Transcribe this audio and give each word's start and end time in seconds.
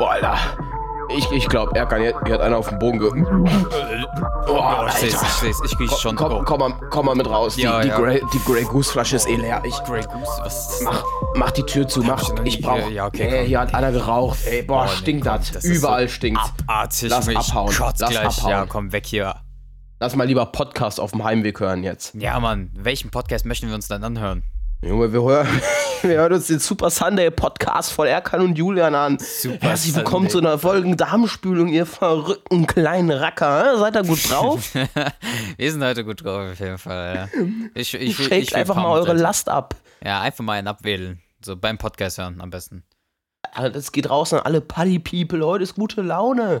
Boah, 0.00 0.10
Alter. 0.12 0.36
Ich, 1.16 1.30
ich 1.32 1.48
glaube, 1.48 1.72
er 1.74 1.86
kann, 1.86 2.00
hier, 2.02 2.14
hier 2.24 2.34
hat 2.34 2.40
einer 2.40 2.56
auf 2.56 2.68
den 2.68 2.78
Boden 2.78 2.98
ge... 3.00 3.10
Oh, 4.48 4.86
ich 4.86 4.92
seh's, 4.94 5.20
ich 5.20 5.28
seh's, 5.28 5.60
ich 5.64 5.78
riech 5.78 5.90
schon. 5.98 6.14
Komm, 6.16 6.44
komm, 6.44 6.60
mal, 6.60 6.72
komm 6.88 7.06
mal 7.06 7.14
mit 7.16 7.28
raus. 7.28 7.56
Die, 7.56 7.62
Ja, 7.62 7.80
die, 7.82 7.88
ja. 7.88 7.96
Grey, 7.98 8.22
die 8.32 8.38
Grey 8.44 8.62
Goose 8.64 8.90
Flasche 8.92 9.16
ist 9.16 9.28
eh 9.28 9.34
leer. 9.36 9.60
Ich, 9.64 9.74
Grey 9.84 10.02
Goose, 10.02 10.40
was 10.40 10.56
ist 10.70 10.80
das? 10.80 10.82
mach, 10.82 11.04
mach 11.34 11.50
die 11.50 11.64
Tür 11.64 11.86
zu. 11.88 12.02
Mach, 12.02 12.22
ich 12.22 12.28
noch 12.30 12.44
ich 12.44 12.56
nie- 12.56 12.62
brauch... 12.62 12.90
ja, 12.90 13.06
okay, 13.06 13.24
ey, 13.28 13.38
komm. 13.40 13.46
hier 13.48 13.60
hat 13.60 13.74
einer 13.74 13.92
geraucht. 13.92 14.38
Ey, 14.46 14.62
boah, 14.62 14.82
Oh, 14.82 14.84
nee, 14.84 14.96
stinkt 14.96 15.26
komm, 15.26 15.36
das. 15.36 15.50
das 15.52 15.64
ist 15.64 15.76
Überall 15.78 16.08
so 16.08 16.14
stinkt's. 16.14 16.52
Abartig. 16.60 17.10
Lass 17.10 17.28
ich 17.28 17.36
abhauen, 17.36 17.74
kotz 17.76 17.98
lass 18.00 18.10
gleich. 18.10 18.24
abhauen. 18.26 18.50
Ja, 18.50 18.66
komm, 18.66 18.92
weg 18.92 19.06
hier. 19.06 19.34
Lass 19.98 20.16
mal 20.16 20.24
lieber 20.26 20.46
Podcast 20.46 20.98
auf 21.00 21.10
dem 21.10 21.24
Heimweg 21.24 21.60
hören 21.60 21.82
jetzt. 21.82 22.14
Ja, 22.14 22.38
Mann, 22.40 22.70
welchen 22.74 23.10
Podcast 23.10 23.44
möchten 23.44 23.68
wir 23.68 23.74
uns 23.74 23.88
dann 23.88 24.02
anhören? 24.04 24.42
Junge, 24.82 25.12
wir 25.12 25.22
hören, 25.22 25.46
wir 26.02 26.16
hören 26.16 26.32
uns 26.32 26.46
den 26.46 26.58
Super 26.58 26.88
Sunday 26.88 27.30
Podcast 27.30 27.92
von 27.92 28.06
Erkan 28.06 28.40
und 28.40 28.56
Julian 28.56 28.94
an. 28.94 29.18
Super 29.18 29.68
Herzlich 29.68 29.94
willkommen 29.94 30.30
Sunday. 30.30 30.48
zu 30.48 30.48
einer 30.48 30.58
Folge 30.58 30.96
Darmspülung, 30.96 31.68
ihr 31.68 31.84
verrückten 31.84 32.66
kleinen 32.66 33.10
Racker. 33.10 33.78
Seid 33.78 33.96
ihr 33.96 34.04
gut 34.04 34.30
drauf? 34.30 34.74
wir 35.58 35.72
sind 35.72 35.84
heute 35.84 36.02
gut 36.02 36.24
drauf, 36.24 36.52
auf 36.52 36.58
jeden 36.58 36.78
Fall. 36.78 37.14
Ja. 37.14 37.40
Ich, 37.74 37.92
ich, 37.92 38.18
ich 38.18 38.30
will 38.30 38.56
einfach 38.56 38.74
mal 38.74 38.86
eure. 38.86 39.12
Last 39.12 39.50
ab. 39.50 39.74
Ja, 40.02 40.22
einfach 40.22 40.42
mal 40.42 40.54
einen 40.54 40.68
abwählen. 40.68 41.20
So 41.44 41.56
beim 41.56 41.76
Podcast 41.76 42.16
hören 42.16 42.40
am 42.40 42.48
besten. 42.48 42.82
Alter, 43.52 43.70
Das 43.70 43.92
geht 43.92 44.08
raus 44.10 44.32
an 44.32 44.40
alle 44.40 44.60
Party-People. 44.60 45.44
Heute 45.44 45.64
ist 45.64 45.74
gute 45.74 46.02
Laune. 46.02 46.60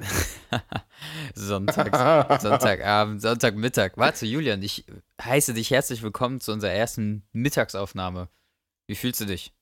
Sonntag, 1.34 2.40
Sonntagabend, 2.40 3.22
Sonntagmittag. 3.22 3.92
Warte, 3.96 4.26
Julian, 4.26 4.62
ich 4.62 4.84
heiße 5.22 5.54
dich 5.54 5.70
herzlich 5.70 6.02
willkommen 6.02 6.40
zu 6.40 6.52
unserer 6.52 6.72
ersten 6.72 7.22
Mittagsaufnahme. 7.32 8.28
Wie 8.86 8.94
fühlst 8.96 9.20
du 9.20 9.24
dich? 9.26 9.52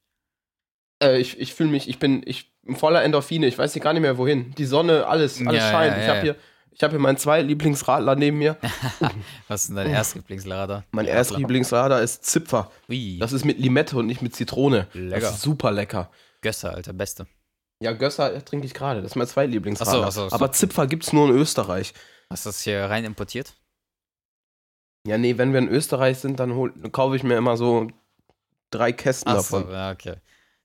Äh, 1.02 1.18
ich 1.18 1.38
ich 1.38 1.54
fühle 1.54 1.70
mich, 1.70 1.88
ich 1.88 1.98
bin, 1.98 2.22
ich 2.24 2.52
bin 2.62 2.76
voller 2.76 3.02
Endorphine. 3.04 3.46
Ich 3.46 3.58
weiß 3.58 3.72
hier 3.72 3.82
gar 3.82 3.92
nicht 3.92 4.02
mehr 4.02 4.18
wohin. 4.18 4.54
Die 4.56 4.64
Sonne, 4.64 5.06
alles, 5.06 5.38
alles 5.46 5.60
Ja, 5.62 5.70
scheint. 5.70 5.92
ja, 5.96 6.00
ich 6.00 6.06
ja, 6.06 6.08
habe 6.08 6.18
ja. 6.18 6.22
hier, 6.34 6.36
ich 6.72 6.82
habe 6.82 6.92
hier 6.92 7.00
meinen 7.00 7.18
zwei 7.18 7.42
Lieblingsradler 7.42 8.16
neben 8.16 8.38
mir. 8.38 8.56
Was 9.48 9.62
ist 9.62 9.68
denn 9.68 9.76
dein 9.76 9.90
Erstlieblingslader? 9.90 10.84
Mein 10.92 11.06
Ja, 11.06 11.12
erster 11.12 11.32
klar. 11.32 11.40
Lieblingsradler 11.40 12.00
ist 12.02 12.24
Zipfer. 12.24 12.70
Ui, 12.88 13.18
Das 13.18 13.32
ist 13.32 13.44
mit 13.44 13.58
Limette 13.58 13.96
und 13.96 14.06
nicht 14.06 14.22
mit 14.22 14.34
Zitrone. 14.34 14.88
Lecker. 14.94 15.20
Das 15.20 15.34
ist 15.36 15.42
super 15.42 15.70
lecker. 15.70 16.10
Gösser, 16.40 16.74
Alter, 16.74 16.92
beste. 16.92 17.26
Ja, 17.80 17.92
Gösser 17.92 18.44
trinke 18.44 18.66
ich 18.66 18.74
gerade. 18.74 19.02
Das 19.02 19.12
ist 19.12 19.16
mein 19.16 19.26
zwei 19.26 19.46
Lieblingsradler. 19.46 20.06
Ach 20.06 20.12
so, 20.12 20.24
ach 20.24 20.30
so, 20.30 20.34
Aber 20.34 20.52
Zipfer 20.52 20.86
gibt 20.86 21.04
es 21.04 21.12
nur 21.12 21.28
in 21.28 21.36
Österreich. 21.36 21.94
Hast 22.30 22.44
du 22.44 22.48
das 22.50 22.62
hier 22.62 22.84
rein 22.84 23.04
importiert? 23.04 23.56
Ja, 25.06 25.16
nee, 25.16 25.38
wenn 25.38 25.52
wir 25.52 25.60
in 25.60 25.68
Österreich 25.68 26.18
sind, 26.18 26.40
dann, 26.40 26.54
hol, 26.54 26.72
dann 26.76 26.92
kaufe 26.92 27.16
ich 27.16 27.22
mir 27.22 27.36
immer 27.36 27.56
so 27.56 27.88
drei 28.70 28.92
Kästen 28.92 29.32
Ach 29.32 29.40
so, 29.40 29.60
davon. 29.60 29.72
ja, 29.72 29.92
okay. 29.92 30.16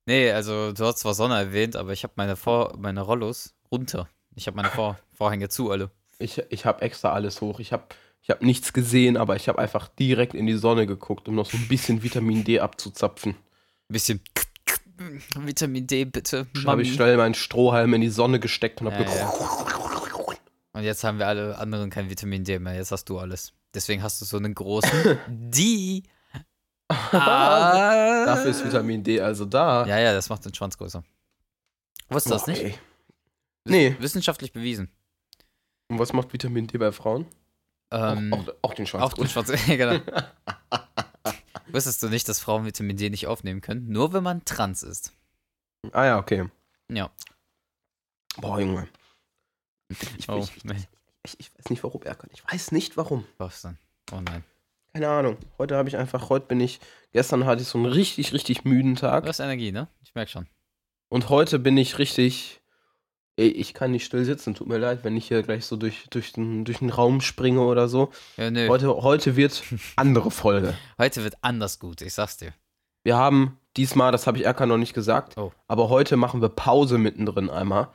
Nee, 0.05 0.31
also 0.31 0.73
du 0.73 0.85
hast 0.85 0.99
zwar 0.99 1.13
Sonne 1.13 1.35
erwähnt, 1.35 1.75
aber 1.75 1.93
ich 1.93 2.03
habe 2.03 2.13
meine, 2.17 2.35
Vor 2.35 2.75
meine 2.77 3.01
Rollos 3.01 3.55
runter. 3.71 4.09
Ich 4.35 4.47
habe 4.47 4.57
meine 4.57 4.69
Vor 4.69 4.99
Vorhänge 5.13 5.49
zu, 5.49 5.71
alle. 5.71 5.91
Ich, 6.19 6.39
ich 6.49 6.65
habe 6.65 6.81
extra 6.81 7.13
alles 7.13 7.41
hoch. 7.41 7.59
Ich 7.59 7.71
habe 7.71 7.85
ich 8.21 8.29
hab 8.29 8.41
nichts 8.41 8.73
gesehen, 8.73 9.17
aber 9.17 9.35
ich 9.35 9.47
habe 9.47 9.59
einfach 9.59 9.87
direkt 9.87 10.33
in 10.33 10.45
die 10.45 10.57
Sonne 10.57 10.87
geguckt, 10.87 11.27
um 11.27 11.35
noch 11.35 11.49
so 11.49 11.57
ein 11.57 11.67
bisschen 11.67 12.03
Vitamin 12.03 12.43
D 12.43 12.59
abzuzapfen. 12.59 13.35
Bisschen 13.89 14.21
Vitamin 15.35 15.87
D, 15.87 16.05
bitte. 16.05 16.47
Habe 16.65 16.81
ich 16.81 16.93
schnell 16.93 17.17
meinen 17.17 17.33
Strohhalm 17.33 17.93
in 17.93 18.01
die 18.01 18.09
Sonne 18.09 18.39
gesteckt 18.39 18.81
und 18.81 18.91
habe 18.91 19.03
Ja, 19.03 19.15
ja. 19.15 19.33
Und 20.73 20.83
jetzt 20.83 21.03
haben 21.03 21.19
wir 21.19 21.27
alle 21.27 21.57
anderen 21.57 21.89
kein 21.89 22.09
Vitamin 22.09 22.43
D 22.43 22.57
mehr. 22.59 22.75
Jetzt 22.75 22.91
hast 22.91 23.05
du 23.05 23.19
alles. 23.19 23.53
Deswegen 23.75 24.01
hast 24.01 24.21
du 24.21 24.25
so 24.25 24.37
einen 24.37 24.55
großen 24.55 25.19
D. 25.27 26.03
Ah. 26.89 28.25
Dafür 28.25 28.51
ist 28.51 28.65
Vitamin 28.65 29.03
D 29.03 29.21
also 29.21 29.45
da. 29.45 29.85
Ja, 29.85 29.99
ja, 29.99 30.13
das 30.13 30.29
macht 30.29 30.45
den 30.45 30.53
Schwanz 30.53 30.77
größer. 30.77 31.03
Wusstest 32.09 32.47
du 32.47 32.51
das 32.51 32.59
Boah, 32.59 32.65
nicht? 32.65 32.79
Nee. 33.65 33.95
Wissenschaftlich 33.99 34.51
bewiesen. 34.51 34.89
Und 35.87 35.99
was 35.99 36.13
macht 36.13 36.33
Vitamin 36.33 36.67
D 36.67 36.77
bei 36.77 36.91
Frauen? 36.91 37.25
Ähm, 37.91 38.33
auch, 38.33 38.47
auch, 38.47 38.53
auch 38.63 38.73
den 38.73 38.87
Schwanz. 38.87 39.03
Auch 39.03 39.13
den 39.13 39.27
Schwarz. 39.27 39.51
Ja, 39.67 39.75
genau. 39.75 39.99
Wusstest 41.71 42.03
du 42.03 42.09
nicht, 42.09 42.27
dass 42.29 42.39
Frauen 42.39 42.65
Vitamin 42.65 42.97
D 42.97 43.09
nicht 43.09 43.27
aufnehmen 43.27 43.61
können? 43.61 43.87
Nur 43.89 44.13
wenn 44.13 44.23
man 44.23 44.43
trans 44.45 44.83
ist. 44.83 45.13
Ah 45.91 46.05
ja, 46.05 46.17
okay. 46.19 46.49
Ja. 46.89 47.09
Boah, 48.37 48.59
Junge. 48.59 48.87
Ich, 50.17 50.27
Oh, 50.29 50.37
ich, 50.39 50.65
ich, 51.23 51.39
ich 51.39 51.51
weiß 51.57 51.69
nicht, 51.69 51.83
warum 51.83 52.01
er 52.03 52.15
kann. 52.15 52.29
Ich 52.33 52.43
weiß 52.51 52.71
nicht, 52.71 52.97
warum. 52.97 53.25
Was 53.37 53.61
dann? 53.61 53.77
Oh 54.11 54.19
nein. 54.21 54.43
Keine 54.93 55.09
Ahnung. 55.09 55.37
Heute 55.57 55.75
habe 55.75 55.89
ich 55.89 55.97
einfach, 55.97 56.29
heute 56.29 56.47
bin 56.47 56.59
ich, 56.59 56.79
gestern 57.11 57.45
hatte 57.45 57.61
ich 57.61 57.67
so 57.67 57.77
einen 57.77 57.87
richtig, 57.87 58.33
richtig 58.33 58.63
müden 58.65 58.95
Du 58.95 59.01
Tag. 59.01 59.25
hast 59.27 59.39
Energie, 59.39 59.71
ne? 59.71 59.87
Ich 60.03 60.13
merk 60.15 60.29
schon. 60.29 60.47
Und 61.09 61.29
heute 61.29 61.59
bin 61.59 61.77
ich 61.77 61.97
richtig, 61.99 62.61
ey, 63.37 63.47
ich 63.47 63.73
kann 63.73 63.91
nicht 63.91 64.05
still 64.05 64.23
sitzen. 64.25 64.55
Tut 64.55 64.67
mir 64.67 64.77
leid, 64.77 65.03
wenn 65.03 65.15
ich 65.17 65.27
hier 65.27 65.41
gleich 65.43 65.65
so 65.65 65.75
durch, 65.75 66.07
durch, 66.09 66.33
den, 66.33 66.65
durch 66.65 66.79
den 66.79 66.89
Raum 66.89 67.21
springe 67.21 67.61
oder 67.61 67.87
so. 67.87 68.11
Ja, 68.37 68.51
nö. 68.51 68.67
Heute, 68.67 68.87
heute 68.87 69.35
wird 69.35 69.63
andere 69.95 70.31
Folge. 70.31 70.75
Heute 70.97 71.23
wird 71.23 71.35
anders 71.41 71.79
gut, 71.79 72.01
ich 72.01 72.13
sag's 72.13 72.37
dir. 72.37 72.53
Wir 73.03 73.17
haben 73.17 73.59
diesmal, 73.75 74.11
das 74.11 74.27
habe 74.27 74.37
ich 74.37 74.45
Erkan 74.45 74.69
noch 74.69 74.77
nicht 74.77 74.93
gesagt, 74.93 75.37
Oh. 75.37 75.51
aber 75.67 75.89
heute 75.89 76.15
machen 76.15 76.41
wir 76.41 76.49
Pause 76.49 76.97
mittendrin 76.97 77.49
einmal. 77.49 77.89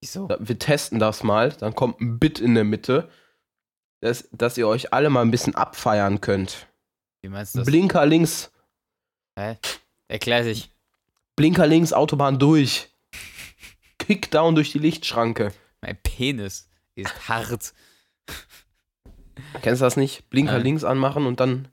Wieso? 0.00 0.28
Wir 0.38 0.58
testen 0.58 0.98
das 0.98 1.22
mal. 1.22 1.50
Dann 1.52 1.74
kommt 1.74 2.00
ein 2.00 2.18
Bit 2.18 2.40
in 2.40 2.54
der 2.54 2.64
Mitte, 2.64 3.08
dass, 4.00 4.28
dass 4.32 4.58
ihr 4.58 4.66
euch 4.66 4.92
alle 4.92 5.10
mal 5.10 5.22
ein 5.22 5.30
bisschen 5.30 5.54
abfeiern 5.54 6.20
könnt. 6.20 6.66
Wie 7.22 7.28
meinst 7.28 7.54
du 7.54 7.60
das? 7.60 7.66
Blinker 7.66 8.04
links, 8.04 8.50
Hä? 9.38 9.56
Erklär 10.08 10.42
dich. 10.42 10.70
Blinker 11.36 11.66
links, 11.66 11.92
Autobahn 11.94 12.38
durch. 12.38 12.90
Kickdown 14.12 14.54
durch 14.54 14.70
die 14.72 14.78
Lichtschranke. 14.78 15.52
Mein 15.80 15.96
Penis 16.02 16.68
ist 16.94 17.28
hart. 17.30 17.72
Kennst 19.62 19.80
du 19.80 19.86
das 19.86 19.96
nicht? 19.96 20.28
Blinker 20.28 20.52
Nein. 20.52 20.62
links 20.64 20.84
anmachen 20.84 21.24
und 21.24 21.40
dann, 21.40 21.68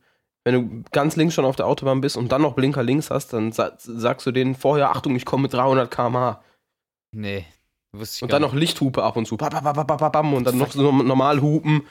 wenn 0.45 0.53
du 0.53 0.83
ganz 0.93 1.17
links 1.17 1.33
schon 1.33 1.43
auf 1.43 1.57
der 1.57 1.67
Autobahn 1.67 1.99
bist 1.99 2.15
und 2.15 2.31
dann 2.31 2.41
noch 2.41 2.53
Blinker 2.53 2.81
links 2.81 3.11
hast, 3.11 3.33
dann 3.33 3.51
sa 3.51 3.73
sagst 3.77 4.25
du 4.25 4.31
denen 4.31 4.55
vorher, 4.55 4.91
Achtung, 4.91 5.17
ich 5.17 5.25
komme 5.25 5.43
mit 5.43 5.53
300 5.53 5.91
km/h. 5.91 6.41
Nee. 7.11 7.45
Wusste 7.91 8.17
ich 8.17 8.23
Und 8.23 8.31
dann 8.31 8.41
noch 8.41 8.53
Lichthupe 8.53 9.03
ab 9.03 9.17
und 9.17 9.25
zu. 9.25 9.35
Bam, 9.35 9.51
bam, 9.51 10.11
bam, 10.11 10.33
und 10.33 10.45
dann 10.45 10.57
noch 10.57 10.71
so 10.71 10.91
normal 10.91 11.41
hupen. 11.41 11.81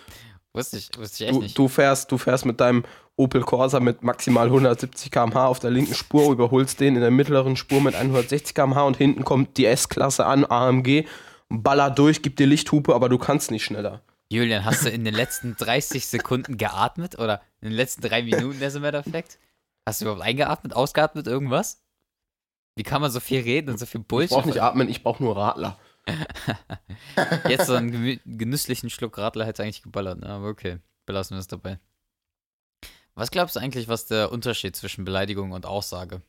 Wusste 0.55 0.79
ich, 0.79 0.91
wusste 0.97 1.25
ich 1.25 1.29
echt 1.31 1.37
Du, 1.37 1.43
nicht. 1.43 1.59
du, 1.59 1.69
fährst, 1.69 2.11
du 2.11 2.19
fährst 2.19 2.45
mit 2.47 2.61
deinem 2.61 2.85
Opel 3.17 3.43
Corsa 3.43 3.81
mit 3.81 4.03
maximal 4.03 4.47
170 4.47 5.11
km/h 5.11 5.47
auf 5.47 5.59
der 5.59 5.71
linken 5.71 5.95
Spur, 5.95 6.33
überholst 6.33 6.81
den 6.81 6.95
in 6.95 7.01
der 7.01 7.11
mittleren 7.11 7.57
Spur 7.57 7.81
mit 7.81 7.95
160 7.95 8.55
km/h 8.55 8.83
und 8.85 8.97
hinten 8.97 9.25
kommt 9.25 9.57
die 9.57 9.67
S-Klasse 9.67 10.25
an, 10.27 10.45
AMG, 10.45 11.05
ballert 11.49 11.99
durch, 11.99 12.23
gibt 12.23 12.39
dir 12.39 12.47
Lichthupe, 12.47 12.95
aber 12.95 13.09
du 13.09 13.19
kannst 13.19 13.51
nicht 13.51 13.65
schneller. 13.65 14.03
Julian, 14.31 14.65
hast 14.65 14.85
du 14.85 14.91
in 14.91 15.05
den 15.05 15.15
letzten 15.15 15.57
30 15.57 16.07
Sekunden 16.07 16.59
geatmet? 16.59 17.19
Oder 17.19 17.41
in 17.61 17.69
den 17.71 17.77
letzten 17.77 18.03
drei 18.03 18.23
Minuten, 18.23 18.61
der 18.61 18.95
Effekt? 18.95 19.39
Hast 19.87 20.01
du 20.01 20.05
überhaupt 20.05 20.23
eingeatmet, 20.23 20.75
ausgeatmet, 20.75 21.27
irgendwas? 21.27 21.83
Wie 22.77 22.83
kann 22.83 23.01
man 23.01 23.11
so 23.11 23.21
viel 23.21 23.41
reden 23.41 23.71
und 23.71 23.79
so 23.79 23.87
viel 23.87 24.03
Ich 24.03 24.07
Bullshit? 24.07 24.31
brauch 24.37 24.45
nicht 24.45 24.61
atmen, 24.61 24.89
ich 24.89 25.03
brauch 25.03 25.19
nur 25.19 25.35
Radler. 25.37 25.79
Jetzt 27.49 27.67
so 27.67 27.75
einen 27.75 28.21
genüsslichen 28.25 28.91
Schluck 28.91 29.19
Radler 29.19 29.47
hätte 29.47 29.63
eigentlich 29.63 29.83
geballert, 29.83 30.21
ne? 30.21 30.29
aber 30.29 30.49
okay, 30.49 30.79
belassen 31.07 31.37
wir 31.37 31.41
es 31.41 31.47
dabei. 31.47 31.79
Was 33.15 33.31
glaubst 33.31 33.57
du 33.57 33.61
eigentlich, 33.61 33.89
was 33.89 34.07
der 34.07 34.31
Unterschied 34.31 34.77
zwischen 34.77 35.05
Beleidigung 35.05 35.51
und 35.51 35.67
Aussage? 35.67 36.23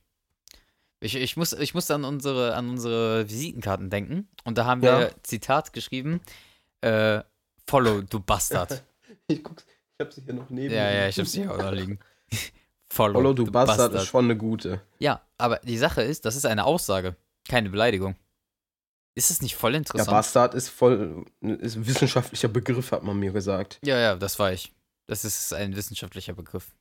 Ich, 1.01 1.15
ich, 1.15 1.37
muss, 1.37 1.53
ich 1.53 1.73
muss 1.73 1.89
an 1.91 2.03
unsere, 2.03 2.55
an 2.55 2.69
unsere 2.69 3.29
Visitenkarten 3.29 3.89
denken 3.89 4.27
und 4.43 4.57
da 4.57 4.65
haben 4.65 4.81
wir 4.81 4.99
Ja. 4.99 5.09
Zitat 5.23 5.71
geschrieben, 5.71 6.19
äh, 6.81 7.21
follow, 7.67 8.01
du 8.01 8.19
Bastard. 8.19 8.83
Ich 9.27 9.43
guck's, 9.43 9.63
ich 9.67 10.05
hab 10.05 10.11
sie 10.11 10.21
hier 10.21 10.33
noch 10.33 10.49
neben 10.49 10.73
ja, 10.73 10.85
mir. 10.85 10.95
ja, 10.95 11.07
ich 11.07 11.19
hab's 11.19 11.33
hier 11.33 11.51
auch 11.51 11.57
da 11.57 11.69
liegen. 11.69 11.99
follow, 12.89 13.13
Follow, 13.13 13.33
du 13.33 13.45
Bastard, 13.45 13.93
ist 13.93 14.07
schon 14.07 14.25
eine 14.25 14.35
gute. 14.35 14.81
Ja, 14.97 15.21
aber 15.37 15.57
die 15.59 15.77
Sache 15.77 16.01
ist, 16.01 16.25
das 16.25 16.35
ist 16.35 16.45
eine 16.45 16.65
Aussage, 16.65 17.15
keine 17.47 17.69
Beleidigung. 17.69 18.15
Ist 19.19 19.31
es 19.31 19.41
nicht 19.41 19.55
voll 19.55 19.73
Ja, 19.73 19.79
interessant? 19.79 20.09
Bastard 20.09 20.53
ist 20.55 20.69
voll, 20.69 21.25
ist 21.41 21.75
ein 21.75 21.85
wissenschaftlicher 21.85 22.47
Begriff, 22.47 22.91
hat 22.93 23.03
man 23.03 23.19
mir 23.19 23.33
gesagt. 23.33 23.77
ja, 23.83 23.97
ja, 23.99 24.15
das 24.15 24.39
war 24.39 24.53
ich. 24.53 24.73
Das 25.07 25.25
ist 25.25 25.53
ein 25.53 25.75
wissenschaftlicher 25.75 26.33
Begriff. 26.33 26.73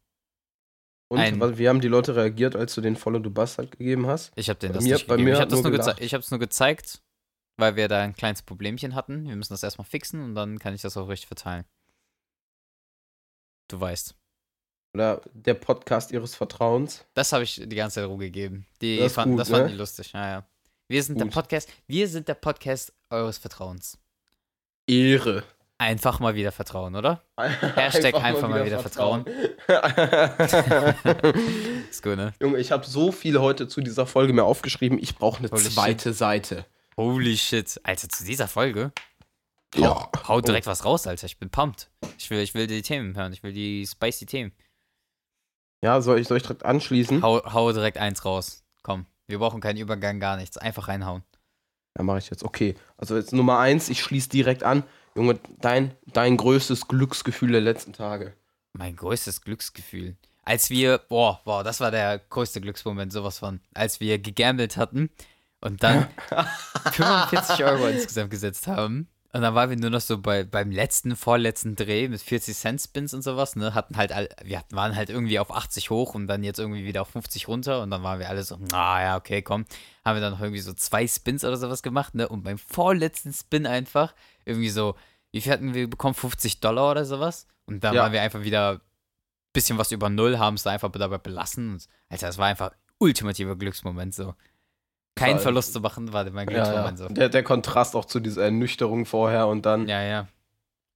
Und 1.11 1.19
Ein- 1.19 1.59
wie 1.59 1.69
haben 1.69 1.81
die 1.81 1.89
Leute 1.89 2.15
reagiert, 2.15 2.55
als 2.55 2.75
du 2.75 2.81
den 2.81 2.95
Follow, 2.95 3.19
du 3.19 3.31
Bastard 3.31 3.73
gegeben 3.73 4.07
hast? 4.07 4.31
Ich 4.37 4.49
habe 4.51 4.59
den 4.61 4.69
Bei 4.71 4.75
das 4.75 4.85
mir- 4.85 4.95
nicht 4.95 5.07
bei 5.09 5.15
gegeben. 5.17 5.31
mir 5.31 5.35
ich 5.35 5.41
habe 5.41 5.51
das, 5.51 5.63
nur 5.63 5.73
geze 5.73 6.31
nur 6.31 6.39
gezeigt, 6.39 7.03
weil 7.57 7.75
wir 7.77 7.89
da 7.89 8.03
ein 8.03 8.15
kleines 8.15 8.43
Problemchen 8.43 8.95
hatten. 8.95 9.27
Wir 9.27 9.35
müssen 9.35 9.53
das 9.55 9.63
erstmal 9.65 9.87
fixen 9.87 10.23
und 10.23 10.35
dann 10.37 10.59
kann 10.61 10.75
ich 10.75 10.83
das 10.83 10.97
auch 10.97 11.09
richtig 11.09 11.27
verteilen. 11.27 11.65
Du 13.69 13.81
weißt. 13.81 14.15
Oder 14.95 15.23
der 15.33 15.55
Podcast 15.55 16.13
ihres 16.13 16.35
Vertrauens? 16.35 17.05
Das 17.15 17.33
habe 17.33 17.45
ich 17.45 17.57
die 17.57 17.77
ganze 17.77 17.97
Zeit 17.97 18.09
rumgegeben. 18.09 18.67
Die 18.81 18.99
Das 18.99 19.13
fanden, 19.15 19.33
gut, 19.33 19.41
das 19.41 19.49
fanden 19.51 19.67
ne? 19.67 19.73
die 19.73 19.79
lustig. 19.79 20.13
Ja, 20.13 20.29
ja. 20.31 20.47
Wir 20.91 21.03
sind 21.03 21.19
der 21.19 21.27
Gut. 21.27 21.35
Podcast, 21.35 21.69
wir 21.87 22.09
sind 22.09 22.29
der 22.29 22.35
Podcast 22.35 22.95
eures 23.11 23.37
Vertrauens. 23.37 23.99
Ehre. 24.87 25.45
Einfach 25.77 26.19
mal 26.19 26.35
wieder 26.35 26.51
vertrauen, 26.51 26.97
oder? 26.97 27.23
Hashtag 27.37 28.15
einfach 28.15 28.49
mal 28.49 28.65
wieder 28.65 28.79
Ist 31.91 32.03
gut, 32.03 32.17
ne? 32.17 32.33
Junge, 32.41 32.59
ich 32.59 32.73
habe 32.73 32.87
so 32.87 33.13
viel 33.13 33.39
heute 33.39 33.69
zu 33.69 33.83
dieser 33.83 34.07
Folge 34.07 34.33
mir 34.33 34.45
aufgeschrieben. 34.45 34.99
Ich 34.99 35.15
brauche 35.15 35.41
eine 35.41 35.51
Holy 35.51 35.63
zweite 35.63 36.15
Seite. 36.15 36.65
Holy 36.97 37.37
shit. 37.37 37.79
Alter, 37.83 38.09
zu 38.09 38.25
dieser 38.25 38.49
Folge? 38.49 38.91
Ja. 39.75 40.11
Hau 40.27 40.41
direkt 40.41 40.67
was 40.67 40.87
raus, 40.87 41.07
Alter. 41.07 41.27
Ich 41.27 41.39
bin 41.39 41.51
pumped. 41.51 41.91
Ich 42.17 42.31
will, 42.31 42.41
ich 42.41 42.55
will 42.55 42.67
die 42.67 42.81
Themen 42.81 43.15
hören. 43.15 43.35
Ich 43.35 43.43
will 43.43 43.53
die 43.53 43.87
spicy 43.87 44.25
Themen. 44.25 44.53
Ja, 45.83 46.01
soll 46.01 46.19
ich, 46.19 46.29
soll 46.29 46.39
ich 46.39 46.45
direkt 46.45 46.65
anschließen? 46.65 47.23
Hau, 47.23 47.43
hau 47.53 47.73
direkt 47.73 47.99
eins 47.99 48.25
raus. 48.25 48.65
Komm. 48.83 49.05
Wir 49.29 49.39
brauchen 49.39 49.61
keinen 49.61 49.77
Übergang, 49.77 50.19
gar 50.19 50.37
nichts. 50.37 50.57
Einfach 50.57 50.89
reinhauen. 50.89 51.23
Ja, 51.97 52.03
mache 52.03 52.19
ich 52.19 52.31
jetzt. 52.31 52.43
Okay. 52.43 52.75
Also 52.97 53.17
jetzt 53.17 53.33
Nummer 53.33 53.59
eins, 53.59 53.89
ich 53.89 54.03
schließe 54.03 54.31
direkt 54.31 54.63
an. 54.63 54.83
Junge, 55.15 55.39
dein, 55.61 55.95
dein 56.07 56.37
größtes 56.37 56.89
Glücksgefühl 56.89 57.53
der 57.53 57.61
letzten 57.61 57.93
Tage. 57.93 58.35
Mein 58.73 58.97
größtes 58.97 59.43
Glücksgefühl. 59.43 60.17
Als 60.45 60.71
wir, 60.71 60.99
boah, 60.99 61.43
boah, 61.45 61.63
das 61.63 61.81
war 61.81 61.91
der 61.91 62.19
größte 62.19 62.61
Glücksmoment, 62.63 63.13
sowas 63.13 63.39
von. 63.39 63.61
Als 63.75 64.01
wir 64.01 64.19
gegambelt 64.19 64.77
hatten 64.79 65.11
und 65.61 65.83
dann 65.83 66.09
45 66.93 67.65
Euro 67.65 67.89
insgesamt 67.89 68.31
gesetzt 68.31 68.67
haben. 68.67 69.09
Und 69.33 69.43
dann 69.43 69.55
waren 69.55 69.69
wir 69.69 69.77
nur 69.77 69.91
noch 69.91 70.01
so 70.01 70.17
bei, 70.19 70.45
beim 70.45 70.71
letzten, 70.71 71.15
vorletzten 71.15 71.77
Dreh 71.77 72.09
mit 72.09 72.21
40 72.23 72.57
Cent 72.57 72.81
Spins 72.81 73.13
und 73.13 73.21
sowas, 73.21 73.57
ne? 73.57 73.75
Hatten 73.75 73.97
halt, 73.99 74.11
all, 74.11 74.29
wir 74.43 74.63
waren 74.71 74.97
halt 74.97 75.11
irgendwie 75.11 75.39
auf 75.39 75.51
80 75.55 75.91
hoch 75.91 76.15
und 76.15 76.27
dann 76.29 76.43
jetzt 76.43 76.59
irgendwie 76.59 76.85
wieder 76.87 77.03
auf 77.03 77.09
50 77.09 77.47
runter 77.47 77.83
und 77.83 77.91
dann 77.91 78.03
waren 78.03 78.19
wir 78.21 78.29
alle 78.31 78.43
so, 78.43 78.59
ah 78.73 79.03
ja, 79.03 79.17
okay, 79.17 79.43
komm. 79.43 79.67
Haben 80.03 80.17
wir 80.17 80.21
dann 80.23 80.33
noch 80.33 80.41
irgendwie 80.41 80.63
so 80.63 80.73
zwei 80.73 81.07
Spins 81.07 81.45
oder 81.45 81.59
sowas 81.59 81.83
gemacht, 81.83 82.15
ne? 82.15 82.27
Und 82.27 82.43
beim 82.43 82.57
vorletzten 82.57 83.35
Spin 83.35 83.67
einfach 83.67 84.15
irgendwie 84.47 84.71
so, 84.71 84.95
wie 85.31 85.43
viel 85.43 85.53
hatten 85.53 85.75
wir 85.75 85.91
bekommen? 85.91 86.15
50 86.15 86.61
Dollar 86.61 86.91
oder 86.93 87.05
sowas? 87.05 87.47
Und 87.67 87.85
dann 87.85 87.95
Ja. 87.95 88.05
waren 88.05 88.13
wir 88.13 88.23
einfach 88.23 88.41
wieder 88.43 88.73
ein 88.77 88.81
bisschen 89.53 89.77
was 89.77 89.93
über 89.93 90.09
Null, 90.09 90.39
haben 90.39 90.55
es 90.55 90.63
da 90.63 90.71
einfach 90.71 90.91
dabei 90.91 91.19
belassen. 91.19 91.73
Und, 91.75 91.87
Alter, 92.09 92.29
das 92.29 92.39
war 92.39 92.47
einfach 92.47 92.71
ultimativer 92.99 93.57
Glücksmoment 93.57 94.15
so. 94.15 94.35
Keinen 95.19 95.39
Verlust 95.39 95.73
zu 95.73 95.81
machen, 95.81 96.13
war 96.13 96.25
mein 96.31 96.49
Ja, 96.49 96.57
ja. 96.57 96.63
Glücksmoment 96.65 96.99
so. 96.99 97.09
Der, 97.09 97.29
der 97.29 97.43
Kontrast 97.43 97.95
auch 97.97 98.05
zu 98.05 98.21
dieser 98.21 98.45
Ernüchterung 98.45 99.07
vorher 99.07 99.47
und 99.49 99.67
dann. 99.67 99.89
Ja, 99.89 100.03
ja. 100.03 100.29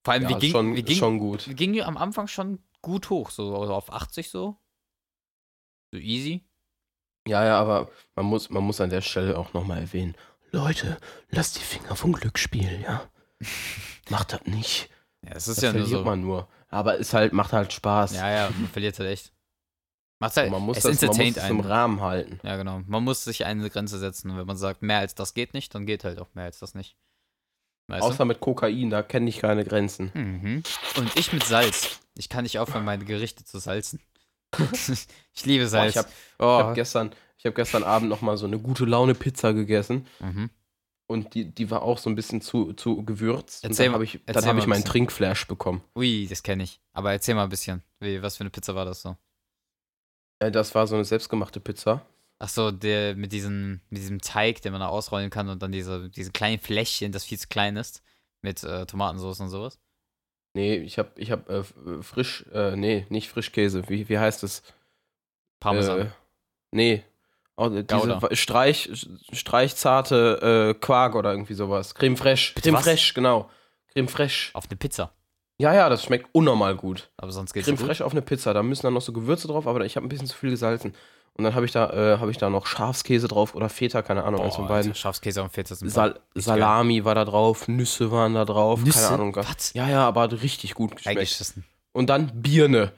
Vor 0.03 0.13
allem, 0.13 0.23
Ja, 0.23 0.29
wir, 0.29 0.37
gingen, 0.37 0.51
schon, 0.51 0.75
wir, 0.75 0.83
gingen, 0.83 0.99
schon 0.99 1.19
gut. 1.19 1.47
wir 1.47 1.53
gingen 1.55 1.73
ja 1.73 1.85
am 1.85 1.97
Anfang 1.97 2.27
schon 2.27 2.59
gut 2.81 3.09
hoch, 3.09 3.29
so 3.29 3.57
also 3.57 3.73
auf 3.73 3.91
80 3.91 4.29
so. 4.29 4.57
So 5.91 5.97
easy. 5.99 6.43
Ja, 7.27 7.45
ja, 7.45 7.57
aber 7.59 7.89
man 8.15 8.25
muss, 8.25 8.49
man 8.49 8.63
muss 8.63 8.81
an 8.81 8.89
der 8.89 9.01
Stelle 9.01 9.37
auch 9.37 9.53
nochmal 9.53 9.79
erwähnen. 9.79 10.15
Leute, 10.51 10.97
lasst 11.29 11.57
die 11.57 11.63
Finger 11.63 11.95
vom 11.95 12.11
Glücksspiel, 12.13 12.81
ja? 12.83 13.03
Macht 14.09 14.33
das 14.33 14.45
nicht. 14.45 14.89
Ja, 15.25 15.31
es 15.35 15.47
ist 15.47 15.57
Das 15.57 15.63
ja 15.63 15.71
nur 15.71 15.81
verliert 15.83 15.99
so. 15.99 16.05
man 16.05 16.21
nur. 16.21 16.47
Aber 16.67 16.99
es 16.99 17.13
halt, 17.13 17.31
macht 17.33 17.53
halt 17.53 17.71
Spaß. 17.71 18.15
Ja, 18.15 18.29
ja, 18.29 18.49
man 18.49 18.67
verliert 18.69 18.99
halt 18.99 19.09
echt. 19.09 19.31
Macht's 20.23 20.37
halt, 20.37 20.51
man 20.51 20.61
muss 20.61 20.77
es 20.77 20.83
das, 20.83 21.01
man 21.01 21.07
muss 21.07 21.17
entertaint 21.17 21.37
es 21.37 21.49
im 21.49 21.59
einen. 21.59 21.69
Rahmen 21.69 22.01
halten. 22.01 22.39
Ja, 22.43 22.55
genau. 22.55 22.81
Man 22.87 23.03
muss 23.03 23.25
sich 23.25 23.45
eine 23.45 23.69
Grenze 23.69 23.99
setzen. 23.99 24.31
Und 24.31 24.37
wenn 24.37 24.47
man 24.47 24.55
sagt, 24.55 24.81
mehr 24.81 24.99
als 24.99 25.15
das 25.15 25.33
geht 25.33 25.53
nicht, 25.53 25.75
dann 25.75 25.85
geht 25.85 26.05
halt 26.05 26.17
auch 26.17 26.33
mehr 26.33 26.45
als 26.45 26.59
das 26.59 26.75
nicht. 26.75 26.95
Weißt 27.87 28.03
Außer 28.03 28.23
mit 28.23 28.39
Kokain, 28.39 28.89
da 28.89 29.03
kenne 29.03 29.27
ich 29.27 29.39
keine 29.39 29.65
Grenzen. 29.65 30.11
du? 30.13 30.19
Mhm. 30.19 30.63
Und 30.95 31.19
ich 31.19 31.33
mit 31.33 31.43
Salz. 31.43 31.99
Ich 32.15 32.29
kann 32.29 32.43
nicht 32.43 32.57
aufhören, 32.57 32.85
meine 32.85 33.03
Gerichte 33.03 33.43
zu 33.43 33.59
salzen. 33.59 33.99
ich 35.33 35.45
liebe 35.45 35.67
Salz. 35.67 35.91
ich 35.91 35.97
habe 35.97 36.07
oh. 36.39 36.45
hab 36.45 36.75
gestern, 36.75 37.11
ich 37.37 37.45
hab 37.45 37.55
gestern 37.55 37.83
Abend 37.83 38.07
nochmal 38.07 38.37
so 38.37 38.45
eine 38.45 38.59
gute 38.59 38.85
Laune 38.85 39.15
Pizza 39.15 39.53
gegessen. 39.53 40.07
mhm. 40.21 40.49
Und 41.05 41.33
die, 41.33 41.53
die 41.53 41.69
war 41.69 41.81
auch 41.81 41.97
so 41.97 42.09
ein 42.09 42.15
bisschen 42.15 42.39
zu, 42.39 42.71
zu 42.71 43.03
gewürzt. 43.03 43.65
Erzähl 43.65 43.87
und 43.87 43.91
dann 43.91 43.93
habe 43.95 44.03
ich, 44.05 44.21
dann 44.25 44.45
hab 44.45 44.57
ich 44.57 44.63
ein 44.63 44.69
meinen. 44.69 44.85
Trinkflash 44.85 45.47
bekommen. 45.47 45.83
Ui, 45.97 46.27
das 46.29 46.43
kenne 46.43 46.63
ich. 46.63 46.79
Aber 46.93 47.11
erzähl 47.11 47.35
mal 47.35 47.43
ein 47.43 47.49
bisschen. 47.49 47.83
Wie, 47.99 48.21
was 48.21 48.37
für 48.37 48.41
eine 48.41 48.51
Pizza 48.51 48.73
war 48.73 48.85
das 48.85 49.01
so? 49.01 49.17
Äh, 50.47 50.51
Das 50.51 50.75
war 50.75 50.87
so 50.87 50.95
eine 50.95 51.05
selbstgemachte 51.05 51.59
Pizza. 51.59 52.05
Ach 52.39 52.49
so, 52.49 52.71
der 52.71 53.15
mit 53.15 53.31
diesem, 53.31 53.79
mit 53.89 54.01
diesem 54.01 54.19
Teig, 54.19 54.61
den 54.61 54.71
man 54.73 54.81
da 54.81 54.87
ausrollen 54.87 55.29
kann 55.29 55.49
und 55.49 55.61
dann 55.63 55.71
diese, 55.71 56.09
diese 56.09 56.31
kleinen 56.31 56.59
Fläschchen, 56.59 57.11
das 57.11 57.23
viel 57.23 57.39
zu 57.39 57.47
klein 57.47 57.77
ist, 57.77 58.03
mit 58.41 58.63
äh, 58.63 58.85
Tomatensauce 58.85 59.39
und 59.39 59.49
sowas. 59.49 59.79
Nee, 60.53 60.75
ich 60.75 60.99
habe 60.99 61.09
ich 61.15 61.31
hab, 61.31 61.49
äh, 61.49 61.63
frisch, 62.01 62.45
äh, 62.53 62.75
nee, 62.75 63.05
nicht 63.09 63.29
Frischkäse. 63.29 63.87
Wie, 63.87 64.09
wie 64.09 64.19
heißt 64.19 64.43
es? 64.43 64.61
Parmesan. 65.59 66.01
Äh, 66.01 66.09
nee. 66.71 67.03
Oh, 67.55 67.69
diese 67.69 67.85
Gouda. 67.85 68.35
Streich, 68.35 69.07
streichzarte 69.31 70.73
äh, 70.75 70.79
Quark 70.79 71.15
oder 71.15 71.31
irgendwie 71.31 71.53
sowas. 71.53 71.95
Creme 71.95 72.17
fraiche. 72.17 72.55
Creme 72.55 72.77
fraiche, 72.77 73.13
genau. 73.13 73.49
Creme 73.93 74.07
fraiche. 74.07 74.53
Auf 74.53 74.65
eine 74.69 74.75
Pizza. 74.75 75.13
Ja, 75.63 75.73
ja, 75.73 75.87
das 75.87 76.03
schmeckt 76.03 76.27
unnormal 76.33 76.75
gut. 76.75 77.09
Aber 77.15 77.31
sonst 77.31 77.53
geht's 77.53 77.65
Creme 77.67 77.77
gut. 77.77 77.85
fraiche 77.87 78.03
auf 78.05 78.11
eine 78.11 78.21
Pizza. 78.21 78.53
Da 78.53 78.61
müssen 78.63 78.83
dann 78.83 78.93
noch 78.93 79.01
so 79.01 79.13
Gewürze 79.13 79.47
drauf, 79.47 79.65
aber 79.65 79.85
ich 79.85 79.95
habe 79.95 80.05
ein 80.05 80.09
bisschen 80.09 80.27
zu 80.27 80.35
viel 80.37 80.49
gesalzen. 80.49 80.93
Und 81.35 81.45
dann 81.45 81.55
habe 81.55 81.65
ich 81.65 81.71
da, 81.71 81.89
äh, 81.89 82.19
habe 82.19 82.31
ich 82.31 82.37
da 82.37 82.49
noch 82.49 82.65
Schafskäse 82.67 83.29
drauf 83.29 83.55
oder 83.55 83.69
Feta, 83.69 84.01
keine 84.01 84.25
Ahnung, 84.25 84.41
eins 84.41 84.55
von 84.55 84.65
Boah, 84.67 84.73
beiden. 84.75 84.91
Alter, 84.91 84.99
Schafskäse 84.99 85.41
und 85.41 85.53
Feta 85.53 85.73
sind 85.73 85.87
Sal 85.89 86.19
Salami 86.35 87.05
war 87.05 87.15
da 87.15 87.23
drauf, 87.23 87.69
Nüsse 87.69 88.11
waren 88.11 88.33
da 88.33 88.43
drauf, 88.43 88.83
Nüsse? 88.83 88.99
keine 88.99 89.13
Ahnung. 89.13 89.35
Was? 89.37 89.73
Ja, 89.73 89.87
ja, 89.89 90.05
aber 90.05 90.21
hat 90.23 90.33
richtig 90.43 90.73
gut 90.75 90.97
geschmeckt. 90.97 91.53
Und 91.93 92.09
dann 92.09 92.29
Birne. 92.41 92.91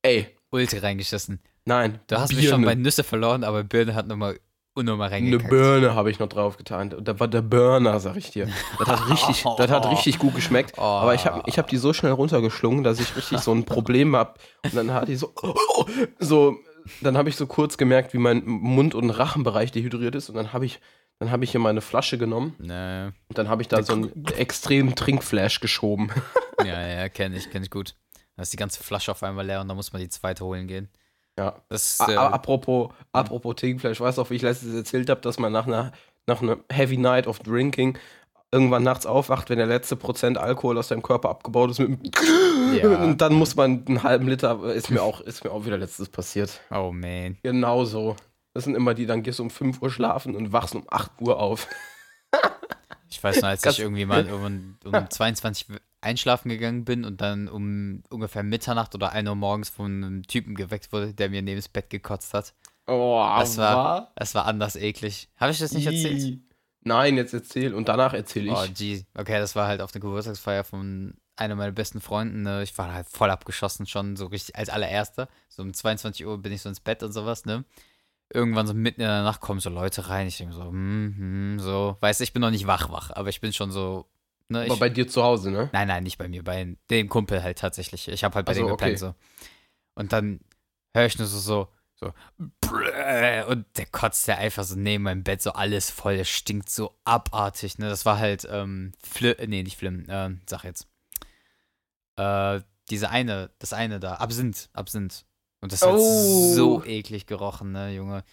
Ey, 0.00 0.34
Ultra 0.50 0.78
reingeschissen. 0.78 1.40
nein. 1.66 2.00
Du 2.06 2.16
hast 2.18 2.30
mich 2.30 2.40
Birne. 2.40 2.50
schon 2.54 2.64
bei 2.64 2.74
Nüsse 2.74 3.04
verloren, 3.04 3.44
aber 3.44 3.62
Birne 3.64 3.94
hat 3.94 4.06
nochmal 4.06 4.40
unnormal 4.76 5.08
Eine 5.08 5.16
reingekackt. 5.16 5.50
Birne 5.50 5.94
habe 5.94 6.10
ich 6.10 6.18
noch 6.18 6.28
drauf 6.28 6.56
getan. 6.56 6.92
Und 6.92 7.08
da 7.08 7.18
war 7.18 7.28
der 7.28 7.42
Burner, 7.42 7.98
sag 7.98 8.16
ich 8.16 8.30
dir. 8.30 8.48
Das 8.78 8.88
hat 8.88 9.08
richtig, 9.10 9.44
das 9.56 9.70
hat 9.70 9.90
richtig 9.90 10.18
gut 10.18 10.34
geschmeckt. 10.34 10.74
Oh. 10.76 10.82
Aber 10.82 11.14
ich 11.14 11.26
habe 11.26 11.42
ich 11.46 11.58
hab 11.58 11.68
die 11.68 11.76
so 11.78 11.92
schnell 11.92 12.12
runtergeschlungen, 12.12 12.84
dass 12.84 13.00
ich 13.00 13.16
richtig 13.16 13.40
so 13.40 13.52
ein 13.52 13.64
Problem 13.64 14.14
habe. 14.14 14.34
Und 14.64 14.74
dann 14.76 14.92
hat 14.92 15.08
die 15.08 15.16
so, 15.16 15.32
so, 16.18 16.56
dann 17.00 17.16
habe 17.16 17.28
ich 17.28 17.36
so 17.36 17.46
kurz 17.46 17.76
gemerkt, 17.78 18.12
wie 18.14 18.18
mein 18.18 18.42
Mund- 18.44 18.94
und 18.94 19.10
Rachenbereich 19.10 19.72
dehydriert 19.72 20.14
ist. 20.14 20.28
Und 20.28 20.36
dann 20.36 20.52
habe 20.52 20.66
ich, 20.66 20.80
dann 21.18 21.30
habe 21.30 21.44
ich 21.44 21.50
hier 21.50 21.60
meine 21.60 21.80
Flasche 21.80 22.18
genommen 22.18 22.54
Nee. 22.58 23.06
und 23.28 23.38
dann 23.38 23.48
habe 23.48 23.62
ich 23.62 23.68
da 23.68 23.82
so 23.82 23.94
einen 23.94 24.26
extremen 24.36 24.94
Trinkflash 24.94 25.60
geschoben. 25.60 26.10
Ja, 26.64 26.80
ja, 26.86 27.08
kenne 27.10 27.36
ich, 27.36 27.50
kenne 27.50 27.66
ich 27.66 27.70
gut. 27.70 27.94
Da 28.34 28.42
ist 28.42 28.50
die 28.52 28.56
ganze 28.56 28.82
Flasche 28.82 29.10
auf 29.10 29.22
einmal 29.22 29.44
leer 29.46 29.60
und 29.60 29.68
dann 29.68 29.76
muss 29.76 29.92
man 29.92 30.00
die 30.00 30.08
zweite 30.08 30.42
holen 30.42 30.66
gehen. 30.66 30.88
Ja. 31.38 31.56
Das 31.68 31.90
ist, 31.92 32.00
a- 32.00 32.28
apropos, 32.28 32.90
apropos 33.12 33.56
Trinkflash, 33.56 34.00
weißt 34.00 34.18
du, 34.18 34.22
auch, 34.22 34.30
wie 34.30 34.36
ich 34.36 34.42
letztens 34.42 34.74
erzählt 34.74 35.10
habe, 35.10 35.20
dass 35.20 35.38
man 35.38 35.52
nach 35.52 35.66
einer, 35.66 35.92
nach 36.26 36.40
einer 36.42 36.56
Heavy 36.72 36.96
Night 36.96 37.26
of 37.26 37.38
Drinking 37.40 37.98
irgendwann 38.52 38.84
nachts 38.84 39.04
aufwacht, 39.06 39.50
wenn 39.50 39.58
der 39.58 39.66
letzte 39.66 39.96
Prozent 39.96 40.38
Alkohol 40.38 40.78
aus 40.78 40.88
deinem 40.88 41.02
Körper 41.02 41.28
abgebaut 41.30 41.70
ist. 41.70 41.78
Mit 41.80 41.98
Ja. 42.82 42.88
Und 43.02 43.20
dann 43.20 43.34
muss 43.34 43.54
man 43.54 43.84
einen 43.86 44.02
halben 44.02 44.28
Liter, 44.28 44.62
ist 44.74 44.90
mir 44.90 45.02
auch, 45.02 45.20
ist 45.20 45.44
mir 45.44 45.50
auch 45.52 45.64
wieder 45.66 45.78
letztes 45.78 46.08
passiert. 46.08 46.60
oh 46.70 46.90
man. 46.92 47.36
Genau 47.42 47.84
so. 47.84 48.16
Das 48.54 48.64
sind 48.64 48.74
immer 48.74 48.94
die, 48.94 49.06
dann 49.06 49.22
gehst 49.22 49.38
du 49.38 49.42
um 49.44 49.50
5 49.50 49.82
Uhr 49.82 49.90
schlafen 49.90 50.34
und 50.34 50.52
wachst 50.52 50.74
um 50.74 50.84
8 50.88 51.10
Uhr 51.20 51.38
auf. 51.38 51.68
Ich 53.08 53.22
weiß 53.22 53.40
noch, 53.42 53.48
als 53.50 53.64
ich 53.66 53.80
irgendwie 53.80 54.04
mal 54.06 54.26
um, 54.32 54.76
um 54.84 55.10
22 55.10 55.66
einschlafen 56.06 56.48
gegangen 56.48 56.84
bin 56.84 57.04
und 57.04 57.20
dann 57.20 57.48
um 57.48 58.02
ungefähr 58.10 58.42
Mitternacht 58.42 58.94
oder 58.94 59.12
1 59.12 59.28
Uhr 59.28 59.34
morgens 59.34 59.68
von 59.68 60.02
einem 60.04 60.22
Typen 60.22 60.54
geweckt 60.54 60.92
wurde, 60.92 61.12
der 61.12 61.28
mir 61.28 61.42
neben 61.42 61.58
das 61.58 61.68
Bett 61.68 61.90
gekotzt 61.90 62.32
hat. 62.34 62.54
Oh, 62.86 63.22
Das 63.38 63.56
war- 63.58 64.12
Das 64.16 64.34
war 64.34 64.46
anders 64.46 64.76
eklig. 64.76 65.28
Habe 65.36 65.52
ich 65.52 65.58
das 65.58 65.72
nicht 65.72 65.86
erzählt? 65.86 66.40
Nein, 66.82 67.16
jetzt 67.16 67.34
erzähl 67.34 67.74
und 67.74 67.88
danach 67.88 68.14
erzähle 68.14 68.46
ich. 68.52 68.56
Oh, 68.56 68.66
gee. 68.72 69.04
Okay, 69.14 69.38
das 69.40 69.56
war 69.56 69.66
halt 69.66 69.80
auf 69.80 69.90
der 69.90 70.00
Geburtstagsfeier 70.00 70.62
von 70.62 71.14
einer 71.34 71.56
meiner 71.56 71.72
besten 71.72 72.00
Freunden. 72.00 72.42
Ne? 72.42 72.62
Ich 72.62 72.78
war 72.78 72.94
halt 72.94 73.08
voll 73.10 73.28
abgeschossen 73.30 73.86
schon, 73.86 74.14
so 74.16 74.26
richtig 74.26 74.54
als 74.56 74.68
allererster. 74.68 75.28
So 75.48 75.62
um 75.62 75.74
22 75.74 76.24
Uhr 76.24 76.38
bin 76.38 76.52
ich 76.52 76.62
so 76.62 76.68
ins 76.68 76.78
Bett 76.80 77.02
und 77.02 77.12
sowas, 77.12 77.44
ne? 77.44 77.64
Irgendwann 78.32 78.66
so 78.66 78.74
mitten 78.74 79.00
in 79.00 79.06
der 79.06 79.22
Nacht 79.22 79.40
kommen 79.40 79.60
so 79.60 79.68
Leute 79.70 80.08
rein. 80.08 80.26
Ich 80.28 80.38
denke 80.38 80.54
so, 80.54 80.62
hm, 80.64 81.14
hm, 81.16 81.58
so. 81.60 81.96
Weißt 82.00 82.20
du, 82.20 82.24
ich 82.24 82.32
bin 82.32 82.40
noch 82.40 82.50
nicht 82.50 82.66
wach, 82.66 82.90
wach, 82.90 83.10
aber 83.10 83.28
ich 83.30 83.40
bin 83.40 83.52
schon 83.52 83.70
so. 83.72 84.06
Ne, 84.48 84.60
Aber 84.62 84.74
ich, 84.74 84.80
bei 84.80 84.88
dir 84.90 85.08
zu 85.08 85.22
Hause, 85.22 85.50
ne? 85.50 85.70
Nein, 85.72 85.88
nein, 85.88 86.04
nicht 86.04 86.18
bei 86.18 86.28
mir, 86.28 86.44
bei 86.44 86.76
dem 86.90 87.08
Kumpel 87.08 87.42
halt 87.42 87.58
tatsächlich. 87.58 88.08
Ich 88.08 88.22
habe 88.22 88.36
halt 88.36 88.46
bei 88.46 88.52
Ach 88.52 88.56
so, 88.56 88.62
dem 88.62 88.68
gepennt 88.68 88.90
okay. 88.92 88.96
so. 88.96 89.14
Und 89.94 90.12
dann 90.12 90.40
höre 90.94 91.06
ich 91.06 91.18
nur 91.18 91.26
so, 91.26 91.38
so, 91.38 91.68
so, 91.98 92.12
und 93.48 93.66
der 93.78 93.86
kotzt 93.90 94.28
der 94.28 94.38
einfach 94.38 94.64
so 94.64 94.76
neben 94.76 95.04
meinem 95.04 95.24
Bett 95.24 95.40
so 95.42 95.52
alles 95.52 95.90
voll, 95.90 96.18
das 96.18 96.28
stinkt 96.28 96.68
so 96.70 96.96
abartig, 97.04 97.78
ne? 97.78 97.88
Das 97.88 98.04
war 98.04 98.18
halt, 98.18 98.46
ähm, 98.50 98.92
Fli 99.02 99.34
nee, 99.46 99.62
nicht 99.62 99.78
Flim, 99.78 100.04
ähm, 100.08 100.42
sag 100.46 100.64
jetzt. 100.64 100.86
Äh, 102.16 102.60
diese 102.90 103.10
eine, 103.10 103.50
das 103.58 103.72
eine 103.72 103.98
da, 103.98 104.14
Absinth, 104.14 104.68
Absinth. 104.72 105.24
Und 105.60 105.72
das 105.72 105.82
hat 105.82 105.94
Oh. 105.94 106.52
so 106.54 106.84
eklig 106.84 107.26
gerochen, 107.26 107.72
ne, 107.72 107.92
Junge. 107.94 108.24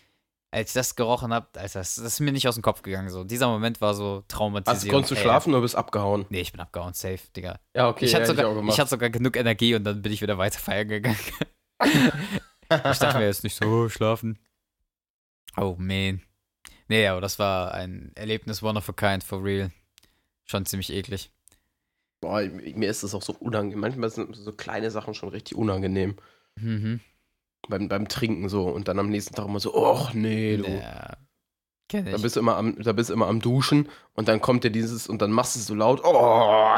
Als 0.53 0.69
ich 0.69 0.73
das 0.75 0.95
gerochen 0.95 1.33
hab, 1.33 1.57
Alter, 1.57 1.79
das, 1.79 1.95
das 1.95 2.05
ist 2.05 2.19
mir 2.19 2.31
nicht 2.31 2.47
aus 2.47 2.53
dem 2.53 2.61
Kopf 2.61 2.83
gegangen, 2.83 3.09
so. 3.09 3.23
Dieser 3.23 3.47
Moment 3.47 3.81
war 3.81 3.95
so 3.95 4.23
traumatisierend. 4.27 4.83
Also 4.83 4.91
konntest 4.91 5.11
du 5.11 5.15
Ey, 5.15 5.21
schlafen 5.21 5.51
oder 5.51 5.63
bist 5.63 5.75
abgehauen? 5.75 6.27
Nee, 6.29 6.41
ich 6.41 6.51
bin 6.51 6.61
abgehauen, 6.61 6.93
safe, 6.93 7.21
Digga. 7.35 7.59
Ja, 7.75 7.89
okay. 7.89 8.05
ich, 8.05 8.11
ja, 8.11 8.19
hatte 8.19 8.27
hätte 8.27 8.37
sogar, 8.37 8.51
ich, 8.51 8.57
gemacht. 8.59 8.77
hatte 8.77 8.89
sogar 8.91 9.09
genug 9.09 9.35
Energie 9.35 9.73
und 9.73 9.83
dann 9.83 10.03
bin 10.03 10.11
ich 10.11 10.21
wieder 10.21 10.37
weiter 10.37 10.59
feiern 10.59 10.87
gegangen. 10.87 11.17
ich 11.81 12.99
dachte 12.99 13.17
mir 13.17 13.25
jetzt 13.25 13.43
nicht 13.43 13.55
so, 13.55 13.65
oh, 13.65 13.89
schlafen. 13.89 14.37
Oh, 15.57 15.75
man. 15.79 16.21
Nee, 16.87 17.07
aber 17.07 17.19
das 17.19 17.39
war 17.39 17.73
ein 17.73 18.11
Erlebnis 18.13 18.61
one 18.61 18.77
of 18.77 18.87
a 18.87 18.93
kind, 18.93 19.23
for 19.23 19.43
real. 19.43 19.71
Schon 20.45 20.67
ziemlich 20.67 20.91
eklig. 20.91 21.31
Boah, 22.21 22.41
mir 22.41 22.91
ist 22.91 23.01
das 23.01 23.15
auch 23.15 23.23
so 23.23 23.33
unangenehm. 23.39 23.79
Manchmal 23.79 24.11
sind 24.11 24.35
so 24.35 24.53
kleine 24.53 24.91
Sachen 24.91 25.15
schon 25.15 25.29
richtig 25.29 25.57
unangenehm. 25.57 26.15
Mhm. 26.59 26.99
Beim, 27.69 27.87
beim 27.87 28.07
Trinken 28.07 28.49
so. 28.49 28.67
Und 28.67 28.87
dann 28.87 28.99
am 28.99 29.09
nächsten 29.09 29.35
Tag 29.35 29.45
immer 29.45 29.59
so, 29.59 29.73
och 29.73 30.13
nee, 30.13 30.57
du. 30.57 30.69
Ja. 30.69 31.17
Kenn 31.89 32.05
Da 32.05 32.15
ich. 32.15 32.21
bist 32.21 32.35
du 32.35 32.39
immer 32.39 32.57
am, 32.57 32.81
da 32.81 32.93
bist 32.93 33.09
du 33.09 33.13
immer 33.13 33.27
am 33.27 33.39
Duschen 33.39 33.89
und 34.13 34.27
dann 34.27 34.41
kommt 34.41 34.63
dir 34.63 34.71
dieses 34.71 35.07
und 35.07 35.21
dann 35.21 35.31
machst 35.31 35.55
du 35.55 35.59
es 35.59 35.67
so 35.67 35.75
laut. 35.75 36.01
Oh! 36.03 36.75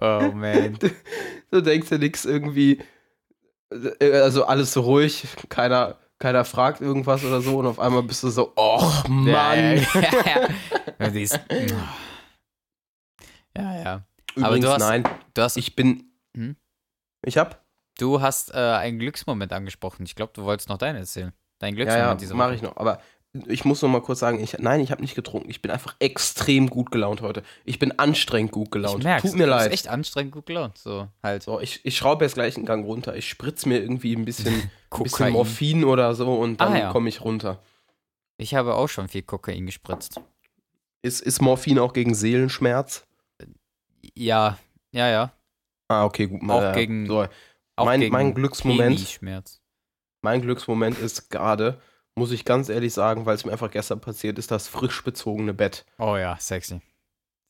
Oh 0.00 0.30
man. 0.32 0.78
du 1.50 1.60
denkst 1.60 1.88
dir 1.88 1.98
nichts 1.98 2.24
irgendwie. 2.24 2.80
äh, 4.00 4.12
Also 4.20 4.44
alles 4.44 4.72
so 4.72 4.82
ruhig, 4.82 5.26
keiner, 5.48 5.96
keiner 6.20 6.44
fragt 6.44 6.80
irgendwas 6.80 7.24
oder 7.24 7.40
so 7.40 7.58
und 7.58 7.66
auf 7.66 7.80
einmal 7.80 8.04
bist 8.04 8.22
du 8.22 8.28
so, 8.30 8.52
oh 8.54 8.92
Mann. 9.08 9.26
Ja, 9.26 9.54
ja, 9.54 9.82
ja. 13.56 13.82
Ja. 13.82 14.04
Aber 14.36 14.46
Übrigens, 14.56 14.64
du 14.66 14.70
hast- 14.72 14.78
nein, 14.80 15.04
Du 15.34 15.42
hast, 15.42 15.56
ich 15.56 15.74
bin. 15.74 16.04
Hm? 16.36 16.56
Ich 17.24 17.36
hab? 17.38 17.64
Du 17.98 18.20
hast 18.22 18.54
äh, 18.54 18.56
einen 18.58 18.98
Glücksmoment 18.98 19.52
angesprochen. 19.52 20.04
Ich 20.06 20.14
glaube, 20.14 20.32
du 20.34 20.44
wolltest 20.44 20.68
noch 20.70 20.78
deinen 20.78 20.96
erzählen. 20.96 21.32
Dein 21.58 21.74
Ja, 21.74 21.76
Glücksmoment 21.84 22.08
ja, 22.08 22.14
diese 22.16 22.34
mache 22.34 22.48
Woche. 22.48 22.54
ich 22.56 22.62
noch. 22.62 22.76
Aber 22.78 23.00
ich 23.46 23.64
muss 23.66 23.82
noch 23.82 23.90
mal 23.90 24.00
kurz 24.00 24.20
sagen, 24.20 24.40
ich, 24.40 24.58
nein, 24.58 24.80
ich 24.80 24.90
habe 24.90 25.02
nicht 25.02 25.14
getrunken. 25.14 25.50
Ich 25.50 25.60
bin 25.60 25.70
einfach 25.70 25.94
extrem 25.98 26.70
gut 26.70 26.90
gelaunt 26.90 27.20
heute. 27.20 27.42
Ich 27.66 27.78
bin 27.78 27.98
anstrengend 27.98 28.52
gut 28.52 28.70
gelaunt. 28.70 29.00
Ich 29.00 29.04
merk's, 29.04 29.22
Tut 29.22 29.34
mir 29.38 29.46
du 29.46 29.52
bist 29.52 29.64
leid. 29.64 29.72
echt 29.72 29.88
anstrengend 29.88 30.32
gut 30.32 30.46
gelaunt. 30.46 30.78
So, 30.78 31.08
halt. 31.22 31.42
So, 31.42 31.60
ich, 31.60 31.84
ich 31.84 31.96
schraube 31.96 32.24
jetzt 32.24 32.34
gleich 32.34 32.56
einen 32.56 32.64
Gang 32.64 32.86
runter. 32.86 33.14
Ich 33.14 33.28
spritze 33.28 33.68
mir 33.68 33.80
irgendwie 33.80 34.16
ein 34.16 34.24
bisschen, 34.24 34.46
ein 34.54 34.54
bisschen 34.90 35.10
Kokain. 35.10 35.32
Morphin 35.34 35.84
oder 35.84 36.14
so 36.14 36.34
und 36.34 36.60
dann 36.60 36.72
Ah, 36.72 36.78
ja. 36.78 36.92
komme 36.92 37.08
ich 37.10 37.20
runter. 37.20 37.60
Ich 38.38 38.54
habe 38.54 38.74
auch 38.76 38.88
schon 38.88 39.08
viel 39.08 39.22
Kokain 39.22 39.66
gespritzt. 39.66 40.20
Ist, 41.02 41.20
ist 41.20 41.42
Morphin 41.42 41.78
auch 41.78 41.92
gegen 41.92 42.14
Seelenschmerz? 42.14 43.04
Ja, 44.14 44.58
ja, 44.92 45.08
ja. 45.08 45.32
Ah, 45.88 46.04
okay, 46.04 46.26
gut. 46.26 46.48
Auch 46.50 46.62
äh, 46.62 46.72
gegen- 46.74 47.06
So, 47.06 47.26
Auch 47.78 47.84
mein, 47.84 48.08
mein 48.10 48.34
Glücksmoment, 48.34 49.20
mein 50.22 50.42
Glücksmoment 50.42 50.98
ist 50.98 51.30
gerade, 51.30 51.80
muss 52.14 52.30
ich 52.32 52.44
ganz 52.44 52.68
ehrlich 52.68 52.92
sagen, 52.92 53.26
weil 53.26 53.34
es 53.36 53.44
mir 53.44 53.52
einfach 53.52 53.70
gestern 53.70 54.00
passiert 54.00 54.38
ist, 54.38 54.50
das 54.50 54.68
frisch 54.68 55.02
bezogene 55.04 55.54
Bett. 55.54 55.84
Oh 55.98 56.16
ja, 56.16 56.36
sexy. 56.38 56.80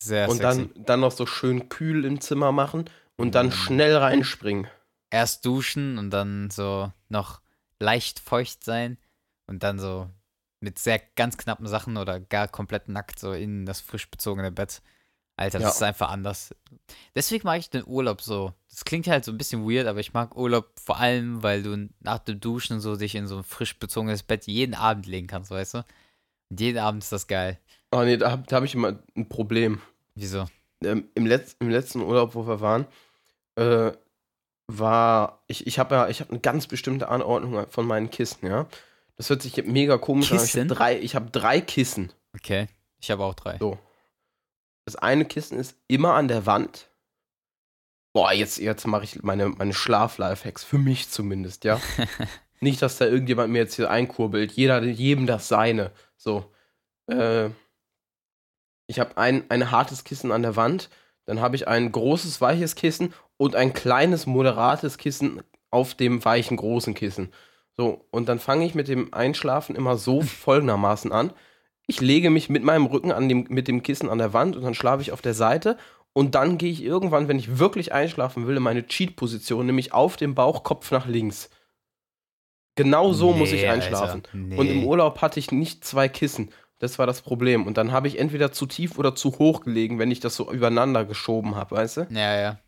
Sehr 0.03 0.29
und 0.29 0.37
sexy. 0.39 0.69
dann, 0.75 0.85
dann 0.85 1.01
noch 1.01 1.13
so 1.13 1.27
schön 1.27 1.69
kühl 1.69 2.05
im 2.05 2.21
Zimmer 2.21 2.53
machen 2.53 2.85
und 3.17 3.35
dann 3.35 3.49
Mm. 3.49 3.53
schnell 3.53 3.97
reinspringen. 3.97 4.69
Erst 5.11 5.45
duschen 5.47 5.99
und 5.99 6.11
dann 6.11 6.51
so 6.51 6.93
noch 7.09 7.41
leicht 7.81 8.21
feucht 8.21 8.63
sein 8.65 8.99
und 9.47 9.63
dann 9.63 9.79
so 9.79 10.09
mit 10.61 10.79
sehr 10.79 11.01
ganz 11.17 11.39
knappen 11.39 11.67
Sachen 11.67 11.97
oder 11.97 12.21
gar 12.21 12.49
komplett 12.49 12.89
nackt 12.89 13.19
so 13.19 13.33
in 13.33 13.65
das 13.65 13.81
frisch 13.81 14.11
bezogene 14.11 14.51
Bett. 14.51 14.83
Alter, 15.37 15.61
das 15.61 15.69
Ja. 15.69 15.75
ist 15.77 15.83
einfach 15.83 16.11
anders. 16.11 16.55
Deswegen 17.15 17.45
mag 17.47 17.59
ich 17.61 17.71
den 17.71 17.85
Urlaub 17.87 18.21
so. 18.23 18.53
Das 18.71 18.85
klingt 18.85 19.07
halt 19.07 19.25
so 19.25 19.33
ein 19.33 19.39
bisschen 19.39 19.69
weird, 19.69 19.87
aber 19.87 20.01
ich 20.01 20.13
mag 20.13 20.37
Urlaub 20.37 20.69
vor 20.83 20.99
allem, 20.99 21.43
weil 21.43 21.63
du 21.63 21.89
nach 22.01 22.19
dem 22.21 22.41
Duschen 22.41 22.81
so 22.81 22.97
dich 22.97 23.15
in 23.15 23.27
so 23.27 23.39
ein 23.39 23.45
frisch 23.45 23.79
bezogenes 23.79 24.23
Bett 24.23 24.47
jeden 24.47 24.75
Abend 24.75 25.07
legen 25.07 25.27
kannst, 25.27 25.51
weißt 25.51 25.75
du? 25.75 25.79
Und 26.51 26.61
jeden 26.61 26.79
Abend 26.79 27.03
ist 27.03 27.13
das 27.13 27.27
geil. 27.27 27.59
Oh 27.91 28.03
nee, 28.03 28.17
da, 28.17 28.31
hab- 28.33 28.47
da 28.47 28.57
habe 28.57 28.67
ich 28.67 28.75
immer 28.75 28.99
ein 29.17 29.29
Problem. 29.29 29.81
Wieso? 30.15 30.47
ähm, 30.85 31.09
im, 31.15 31.27
Letz-, 31.27 31.57
im 31.59 31.71
letzten 31.71 32.01
Urlaub, 32.03 32.35
wo 32.35 32.47
wir 32.47 32.61
waren, 32.61 32.87
äh, 33.57 33.91
war, 34.67 35.43
ich, 35.47 35.67
ich 35.67 35.79
habe 35.79 35.95
ja, 35.95 36.09
ich 36.09 36.21
habe 36.21 36.31
eine 36.31 36.41
ganz 36.41 36.67
bestimmte 36.67 37.09
Anordnung 37.09 37.67
von 37.71 37.87
meinen 37.87 38.11
Kissen, 38.11 38.47
ja. 38.47 38.67
Das 39.17 39.31
hört 39.31 39.43
sich 39.43 39.57
mega 39.65 39.99
komisch 39.99 40.31
an. 40.31 40.37
aber 40.39 40.45
Ich 40.45 40.53
Kissen? 40.53 40.69
habe 40.69 40.75
drei, 40.75 40.99
ich 41.01 41.15
hab 41.17 41.33
drei 41.33 41.61
Kissen. 41.61 42.13
Okay. 42.37 42.69
Ich 43.01 43.11
habe 43.11 43.25
auch 43.25 43.35
drei. 43.35 43.57
So. 43.59 43.79
Das 44.89 44.97
eine 44.97 45.27
Kissen 45.27 45.59
ist 45.59 45.77
immer 45.87 46.15
an 46.15 46.29
der 46.29 46.47
Wand. 46.47 46.89
Boah, 48.15 48.33
jetzt, 48.33 48.57
jetzt 48.57 48.87
mache 48.87 49.05
ich 49.05 49.23
meine, 49.23 49.51
meine 49.51 49.75
Schlaf-Lifehacks, 49.75 50.65
für 50.65 50.79
mich 50.79 51.11
zumindest, 51.11 51.65
ja. 51.65 51.79
Nicht, 52.61 52.81
dass 52.81 52.97
da 52.97 53.05
irgendjemand 53.05 53.53
mir 53.53 53.59
jetzt 53.59 53.75
hier 53.75 53.91
einkurbelt. 53.91 54.53
Jeder, 54.53 54.83
jedem 54.83 55.27
das 55.27 55.47
seine. 55.47 55.93
So. 56.17 56.51
Äh, 57.07 57.51
ich 58.87 58.99
habe 58.99 59.19
ein, 59.19 59.45
ein 59.51 59.71
hartes 59.71 60.05
Kissen 60.05 60.33
an 60.33 60.41
der 60.41 60.57
Wand, 60.57 60.89
dann 61.27 61.43
habe 61.43 61.55
ich 61.55 61.69
ein 61.69 61.93
großes, 61.93 62.41
weiches 62.41 62.75
Kissen 62.75 63.13
und 63.37 63.57
ein 63.57 63.75
kleines, 63.75 64.25
moderates 64.25 64.97
Kissen 64.97 65.43
auf 65.71 65.93
dem 65.93 66.25
weichen, 66.25 66.57
großen 66.57 66.95
Kissen. 66.95 67.31
So, 67.77 68.07
und 68.11 68.31
dann 68.31 68.39
fange 68.39 68.65
ich 68.65 68.75
mit 68.75 68.89
dem 68.89 69.13
Einschlafen 69.13 69.77
immer 69.77 69.99
so 69.99 70.23
folgendermaßen 70.23 71.13
an. 71.13 71.35
Ich 71.89 72.01
lege 72.03 72.29
mich 72.29 72.51
mit 72.51 72.63
meinem 72.63 72.87
Rücken 72.87 73.13
an 73.13 73.29
dem, 73.29 73.47
mit 73.49 73.67
dem 73.67 73.83
Kissen 73.83 74.11
an 74.11 74.19
der 74.19 74.35
Wand 74.35 74.55
und 74.57 74.63
dann 74.63 74.75
schlafe 74.75 75.03
ich 75.03 75.11
auf 75.11 75.23
der 75.23 75.35
Seite. 75.35 75.79
Und 76.13 76.35
dann 76.35 76.59
gehe 76.59 76.71
ich 76.71 76.83
irgendwann, 76.83 77.29
wenn 77.29 77.39
ich 77.39 77.59
wirklich 77.59 77.93
einschlafen 77.93 78.47
will, 78.47 78.59
in 78.59 78.63
meine 78.63 78.87
Cheat-Position, 78.87 79.65
nämlich 79.67 79.93
auf 79.93 80.17
dem 80.17 80.35
Bauch, 80.35 80.65
Kopf 80.65 80.91
nach 80.91 81.07
links. 81.07 81.49
Genau 82.77 83.13
so 83.13 83.33
muss 83.33 83.53
ich 83.53 83.63
Nee, 83.63 83.69
einschlafen. 83.69 84.23
Alter. 84.25 84.37
Nee. 84.37 84.57
Und 84.57 84.67
im 84.69 84.85
Urlaub 84.85 85.23
hatte 85.23 85.41
ich 85.41 85.51
nicht 85.51 85.85
zwei 85.85 86.09
Kissen. 86.09 86.51
Das 86.79 86.99
war 86.99 87.07
das 87.07 87.23
Problem. 87.23 87.67
Und 87.67 87.77
dann 87.79 87.91
habe 87.91 88.07
ich 88.07 88.19
entweder 88.19 88.53
zu 88.53 88.67
tief 88.67 88.99
oder 88.99 89.15
zu 89.15 89.39
hoch 89.39 89.63
gelegen, 89.63 89.99
wenn 89.99 90.11
ich 90.11 90.21
das 90.21 90.37
so 90.37 90.53
übereinander 90.53 91.05
geschoben 91.05 91.57
habe, 91.57 91.75
weißt 91.75 91.97
du? 91.97 92.07
Ja, 92.11 92.39
ja. 92.39 92.59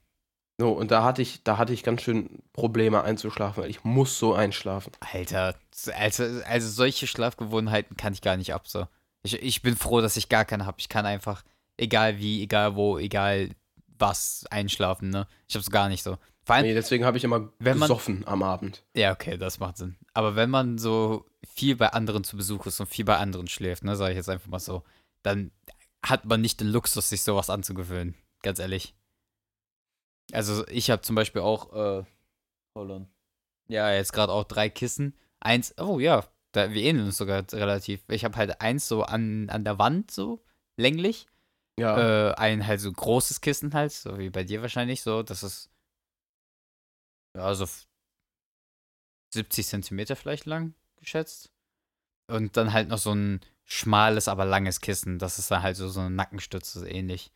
So, 0.58 0.70
und 0.72 0.90
da 0.90 1.04
hatte 1.04 1.22
ich, 1.22 1.44
da 1.44 1.58
hatte 1.58 1.72
ich 1.72 1.82
ganz 1.82 2.02
schön 2.02 2.42
Probleme 2.52 3.02
einzuschlafen, 3.02 3.62
weil 3.62 3.70
ich 3.70 3.84
muss 3.84 4.18
so 4.18 4.34
einschlafen. 4.34 4.92
Alter, 5.12 5.54
also, 5.96 6.24
also 6.44 6.68
solche 6.68 7.06
Schlafgewohnheiten 7.06 7.96
kann 7.96 8.12
ich 8.12 8.20
gar 8.20 8.36
nicht 8.36 8.52
ab. 8.52 8.66
So. 8.66 8.86
Ich, 9.22 9.34
ich 9.42 9.62
bin 9.62 9.76
froh, 9.76 10.00
dass 10.00 10.16
ich 10.16 10.28
gar 10.28 10.44
keine 10.44 10.66
habe. 10.66 10.78
Ich 10.80 10.88
kann 10.88 11.06
einfach, 11.06 11.42
egal 11.76 12.18
wie, 12.18 12.42
egal 12.42 12.74
wo, 12.76 12.98
egal 12.98 13.50
was, 13.98 14.46
einschlafen, 14.50 15.10
ne? 15.10 15.26
Ich 15.48 15.54
hab's 15.56 15.70
gar 15.70 15.88
nicht 15.88 16.02
so. 16.02 16.16
Vor 16.44 16.54
allem, 16.56 16.64
Nee, 16.66 16.74
deswegen 16.74 17.04
habe 17.04 17.18
ich 17.18 17.24
immer 17.24 17.52
Wenn 17.58 17.78
man- 17.78 17.88
gesoffen 17.88 18.26
am 18.26 18.42
Abend. 18.42 18.82
ja, 18.96 19.12
okay, 19.12 19.36
das 19.36 19.58
macht 19.60 19.76
Sinn. 19.76 19.96
Aber 20.14 20.36
wenn 20.36 20.48
man 20.50 20.78
so 20.78 21.26
viel 21.54 21.76
bei 21.76 21.88
anderen 21.90 22.24
zu 22.24 22.36
Besuch 22.36 22.64
ist 22.66 22.80
und 22.80 22.86
viel 22.86 23.04
bei 23.04 23.18
anderen 23.18 23.46
schläft, 23.46 23.84
ne, 23.84 23.94
sage 23.94 24.12
ich 24.12 24.16
jetzt 24.16 24.30
einfach 24.30 24.48
mal 24.48 24.58
so, 24.58 24.82
dann 25.22 25.50
hat 26.02 26.24
man 26.24 26.40
nicht 26.40 26.60
den 26.60 26.68
Luxus, 26.68 27.10
sich 27.10 27.22
sowas 27.22 27.50
anzugewöhnen. 27.50 28.14
Ganz 28.42 28.58
ehrlich. 28.58 28.94
Also 30.32 30.66
ich 30.68 30.90
habe 30.90 31.02
zum 31.02 31.14
Beispiel 31.16 31.42
auch, 31.42 31.72
äh, 31.74 32.04
hold 32.74 32.90
on. 32.90 33.08
Ja, 33.68 33.92
jetzt 33.92 34.12
gerade 34.12 34.32
auch 34.32 34.44
drei 34.44 34.68
Kissen. 34.70 35.14
Eins, 35.40 35.74
oh 35.78 35.98
ja, 36.00 36.24
da, 36.52 36.72
wir 36.72 36.82
ähneln 36.82 37.06
uns 37.06 37.16
sogar 37.18 37.44
relativ. 37.52 38.02
Ich 38.08 38.24
habe 38.24 38.36
halt 38.36 38.60
eins 38.60 38.88
so 38.88 39.02
an, 39.02 39.48
an 39.50 39.64
der 39.64 39.78
Wand, 39.78 40.10
so 40.10 40.42
länglich. 40.76 41.26
Ja. 41.78 42.30
Äh, 42.30 42.34
ein 42.34 42.66
halt 42.66 42.80
so 42.80 42.92
großes 42.92 43.40
Kissen 43.40 43.72
halt, 43.74 43.92
so 43.92 44.18
wie 44.18 44.30
bei 44.30 44.44
dir 44.44 44.62
wahrscheinlich 44.62 45.02
so. 45.02 45.22
Das 45.22 45.42
ist, 45.42 45.70
ja, 47.36 47.54
so 47.54 47.64
f- 47.64 47.86
70 49.32 49.66
Zentimeter 49.66 50.16
vielleicht 50.16 50.46
lang 50.46 50.74
geschätzt. 50.96 51.50
Und 52.28 52.56
dann 52.56 52.72
halt 52.72 52.88
noch 52.88 52.98
so 52.98 53.12
ein 53.14 53.40
schmales, 53.64 54.28
aber 54.28 54.44
langes 54.44 54.80
Kissen. 54.80 55.18
Das 55.18 55.38
ist 55.38 55.50
dann 55.50 55.62
halt 55.62 55.76
so, 55.76 55.88
so 55.88 56.00
eine 56.00 56.10
Nackenstütze, 56.10 56.80
so 56.80 56.86
ähnlich. 56.86 57.32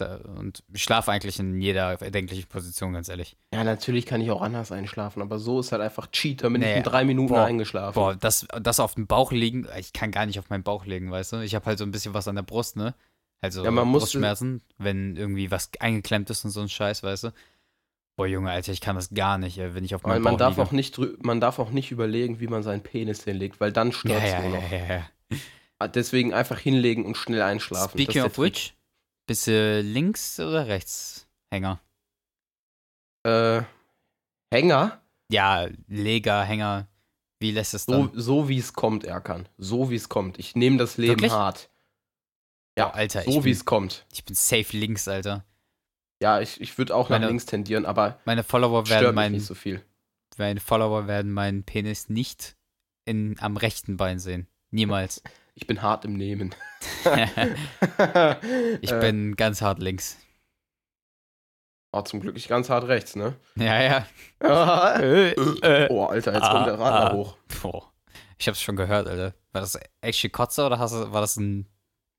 Da, 0.00 0.16
und 0.16 0.62
ich 0.72 0.82
schlafe 0.82 1.10
eigentlich 1.12 1.38
in 1.38 1.60
jeder 1.60 2.00
erdenklichen 2.00 2.48
Position, 2.48 2.92
ganz 2.92 3.08
ehrlich. 3.08 3.36
ja, 3.52 3.62
natürlich 3.64 4.06
kann 4.06 4.20
ich 4.20 4.30
auch 4.30 4.42
anders 4.42 4.72
einschlafen, 4.72 5.20
aber 5.22 5.38
so 5.38 5.60
ist 5.60 5.72
halt 5.72 5.82
einfach 5.82 6.06
Cheat. 6.10 6.42
Da 6.42 6.48
bin 6.48 6.62
ich 6.62 6.68
Nee, 6.68 6.78
in 6.78 6.82
drei 6.82 7.04
Minuten 7.04 7.28
boah, 7.34 7.44
eingeschlafen. 7.44 7.94
Boah, 7.94 8.14
das, 8.16 8.46
das 8.60 8.80
auf 8.80 8.94
dem 8.94 9.06
Bauch 9.06 9.32
liegen, 9.32 9.66
ich 9.78 9.92
kann 9.92 10.10
gar 10.10 10.26
nicht 10.26 10.38
auf 10.38 10.48
meinen 10.50 10.62
Bauch 10.62 10.86
legen, 10.86 11.10
weißt 11.10 11.32
du? 11.34 11.36
Ich 11.40 11.54
habe 11.54 11.66
halt 11.66 11.78
so 11.78 11.84
ein 11.84 11.90
bisschen 11.90 12.14
was 12.14 12.28
an 12.28 12.36
der 12.36 12.42
Brust, 12.42 12.76
ne? 12.76 12.94
Also 13.42 13.64
Ja, 13.64 13.70
man 13.70 13.88
muss- 13.88 14.02
Brustschmerzen, 14.02 14.62
wenn 14.78 15.16
irgendwie 15.16 15.50
was 15.50 15.70
eingeklemmt 15.80 16.28
ist 16.30 16.44
und 16.44 16.50
so 16.50 16.60
ein 16.60 16.68
Scheiß, 16.68 17.02
weißt 17.02 17.24
du? 17.24 17.30
Boah, 18.16 18.26
Junge, 18.26 18.50
Alter, 18.50 18.72
ich 18.72 18.80
kann 18.82 18.96
das 18.96 19.14
gar 19.14 19.38
nicht, 19.38 19.56
ey, 19.58 19.74
wenn 19.74 19.84
ich 19.84 19.94
auf 19.94 20.02
Man, 20.02 20.12
meinem 20.12 20.22
man, 20.22 20.32
Bauch 20.34 20.38
darf 20.38 20.56
liege. 20.56 20.62
auch 20.68 20.72
nicht, 20.72 20.98
man 21.24 21.40
darf 21.40 21.58
auch 21.58 21.70
nicht 21.70 21.90
überlegen, 21.90 22.38
wie 22.40 22.48
man 22.48 22.62
seinen 22.62 22.82
Penis 22.82 23.24
hinlegt, 23.24 23.60
weil 23.60 23.72
dann 23.72 23.88
ja, 23.88 23.92
stört 23.94 24.24
es 24.24 24.32
ja, 24.32 24.42
ja, 24.42 24.48
noch. 24.48 24.70
ja, 24.72 24.94
ja. 24.96 25.38
Ah, 25.78 25.88
Deswegen 25.88 26.34
einfach 26.34 26.58
hinlegen 26.58 27.06
und 27.06 27.16
schnell 27.16 27.40
einschlafen. 27.40 27.98
Speaking 27.98 28.22
of 28.24 28.36
which, 28.38 28.74
bist 29.30 29.46
du 29.46 29.80
links 29.80 30.40
oder 30.40 30.66
rechts 30.66 31.28
Hänger? 31.52 31.80
Äh, 33.24 33.62
Hänger, 34.52 35.00
Ja, 35.30 35.68
Leger, 35.86 36.42
Hänger, 36.42 36.88
wie 37.38 37.52
lässt 37.52 37.74
es 37.74 37.84
so, 37.84 38.06
dann? 38.08 38.10
so 38.20 38.48
wie 38.48 38.58
es 38.58 38.72
kommt, 38.72 39.04
Erkan. 39.04 39.48
So 39.56 39.88
wie 39.88 39.94
es 39.94 40.08
kommt. 40.08 40.40
Ich 40.40 40.56
nehme 40.56 40.78
das 40.78 40.96
Leben 40.96 41.12
Wirklich? 41.12 41.30
hart. 41.30 41.70
Boah, 42.76 42.92
Alter, 42.92 43.22
so 43.22 43.44
wie 43.44 43.52
es 43.52 43.64
kommt. 43.64 44.04
ich 44.10 44.24
bin 44.24 44.34
safe 44.34 44.76
links, 44.76 45.06
Alter. 45.06 45.44
Ja, 46.20 46.40
ich, 46.40 46.60
ich 46.60 46.76
würde 46.76 46.92
auch 46.96 47.04
nach 47.08 47.18
Meine- 47.20 47.28
links 47.28 47.46
tendieren, 47.46 47.86
aber 47.86 48.18
Meine 48.24 48.42
Follower 48.42 48.88
werden 48.88 49.14
meinen 49.14 49.32
nicht 49.34 49.46
so 49.46 49.54
viel. 49.54 49.80
meine 50.38 50.58
Follower 50.58 51.06
werden 51.06 51.30
meinen 51.32 51.62
Penis 51.62 52.08
nicht 52.08 52.56
in, 53.04 53.38
am 53.38 53.56
rechten 53.56 53.96
Bein 53.96 54.18
sehen. 54.18 54.48
Niemals. 54.72 55.22
Ich 55.60 55.66
bin 55.66 55.82
hart 55.82 56.04
im 56.06 56.14
Nehmen. 56.14 56.54
ich 58.80 58.90
Äh, 58.90 59.00
bin 59.00 59.36
ganz 59.36 59.60
hart 59.60 59.78
links. 59.78 60.16
Oh, 61.92 62.02
zum 62.02 62.20
Glück 62.20 62.34
nicht 62.34 62.48
ganz 62.48 62.70
hart 62.70 62.88
rechts, 62.88 63.14
ne? 63.16 63.36
Ja, 63.56 63.82
ja. 63.82 64.06
oh, 64.40 64.46
oh. 65.90 66.04
Alter, 66.06 66.32
jetzt 66.32 66.42
Ah, 66.44 66.52
kommt 66.52 66.66
der 66.66 66.78
Radler 66.78 67.10
ah. 67.10 67.14
hoch. 67.14 67.36
Boah. 67.60 67.92
Ich 68.38 68.48
hab's 68.48 68.62
schon 68.62 68.76
gehört, 68.76 69.06
Alter. 69.06 69.34
War 69.52 69.60
das 69.60 69.78
actually 70.00 70.30
Kotze 70.30 70.64
oder 70.64 70.78
du, 70.78 71.12
war 71.12 71.20
das 71.20 71.36
ein. 71.36 71.66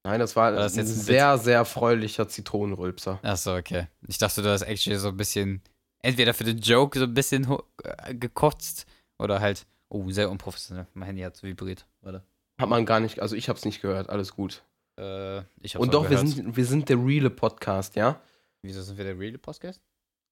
Nein, 0.03 0.19
das 0.19 0.35
war, 0.35 0.53
War 0.53 0.59
das 0.59 0.73
ein 0.73 0.79
jetzt 0.79 0.89
ein 0.89 0.99
sehr, 1.01 1.37
sehr 1.37 1.63
freulicher 1.65 2.27
Zitronenrülpser. 2.27 3.19
Achso, 3.23 3.55
okay. 3.55 3.87
Ich 4.07 4.17
dachte, 4.17 4.41
du 4.41 4.49
hast 4.49 4.63
actually 4.63 4.99
so 4.99 5.07
ein 5.09 5.17
bisschen. 5.17 5.61
Entweder 6.03 6.33
für 6.33 6.43
den 6.43 6.59
Joke 6.59 6.97
so 6.99 7.05
ein 7.05 7.13
bisschen 7.13 7.47
äh, 7.83 8.13
gekotzt 8.15 8.85
oder 9.19 9.39
halt 9.39 9.65
Oh, 9.93 10.09
sehr 10.09 10.31
unprofessionell. 10.31 10.87
Mein 10.93 11.07
Handy 11.07 11.21
hat 11.21 11.35
so 11.35 11.45
vibriert. 11.45 11.85
Warte. 12.01 12.23
Hat 12.61 12.69
man 12.69 12.85
gar 12.85 12.99
nicht, 12.99 13.19
also 13.19 13.35
ich 13.35 13.49
hab's 13.49 13.65
nicht 13.65 13.81
gehört, 13.81 14.09
alles 14.09 14.33
gut. 14.35 14.63
Äh, 14.99 15.39
ich 15.61 15.75
hab's 15.75 15.83
Und 15.83 15.93
doch, 15.93 16.03
wir 16.03 16.17
gehört. 16.17 16.27
sind, 16.27 16.55
wir 16.55 16.65
sind 16.65 16.89
der 16.89 16.97
reale 16.97 17.29
Podcast, 17.29 17.95
ja? 17.95 18.21
Wieso 18.63 18.81
sind 18.81 18.97
wir 18.97 19.05
der 19.05 19.17
Real 19.17 19.37
Podcast? 19.37 19.81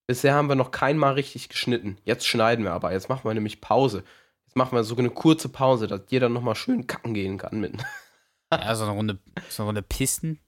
Bisher 0.08 0.34
haben 0.36 0.50
wir 0.50 0.56
noch 0.56 0.72
keinmal 0.72 1.14
richtig 1.14 1.50
geschnitten. 1.50 1.98
Jetzt 2.04 2.28
schneiden 2.28 2.64
wir 2.66 2.72
aber. 2.74 2.92
Jetzt 2.92 3.10
machen 3.10 3.24
wir 3.24 3.34
nämlich 3.34 3.60
Pause. 3.62 4.04
Jetzt 4.46 4.56
machen 4.56 4.76
wir 4.76 4.84
so 4.84 4.96
eine 4.96 5.10
kurze 5.10 5.50
Pause, 5.50 5.88
dass 5.88 6.02
jeder 6.10 6.30
nochmal 6.30 6.56
schön 6.56 6.88
kacken 6.88 7.14
gehen 7.14 7.38
kann 7.38 7.60
mit. 7.60 7.74
Ja, 8.52 8.74
so 8.76 8.86
eine 8.86 8.94
Runde, 8.94 9.20
so 9.48 9.62
eine 9.62 9.68
Runde 9.68 9.82
Pissen. 9.84 10.40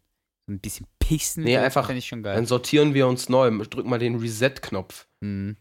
So 0.47 0.53
ein 0.53 0.59
bisschen 0.59 0.87
Pissen. 0.97 1.43
Nee, 1.43 1.57
einfach- 1.57 1.87
ich 1.91 2.07
schon 2.07 2.23
geil. 2.23 2.33
Dann 2.33 2.47
sortieren 2.47 2.95
wir 2.95 3.05
uns 3.07 3.29
neu. 3.29 3.51
Drück 3.65 3.85
mal 3.85 3.99
den 3.99 4.15
Reset-Knopf. 4.15 5.07
Mhm. 5.19 5.55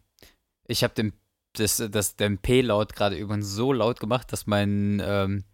Ich 0.67 0.83
habe 0.83 0.95
den, 0.95 1.13
das, 1.53 1.83
das, 1.91 2.17
den 2.17 2.39
P-Laut 2.39 2.95
gerade 2.95 3.17
übrigens 3.19 3.51
so 3.51 3.75
laut 3.75 4.01
gemacht, 4.01 4.33
dass 4.33 4.47
mein, 4.47 5.03
ähm, 5.05 5.45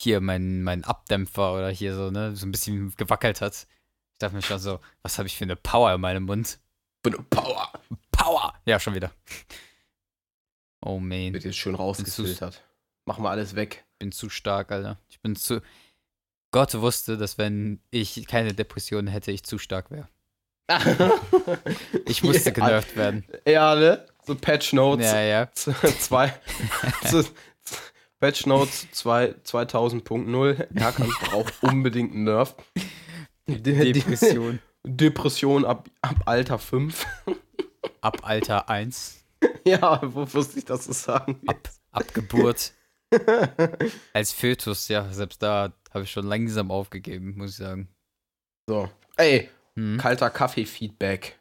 hier, 0.00 0.20
mein, 0.20 0.62
mein 0.62 0.84
Abdämpfer 0.84 1.54
oder 1.54 1.70
hier 1.70 1.94
so, 1.94 2.10
ne, 2.10 2.34
so 2.36 2.46
ein 2.46 2.52
bisschen 2.52 2.94
gewackelt 2.96 3.40
hat. 3.40 3.66
Ich 4.12 4.18
dachte 4.18 4.34
mir 4.34 4.42
schon 4.42 4.58
so, 4.58 4.80
was 5.02 5.18
habe 5.18 5.26
ich 5.28 5.36
für 5.36 5.44
eine 5.44 5.56
Power 5.56 5.94
in 5.94 6.00
meinem 6.00 6.24
Mund? 6.24 6.58
Für 7.04 7.12
eine 7.12 7.22
Power. 7.30 7.72
Power! 8.12 8.54
Ja, 8.64 8.80
schon 8.80 8.94
wieder. 8.94 9.10
Oh 10.80 10.98
man, 10.98 11.32
Wird 11.32 11.44
jetzt 11.44 11.58
schön 11.58 11.74
rausgefiltert. 11.74 12.62
Machen 13.04 13.24
wir 13.24 13.30
alles 13.30 13.54
weg. 13.54 13.84
ich 13.92 13.98
bin 13.98 14.12
zu 14.12 14.28
stark, 14.28 14.70
Alter. 14.70 14.98
Ich 15.08 15.20
bin 15.20 15.34
zu. 15.34 15.60
Gott 16.50 16.74
wusste, 16.74 17.16
dass 17.16 17.36
wenn 17.38 17.80
ich 17.90 18.26
keine 18.26 18.54
Depression 18.54 19.06
hätte, 19.06 19.32
ich 19.32 19.44
zu 19.44 19.58
stark 19.58 19.90
wäre. 19.90 20.08
Ich 22.06 22.22
musste 22.22 22.52
genervt 22.52 22.96
werden. 22.96 23.24
Ja, 23.46 23.74
ne? 23.74 24.06
So 24.26 24.34
Patch 24.34 24.72
Notes 24.72 25.06
Ja, 25.06 25.20
ja. 25.20 25.52
zwei. 25.54 26.38
Patch 28.20 28.46
Notes 28.46 28.88
2 28.92 29.34
2000.0 29.44 30.76
Erkan 30.78 31.08
braucht 31.22 31.54
unbedingt 31.62 32.12
einen 32.14 32.24
Nerf. 32.24 32.54
Depression. 33.46 34.58
Depression 34.84 35.64
ab, 35.64 35.88
ab 36.02 36.16
Alter 36.26 36.58
5. 36.58 37.06
Ab 38.00 38.18
Alter 38.22 38.68
1. 38.68 39.24
ja, 39.64 40.00
wo 40.02 40.26
wusste 40.32 40.58
ich, 40.58 40.64
dass 40.64 40.86
du 40.86 40.92
sagen 40.92 41.40
Ab, 41.46 41.68
ab 41.92 42.12
Geburt. 42.14 42.72
Als 44.12 44.32
Fötus, 44.32 44.88
ja, 44.88 45.10
selbst 45.12 45.42
da 45.42 45.72
habe 45.94 46.04
ich 46.04 46.10
schon 46.10 46.26
langsam 46.26 46.70
aufgegeben, 46.70 47.34
muss 47.36 47.52
ich 47.52 47.56
sagen. 47.56 47.88
So. 48.68 48.90
Ey, 49.16 49.48
Hm. 49.76 49.96
kalter 49.96 50.28
Kaffee-Feedback. 50.28 51.38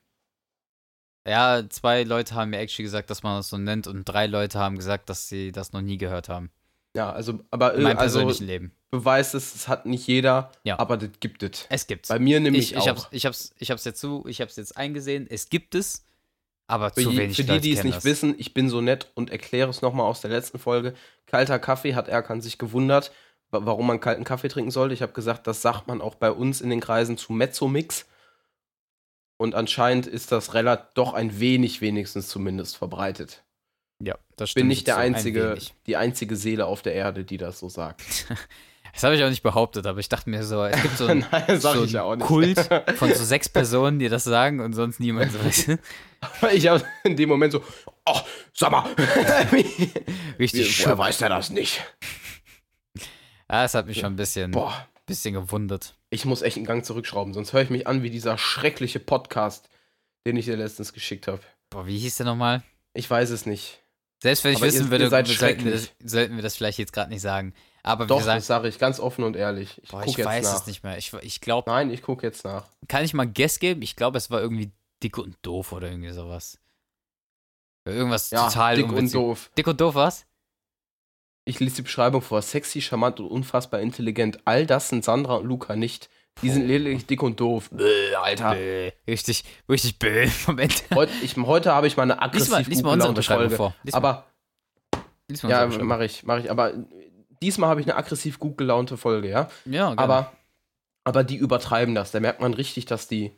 Ja, 1.27 1.67
zwei 1.69 2.03
Leute 2.03 2.36
haben 2.36 2.51
mir 2.51 2.60
actually 2.60 2.84
gesagt, 2.86 3.10
dass 3.10 3.24
man 3.24 3.38
das 3.38 3.50
so 3.50 3.57
nennt 3.57 3.88
und 3.88 4.05
drei 4.05 4.27
Leute 4.27 4.60
haben 4.60 4.77
gesagt, 4.77 5.10
dass 5.10 5.27
sie 5.27 5.51
das 5.51 5.74
noch 5.74 5.81
nie 5.81 5.98
gehört 5.98 6.29
haben. 6.29 6.51
Ja, 6.97 7.11
also, 7.11 7.39
aber 7.51 7.73
In 7.75 7.81
äh, 7.81 7.83
meinem 7.83 7.97
also 7.99 8.19
persönlichen 8.19 8.47
Leben. 8.47 8.71
beweist 8.89 9.35
es, 9.35 9.53
es 9.55 9.67
hat 9.67 9.85
nicht 9.85 10.07
jeder, 10.07 10.51
Ja. 10.63 10.79
aber 10.79 10.97
das 10.97 11.11
gibt 11.19 11.43
es. 11.43 11.65
Es 11.69 11.87
gibt's. 11.87 12.09
Bei 12.09 12.17
mir 12.19 12.39
nämlich 12.39 12.71
ich, 12.71 12.77
auch. 12.77 12.81
ich, 12.81 12.87
hab's, 12.89 13.07
ich, 13.11 13.25
hab's, 13.25 13.53
ich 13.59 13.71
hab's 13.71 13.85
jetzt 13.85 13.99
zu, 13.99 14.25
ich 14.27 14.41
hab's 14.41 14.55
jetzt 14.55 14.75
eingesehen, 14.75 15.27
es 15.29 15.49
gibt 15.49 15.75
es, 15.75 16.03
aber 16.65 16.89
Für, 16.89 17.03
zu 17.03 17.09
die, 17.11 17.17
wenig 17.19 17.35
für 17.37 17.43
die, 17.43 17.49
Leute 17.49 17.61
die 17.61 17.73
es 17.73 17.83
nicht 17.83 17.97
das. 17.97 18.03
wissen, 18.03 18.35
ich 18.37 18.53
bin 18.53 18.67
so 18.69 18.81
nett 18.81 19.11
und 19.13 19.29
erkläre 19.29 19.69
es 19.69 19.81
nochmal 19.81 20.07
aus 20.07 20.21
der 20.21 20.31
letzten 20.31 20.59
Folge. 20.59 20.95
Kalter 21.27 21.59
Kaffee 21.59 21.93
hat 21.95 22.07
Erkan 22.09 22.41
sich 22.41 22.57
gewundert, 22.57 23.11
wa- 23.51 23.61
warum 23.63 23.87
man 23.87 23.99
kalten 23.99 24.23
Kaffee 24.25 24.49
trinken 24.49 24.71
sollte. 24.71 24.93
Ich 24.93 25.01
habe 25.03 25.13
gesagt, 25.13 25.45
das 25.47 25.61
sagt 25.61 25.87
man 25.87 26.01
auch 26.01 26.15
bei 26.15 26.31
uns 26.31 26.59
in 26.61 26.69
den 26.71 26.81
Kreisen 26.81 27.15
zu 27.17 27.31
Mezzomix. 27.31 28.05
Und 29.37 29.53
anscheinend 29.53 30.07
ist 30.07 30.31
das 30.31 30.55
relativ 30.55 30.87
doch 30.95 31.13
ein 31.13 31.39
wenig 31.39 31.79
wenigstens 31.79 32.27
zumindest 32.27 32.75
verbreitet. 32.75 33.43
Ja, 34.03 34.15
das 34.35 34.47
Ich 34.47 34.51
stimmt. 34.51 34.61
bin 34.63 34.67
nicht 34.67 34.87
der 34.87 34.97
ein 34.97 35.15
einzige, 35.15 35.51
wenig. 35.51 35.73
die 35.87 35.97
einzige 35.97 36.35
Seele 36.35 36.65
auf 36.65 36.81
der 36.81 36.93
Erde, 36.93 37.23
die 37.23 37.37
das 37.37 37.59
so 37.59 37.69
sagt. 37.69 38.01
Das 38.93 39.03
habe 39.03 39.15
ich 39.15 39.23
auch 39.23 39.29
nicht 39.29 39.43
behauptet, 39.43 39.85
aber 39.85 39.99
ich 39.99 40.09
dachte 40.09 40.27
mir 40.27 40.43
so, 40.43 40.63
es 40.63 40.81
gibt 40.81 40.97
so 40.97 41.05
einen, 41.07 41.23
Nein, 41.31 41.59
so 41.61 41.69
einen. 41.69 42.19
Kult 42.19 42.57
von 42.95 43.13
so 43.13 43.23
sechs 43.23 43.47
Personen, 43.47 43.99
die 43.99 44.09
das 44.09 44.23
sagen 44.23 44.60
und 44.60 44.73
sonst 44.73 44.99
niemand 44.99 45.31
so. 45.31 45.43
weißt 45.43 45.67
du? 45.67 45.77
ich 46.51 46.67
habe 46.67 46.83
in 47.03 47.15
dem 47.15 47.29
Moment 47.29 47.51
so, 47.51 47.63
oh, 48.07 48.19
sag 48.53 48.71
mal, 48.71 48.86
wie, 49.51 49.91
Richtig 50.39 50.83
woher 50.83 50.97
weiß 50.97 51.19
der 51.19 51.29
das 51.29 51.51
nicht? 51.51 51.79
Ja, 53.51 53.65
es 53.65 53.75
hat 53.75 53.86
mich 53.86 53.99
schon 53.99 54.13
ein 54.13 54.15
bisschen, 54.15 54.49
Boah, 54.49 54.88
bisschen 55.05 55.36
gewundert. 55.36 55.95
ich 56.10 56.25
muss 56.25 56.41
echt 56.41 56.57
einen 56.57 56.65
Gang 56.65 56.83
zurückschrauben, 56.83 57.36
sonst 57.36 57.53
höre 57.53 57.62
ich 57.62 57.69
mich 57.69 57.86
an 57.86 58.01
wie 58.01 58.10
dieser 58.10 58.39
schreckliche 58.39 58.99
Podcast, 58.99 59.69
den 60.25 60.38
ich 60.38 60.45
dir 60.45 60.57
letztens 60.57 60.91
geschickt 60.91 61.27
habe. 61.27 61.41
Boah, 61.69 61.86
wie 61.86 61.99
hieß 61.99 62.17
der 62.17 62.25
nochmal? 62.25 62.63
Ich 62.95 63.07
weiß 63.07 63.29
es 63.29 63.45
nicht. 63.45 63.83
Selbst 64.21 64.43
wenn 64.43 64.51
ich 64.53 64.58
Aber 64.58 64.65
wissen 64.67 64.86
ihr- 64.86 64.91
würde, 64.91 65.03
ihr 65.06 65.36
sollten, 65.38 65.65
wir 65.65 65.71
das, 65.73 65.91
sollten 66.03 66.36
wir 66.36 66.43
das 66.43 66.56
vielleicht 66.56 66.80
jetzt 66.80 66.93
gerade 66.93 67.12
nicht 67.12 67.21
sagen. 67.21 67.53
Aber 67.84 68.06
Doch, 68.06 68.17
wir 68.19 68.23
sagen, 68.25 68.39
das 68.39 68.47
sage 68.47 68.67
ich 68.67 68.80
ganz 68.80 68.99
offen 68.99 69.23
und 69.23 69.36
ehrlich. 69.36 69.80
Ich 69.84 69.89
boah, 69.89 70.03
ich 70.06 70.17
weiß 70.17 70.43
nach. 70.45 70.56
es 70.62 70.67
nicht 70.67 70.84
mehr. 70.84 70.97
Ich, 70.97 71.13
ich 71.13 71.39
glaube, 71.39 71.69
Nein, 71.69 71.89
ich 71.91 72.01
gucke 72.01 72.25
jetzt 72.25 72.43
nach. 72.43 72.65
kann 72.88 73.03
ich 73.06 73.13
mal 73.13 73.23
einen 73.23 73.34
Guess 73.34 73.60
geben? 73.60 73.82
Ich 73.82 73.95
glaube, 73.95 74.17
es 74.17 74.30
war 74.32 74.41
irgendwie 74.41 74.71
dick 75.03 75.17
und 75.17 75.38
doof 75.43 75.71
oder 75.71 75.89
irgendwie 75.89 76.12
sowas. 76.12 76.58
Irgendwas 77.86 78.32
Ja, 78.32 78.47
total 78.47 78.75
dick 78.75 78.91
und 78.91 79.13
doof. 79.13 79.51
Dick 79.58 79.67
und 79.67 79.80
doof 79.80 79.95
was? 79.95 80.25
Ich 81.45 81.62
lese 81.62 81.77
die 81.77 81.82
Beschreibung 81.84 82.21
vor. 82.21 82.41
Sexy, 82.41 82.82
charmant 82.82 83.21
und 83.21 83.27
unfassbar 83.27 83.80
intelligent. 83.80 84.39
All 84.43 84.65
das 84.65 84.89
sind 84.89 85.06
Sandra 85.06 85.36
und 85.36 85.45
Luca 85.45 85.77
nicht. 85.77 86.10
Die 86.41 86.50
sind 86.50 86.67
lediglich 86.67 87.06
dick 87.06 87.23
und 87.23 87.39
doof. 87.39 87.69
Bäh, 87.71 88.15
Alter. 88.15 88.54
Bäh. 88.54 88.91
Richtig, 89.08 89.43
richtig 89.69 90.00
bäh. 90.00 90.30
Moment. 90.47 90.84
Heute, 90.93 91.12
ich, 91.23 91.36
heute 91.38 91.73
habe 91.73 91.88
ich 91.88 91.97
mal 91.97 92.04
eine 92.04 92.13
Lies 92.13 92.21
aggressiv 92.21 92.50
mal, 92.52 92.63
lies 92.63 92.84
mal 92.84 92.93
unsere 92.93 93.13
Beschreibung 93.13 93.50
Folge. 93.50 93.56
vor. 93.56 93.76
Lies 93.84 93.93
mal, 93.93 93.97
Aber 93.97 94.26
lies 95.30 95.43
mal 95.43 95.50
ja, 95.50 95.67
mache 95.84 96.06
ich, 96.06 96.23
mache 96.23 96.39
ich. 96.41 96.52
Aber 96.52 96.73
diesmal 97.41 97.69
habe 97.69 97.82
ich 97.82 97.88
eine 97.88 97.95
aggressiv 97.95 98.39
gut 98.39 98.58
gelaunte 98.58 98.97
Folge, 98.97 99.30
ja. 99.30 99.50
Ja, 99.65 99.88
gerne. 99.88 99.97
Aber, 99.97 100.32
aber 101.04 101.23
die 101.23 101.38
übertreiben 101.38 101.95
das. 101.95 102.12
Da 102.12 102.19
merkt 102.19 102.41
man 102.41 102.54
richtig, 102.54 102.86
dass 102.86 103.08
die, 103.08 103.32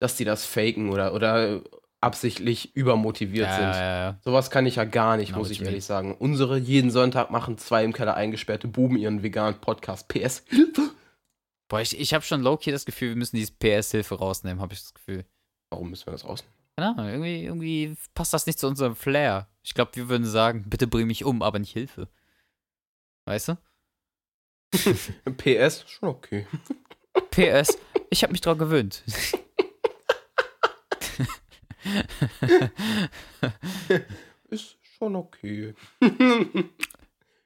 dass 0.00 0.16
die 0.16 0.24
das 0.24 0.46
faken 0.46 0.90
oder, 0.90 1.12
oder 1.14 1.62
absichtlich 2.00 2.76
übermotiviert 2.76 3.48
ja, 3.48 3.54
sind. 3.54 3.64
ja, 3.64 3.98
ja. 3.98 4.18
Sowas 4.24 4.50
kann 4.50 4.66
ich 4.66 4.76
ja 4.76 4.84
gar 4.84 5.16
nicht, 5.16 5.28
Genau, 5.28 5.40
muss 5.40 5.50
ich 5.50 5.62
ehrlich 5.62 5.84
sagen. 5.84 6.14
Unsere 6.16 6.56
jeden 6.56 6.90
Sonntag 6.90 7.30
machen 7.30 7.58
zwei 7.58 7.84
im 7.84 7.92
Keller 7.92 8.14
eingesperrte 8.14 8.68
Buben 8.68 8.96
ihren 8.96 9.22
veganen 9.22 9.60
Podcast. 9.60 10.08
PS. 10.08 10.44
Hilfe! 10.46 10.90
Boah, 11.68 11.80
ich, 11.82 11.98
ich 11.98 12.14
habe 12.14 12.24
schon 12.24 12.40
low-key 12.42 12.72
das 12.72 12.86
Gefühl, 12.86 13.10
wir 13.10 13.16
müssen 13.16 13.36
dieses 13.36 13.50
PS-Hilfe 13.50 14.14
rausnehmen, 14.14 14.60
habe 14.60 14.72
ich 14.72 14.80
das 14.80 14.94
Gefühl. 14.94 15.26
Warum 15.70 15.90
müssen 15.90 16.06
wir 16.06 16.12
das 16.12 16.24
rausnehmen? 16.24 16.56
Keine 16.76 16.90
Ahnung, 16.90 17.08
irgendwie, 17.08 17.44
irgendwie 17.44 17.96
passt 18.14 18.32
das 18.32 18.46
nicht 18.46 18.58
zu 18.58 18.66
unserem 18.66 18.96
Flair. 18.96 19.48
Ich 19.62 19.74
glaube, 19.74 19.94
wir 19.94 20.08
würden 20.08 20.24
sagen, 20.26 20.64
bitte 20.68 20.86
bring 20.86 21.06
mich 21.06 21.24
um, 21.24 21.42
aber 21.42 21.58
nicht 21.58 21.72
Hilfe. 21.72 22.08
Weißt 23.26 23.48
du? 23.48 23.58
PS, 25.36 25.84
schon 25.88 26.08
okay. 26.08 26.46
PS, 27.30 27.76
ich 28.10 28.22
habe 28.22 28.32
mich 28.32 28.40
dran 28.40 28.56
gewöhnt. 28.58 29.02
Ist 34.48 34.78
schon 34.98 35.16
okay. 35.16 35.74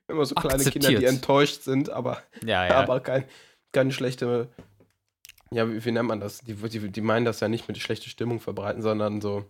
Immer 0.09 0.25
so 0.25 0.35
kleine 0.37 0.63
Kinder, 0.63 0.89
Akzeptiert. 0.89 1.03
die 1.03 1.07
enttäuscht 1.07 1.63
sind, 1.63 1.91
aber, 1.91 2.23
ja, 2.45 2.67
ja. 2.67 2.77
aber 2.77 3.01
kein, 3.01 3.25
keine 3.73 3.93
schlechte. 3.93 4.49
Ja, 5.51 5.69
wie, 5.69 5.85
wie 5.85 5.91
nennt 5.93 6.09
man 6.09 6.21
das? 6.21 6.41
Die, 6.41 6.55
die, 6.55 6.91
die 6.91 7.01
meinen 7.01 7.25
das 7.25 7.41
ja 7.41 7.49
nicht 7.49 7.69
mit 7.69 7.79
schlechte 7.79 8.09
Stimmung 8.09 8.41
verbreiten, 8.41 8.83
sondern 8.83 9.21
so 9.21 9.45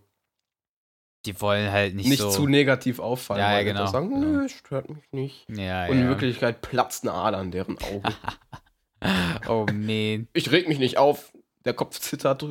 die 1.25 1.39
wollen 1.39 1.71
halt 1.71 1.95
nicht, 1.95 2.09
nicht, 2.09 2.19
so. 2.19 2.29
zu 2.29 2.47
negativ 2.47 2.99
auffallen. 2.99 3.39
Ja, 3.39 3.53
ja, 3.57 3.63
genau, 3.63 3.87
Sagen, 3.87 4.09
genau. 4.09 4.27
nö, 4.41 4.49
stört 4.49 4.89
mich 4.89 5.03
nicht. 5.11 5.45
ja, 5.49 5.85
Und 5.85 5.97
in 5.97 6.03
ja. 6.03 6.09
Wirklichkeit 6.09 6.61
platzt 6.61 7.03
eine 7.03 7.13
Ader 7.13 7.37
an 7.37 7.51
deren 7.51 7.77
Auge. 7.79 8.13
Oh, 9.49 9.65
man. 9.69 10.29
ich 10.31 10.49
reg 10.51 10.69
mich 10.69 10.79
nicht 10.79 10.97
auf. 10.97 11.33
Der 11.65 11.73
Kopf 11.73 11.99
zittert, 11.99 12.45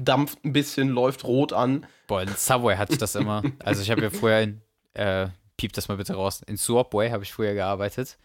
dampft 0.00 0.44
ein 0.44 0.52
bisschen, 0.52 0.88
läuft 0.88 1.24
rot 1.24 1.52
an. 1.52 1.86
Boah, 2.06 2.22
in 2.22 2.28
Subway 2.28 2.76
hatte 2.76 2.92
ich 2.92 2.98
das 3.00 3.16
immer. 3.16 3.42
Also 3.64 3.82
ich 3.82 3.90
habe 3.90 4.00
ja 4.00 4.10
früher 4.10 4.38
in, 4.38 4.60
äh, 4.94 5.26
piep 5.56 5.72
das 5.72 5.88
mal 5.88 5.96
bitte 5.96 6.14
raus, 6.14 6.40
in 6.46 6.56
Subway 6.56 7.10
habe 7.10 7.24
ich 7.24 7.32
früher 7.32 7.54
gearbeitet. 7.54 8.16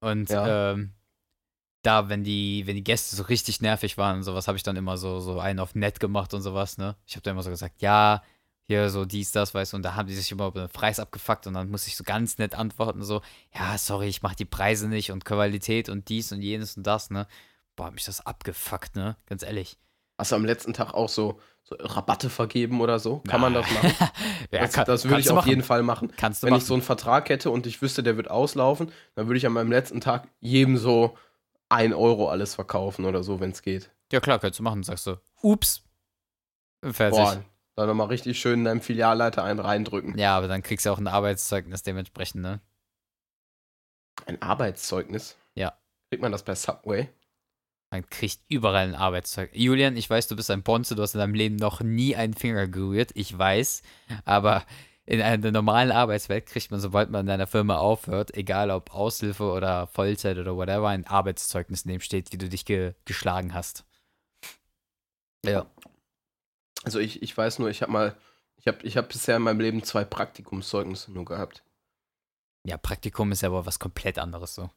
Und 0.00 0.30
Ja. 0.30 0.72
ähm, 0.72 0.92
da, 1.86 2.08
wenn 2.08 2.24
die, 2.24 2.66
wenn 2.66 2.74
die 2.76 2.84
Gäste 2.84 3.14
so 3.16 3.22
richtig 3.24 3.60
nervig 3.60 3.96
waren 3.98 4.16
und 4.18 4.22
sowas, 4.22 4.48
habe 4.48 4.56
ich 4.56 4.62
dann 4.62 4.76
immer 4.76 4.96
so, 4.96 5.20
so 5.20 5.38
einen 5.40 5.60
auf 5.60 5.74
nett 5.74 6.00
gemacht 6.00 6.34
und 6.34 6.42
sowas, 6.42 6.78
ne? 6.78 6.96
Ich 7.06 7.14
habe 7.14 7.22
dann 7.22 7.32
immer 7.32 7.42
so 7.42 7.50
gesagt, 7.50 7.80
ja, 7.82 8.22
hier 8.66 8.88
so 8.88 9.04
dies, 9.04 9.30
das, 9.32 9.54
weißt 9.54 9.72
du, 9.72 9.76
und 9.76 9.82
da 9.82 9.94
haben 9.94 10.08
die 10.08 10.14
sich 10.14 10.32
immer 10.32 10.46
über 10.46 10.60
den 10.66 10.70
Preis 10.70 10.98
abgefuckt 10.98 11.46
und 11.46 11.54
dann 11.54 11.70
muss 11.70 11.86
ich 11.86 11.96
so 11.96 12.04
ganz 12.04 12.38
nett 12.38 12.54
antworten, 12.54 13.02
so, 13.02 13.20
ja, 13.54 13.76
sorry, 13.76 14.06
ich 14.08 14.22
mache 14.22 14.36
die 14.36 14.46
Preise 14.46 14.88
nicht 14.88 15.10
und 15.12 15.24
Qualität 15.24 15.88
und 15.90 16.08
dies 16.08 16.32
und 16.32 16.40
jenes 16.40 16.76
und 16.76 16.86
das, 16.86 17.10
ne? 17.10 17.26
Boah, 17.76 17.86
hat 17.86 17.94
mich 17.94 18.04
das 18.04 18.24
abgefuckt, 18.24 18.96
ne? 18.96 19.16
Ganz 19.26 19.42
ehrlich. 19.42 19.76
Hast 20.16 20.30
du 20.32 20.36
am 20.36 20.44
letzten 20.44 20.72
Tag 20.72 20.94
auch 20.94 21.08
so, 21.08 21.40
so 21.64 21.74
Rabatte 21.78 22.30
vergeben 22.30 22.80
oder 22.80 23.00
so? 23.00 23.18
Kann 23.26 23.40
man 23.40 23.52
das 23.52 23.66
Na. 23.74 23.82
machen? 23.88 23.96
ja, 24.52 24.60
das, 24.60 24.72
kann- 24.72 24.84
das 24.86 25.04
würde 25.04 25.20
ich 25.20 25.28
auf 25.28 25.34
machen. 25.36 25.48
jeden 25.48 25.62
Fall 25.64 25.82
machen. 25.82 26.12
Kannst 26.16 26.42
du 26.42 26.46
Wenn 26.46 26.52
machen. 26.52 26.60
ich 26.62 26.66
so 26.66 26.74
einen 26.74 26.82
Vertrag 26.84 27.28
hätte 27.28 27.50
und 27.50 27.66
ich 27.66 27.82
wüsste, 27.82 28.02
der 28.04 28.16
wird 28.16 28.30
auslaufen, 28.30 28.92
dann 29.16 29.26
würde 29.26 29.38
ich 29.38 29.46
an 29.46 29.52
meinem 29.52 29.72
letzten 29.72 30.00
Tag 30.00 30.28
jedem 30.40 30.76
so 30.76 31.18
1 31.68 31.94
Euro 31.94 32.28
alles 32.28 32.54
verkaufen 32.54 33.04
oder 33.04 33.22
so, 33.22 33.40
wenn 33.40 33.50
es 33.50 33.62
geht. 33.62 33.90
Ja, 34.12 34.20
klar, 34.20 34.38
kannst 34.38 34.58
du 34.58 34.62
machen. 34.62 34.82
Sagst 34.82 35.06
du, 35.06 35.16
ups. 35.42 35.82
Fertig. 36.82 37.18
Boah, 37.18 37.44
Dann 37.76 37.88
nochmal 37.88 38.08
richtig 38.08 38.38
schön 38.38 38.60
in 38.60 38.64
deinem 38.64 38.80
Filialleiter 38.80 39.42
einen 39.42 39.60
reindrücken. 39.60 40.16
Ja, 40.18 40.36
aber 40.36 40.48
dann 40.48 40.62
kriegst 40.62 40.86
du 40.86 40.90
auch 40.90 40.98
ein 40.98 41.08
Arbeitszeugnis 41.08 41.82
dementsprechend, 41.82 42.42
ne? 42.42 42.60
Ein 44.26 44.40
Arbeitszeugnis? 44.40 45.36
Ja. 45.54 45.76
Kriegt 46.10 46.22
man 46.22 46.32
das 46.32 46.44
bei 46.44 46.54
Subway? 46.54 47.08
Man 47.90 48.08
kriegt 48.10 48.40
überall 48.48 48.88
ein 48.88 48.94
Arbeitszeugnis. 48.94 49.60
Julian, 49.60 49.96
ich 49.96 50.08
weiß, 50.10 50.28
du 50.28 50.36
bist 50.36 50.50
ein 50.50 50.62
Bonze, 50.62 50.94
du 50.94 51.02
hast 51.02 51.14
in 51.14 51.20
deinem 51.20 51.34
Leben 51.34 51.56
noch 51.56 51.80
nie 51.80 52.16
einen 52.16 52.34
Finger 52.34 52.66
gerührt, 52.66 53.12
ich 53.14 53.36
weiß, 53.36 53.82
aber 54.24 54.64
in 55.06 55.20
einer 55.20 55.50
normalen 55.50 55.92
Arbeitswelt 55.92 56.46
kriegt 56.46 56.70
man, 56.70 56.80
sobald 56.80 57.10
man 57.10 57.26
in 57.26 57.30
einer 57.30 57.46
Firma 57.46 57.76
aufhört, 57.76 58.34
egal 58.34 58.70
ob 58.70 58.94
Aushilfe 58.94 59.44
oder 59.44 59.86
Vollzeit 59.86 60.38
oder 60.38 60.56
whatever, 60.56 60.88
ein 60.88 61.06
Arbeitszeugnis, 61.06 61.82
in 61.82 61.92
dem 61.92 62.00
steht, 62.00 62.32
wie 62.32 62.38
du 62.38 62.48
dich 62.48 62.64
ge 62.64 62.94
geschlagen 63.04 63.52
hast. 63.52 63.84
Ja. 65.44 65.66
Also 66.84 66.98
ich, 66.98 67.22
ich 67.22 67.36
weiß 67.36 67.58
nur, 67.58 67.68
ich 67.68 67.82
habe 67.82 67.92
mal, 67.92 68.16
ich 68.56 68.66
habe 68.66 68.78
ich 68.82 68.96
hab 68.96 69.08
bisher 69.08 69.36
in 69.36 69.42
meinem 69.42 69.60
Leben 69.60 69.82
zwei 69.82 70.04
Praktikumszeugnisse 70.04 71.12
nur 71.12 71.26
gehabt. 71.26 71.62
Ja, 72.66 72.78
Praktikum 72.78 73.30
ist 73.32 73.42
ja 73.42 73.50
aber 73.50 73.66
was 73.66 73.78
komplett 73.78 74.18
anderes 74.18 74.54
so. 74.54 74.70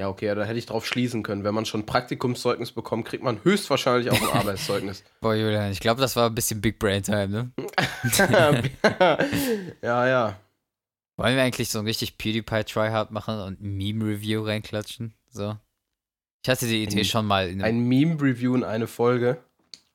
Ja, 0.00 0.08
okay, 0.08 0.26
ja, 0.26 0.34
da 0.36 0.44
hätte 0.44 0.58
ich 0.58 0.66
drauf 0.66 0.86
schließen 0.86 1.24
können. 1.24 1.42
Wenn 1.42 1.54
man 1.54 1.66
schon 1.66 1.80
ein 1.80 1.86
Praktikumszeugnis 1.86 2.70
bekommt, 2.70 3.04
kriegt 3.06 3.24
man 3.24 3.42
höchstwahrscheinlich 3.42 4.10
auch 4.12 4.20
ein 4.22 4.28
Arbeitszeugnis. 4.38 5.02
Boah, 5.20 5.34
Julian, 5.34 5.72
ich 5.72 5.80
glaube, 5.80 6.00
das 6.00 6.14
war 6.14 6.28
ein 6.30 6.34
bisschen 6.36 6.60
Big 6.60 6.78
Brain 6.78 7.02
Time, 7.02 7.28
ne? 7.28 7.50
ja, 9.82 10.06
ja. 10.06 10.40
Wollen 11.16 11.34
wir 11.34 11.42
eigentlich 11.42 11.70
so 11.70 11.80
ein 11.80 11.86
richtig 11.86 12.16
PewDiePie 12.16 12.62
Tryhard 12.64 13.10
machen 13.10 13.40
und 13.40 13.60
ein 13.60 13.76
Meme-Review 13.76 14.42
reinklatschen? 14.44 15.14
So. 15.30 15.56
Ich 16.44 16.48
hatte 16.48 16.66
die 16.68 16.84
Idee 16.84 17.00
Ein- 17.00 17.04
schon 17.04 17.26
mal 17.26 17.48
in 17.48 17.60
Ein 17.60 17.80
Meme-Review 17.80 18.54
in 18.54 18.62
eine 18.62 18.86
Folge. 18.86 19.42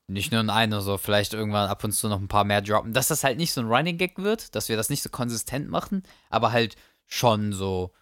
Nicht 0.08 0.34
nur 0.34 0.42
in 0.42 0.50
eine, 0.50 0.82
so 0.82 0.98
vielleicht 0.98 1.34
irgendwann 1.34 1.70
ab 1.70 1.82
und 1.82 1.94
zu 1.94 2.10
noch 2.10 2.20
ein 2.20 2.28
paar 2.28 2.44
mehr 2.44 2.62
droppen. 2.62 2.92
Dass 2.92 3.08
das 3.08 3.24
halt 3.24 3.38
nicht 3.38 3.54
so 3.54 3.62
ein 3.62 3.68
Running 3.68 3.98
Gag 3.98 4.18
wird, 4.18 4.54
dass 4.54 4.68
wir 4.68 4.76
das 4.76 4.90
nicht 4.90 5.02
so 5.02 5.10
konsistent 5.10 5.70
machen, 5.70 6.04
aber 6.30 6.52
halt 6.52 6.76
schon 7.06 7.54
so, 7.54 7.94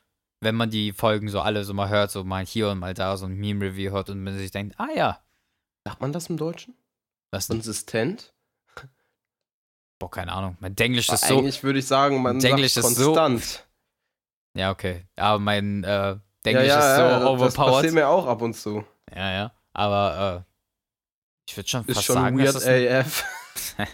wenn 0.41 0.55
man 0.55 0.69
die 0.69 0.91
Folgen 0.91 1.29
so 1.29 1.39
alle 1.41 1.63
so 1.63 1.73
mal 1.73 1.87
hört, 1.89 2.11
so 2.11 2.23
mal 2.23 2.45
hier 2.45 2.69
und 2.69 2.79
mal 2.79 2.93
da 2.93 3.15
so 3.17 3.25
ein 3.25 3.35
Meme-Review 3.35 3.91
hört 3.91 4.09
und 4.09 4.23
man 4.23 4.37
sich 4.37 4.51
denkt, 4.51 4.75
ah 4.79 4.87
ja, 4.95 5.19
Sagt 5.87 6.01
man 6.01 6.11
das 6.11 6.27
im 6.29 6.37
Deutschen? 6.37 6.75
was? 7.31 7.47
Konsistent? 7.47 8.33
Boah, 9.99 10.11
keine 10.11 10.31
Ahnung. 10.33 10.57
Mein 10.59 10.75
Denglisch 10.75 11.09
ist 11.09 11.25
so. 11.27 11.37
Eigentlich 11.39 11.63
würde 11.63 11.79
ich 11.79 11.87
sagen, 11.87 12.21
man 12.21 12.39
Englisch 12.43 12.73
sagt 12.73 12.87
ist 12.87 12.95
so- 12.97 13.13
konstant. 13.13 13.67
Ja, 14.55 14.71
okay. 14.71 15.05
Aber 15.15 15.39
mein 15.39 15.83
äh, 15.83 16.17
Denglisch 16.43 16.67
ja, 16.67 16.79
ja, 16.79 16.91
ist 16.91 16.95
so 16.97 17.01
ja, 17.03 17.19
Das 17.19 17.29
overpowered. 17.29 17.73
passiert 17.75 17.93
mir 17.93 18.07
auch 18.09 18.25
ab 18.27 18.41
und 18.41 18.53
zu. 18.55 18.83
Ja, 19.15 19.31
ja. 19.31 19.51
Aber 19.73 20.45
äh, 20.45 20.51
ich 21.47 21.55
würde 21.55 21.69
schon 21.69 21.85
Ist 21.85 21.95
fast 21.95 22.05
schon 22.07 22.15
sagen, 22.15 22.37
weird 22.37 22.47
dass 22.55 22.63
das 22.63 22.67
AF. 22.67 23.25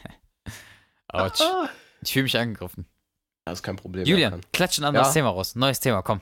Autsch. 1.10 1.42
Ich 2.04 2.14
fühle 2.14 2.24
mich 2.24 2.38
angegriffen. 2.38 2.86
Das 3.44 3.60
ist 3.60 3.64
kein 3.64 3.76
Problem. 3.76 4.06
Julian, 4.06 4.34
Erkan. 4.34 4.52
klatsch 4.54 4.78
ein 4.78 4.84
anderes 4.86 5.08
Ja? 5.08 5.14
Thema 5.14 5.30
raus. 5.30 5.56
Neues 5.56 5.80
Thema, 5.80 6.02
komm. 6.04 6.22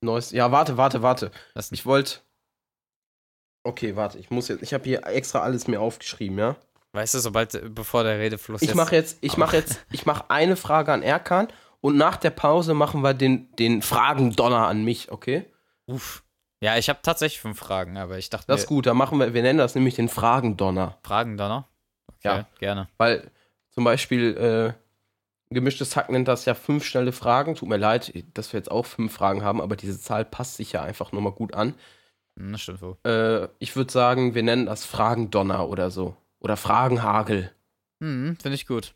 Neues. 0.00 0.30
Ja, 0.30 0.52
warte, 0.52 0.76
warte, 0.76 1.02
warte. 1.02 1.30
Lass 1.54 1.72
Ich 1.72 1.86
wollte. 1.86 2.20
Okay, 3.64 3.96
warte, 3.96 4.18
ich 4.18 4.30
muss 4.30 4.48
jetzt. 4.48 4.62
Ich 4.62 4.72
habe 4.74 4.84
hier 4.84 5.06
extra 5.06 5.40
alles 5.40 5.66
mir 5.66 5.80
aufgeschrieben, 5.80 6.38
ja? 6.38 6.56
Weißt 6.92 7.14
du, 7.14 7.18
sobald, 7.18 7.74
bevor 7.74 8.04
der 8.04 8.18
Redefluss 8.18 8.62
Ich 8.62 8.74
mache 8.74 8.94
jetzt, 8.94 9.18
ich 9.20 9.36
mache 9.36 9.56
jetzt, 9.56 9.80
ich 9.90 10.06
mache 10.06 10.30
eine 10.30 10.56
Frage 10.56 10.92
an 10.92 11.02
Erkan 11.02 11.48
und 11.80 11.96
nach 11.96 12.16
der 12.16 12.30
Pause 12.30 12.74
machen 12.74 13.02
wir 13.02 13.12
den, 13.12 13.54
den 13.56 13.82
Fragendonner 13.82 14.66
an 14.66 14.84
mich, 14.84 15.10
okay? 15.12 15.44
Uff. 15.86 16.22
Ja, 16.62 16.78
ich 16.78 16.88
habe 16.88 17.00
tatsächlich 17.02 17.40
fünf 17.40 17.58
Fragen, 17.58 17.98
aber 17.98 18.16
ich 18.16 18.30
dachte, 18.30 18.46
Das 18.46 18.62
ist 18.62 18.66
gut, 18.66 18.86
dann 18.86 18.96
machen 18.96 19.18
wir, 19.18 19.34
wir 19.34 19.42
nennen 19.42 19.58
das 19.58 19.74
nämlich 19.74 19.96
den 19.96 20.08
Fragendonner. 20.08 20.96
Fragen 21.02 21.36
da 21.36 21.48
noch. 21.48 21.64
Okay, 22.08 22.28
Ja. 22.28 22.46
gerne. 22.58 22.88
Weil 22.96 23.30
zum 23.70 23.84
Beispiel, 23.84 24.36
äh, 24.36 24.85
gemischtes 25.50 25.96
Hack 25.96 26.10
nennt 26.10 26.28
das 26.28 26.44
ja 26.44 26.54
fünf 26.54 26.84
schnelle 26.84 27.12
Fragen. 27.12 27.54
Tut 27.54 27.68
mir 27.68 27.76
leid, 27.76 28.12
dass 28.34 28.52
wir 28.52 28.58
jetzt 28.58 28.70
auch 28.70 28.86
fünf 28.86 29.12
Fragen 29.14 29.42
haben, 29.42 29.60
aber 29.60 29.76
diese 29.76 30.00
Zahl 30.00 30.24
passt 30.24 30.56
sich 30.56 30.72
ja 30.72 30.82
einfach 30.82 31.12
nochmal 31.12 31.32
gut 31.32 31.54
an. 31.54 31.74
Hm, 32.38 32.52
Das 32.52 32.62
stimmt 32.62 32.82
wohl. 32.82 32.96
Äh, 33.04 33.48
ich 33.58 33.76
würde 33.76 33.92
sagen, 33.92 34.34
wir 34.34 34.42
nennen 34.42 34.66
das 34.66 34.84
Fragendonner 34.84 35.68
oder 35.68 35.90
so. 35.90 36.16
Oder 36.40 36.56
Fragenhagel. 36.56 37.52
Hm, 38.02 38.36
finde 38.40 38.54
ich 38.54 38.66
gut. 38.66 38.94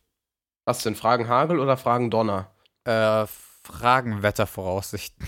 Was 0.66 0.82
denn, 0.82 0.94
Fragenhagel 0.94 1.58
oder 1.58 1.76
Fragendonner? 1.76 2.50
Äh, 2.84 3.26
Fragenwettervoraussichten. 3.62 5.26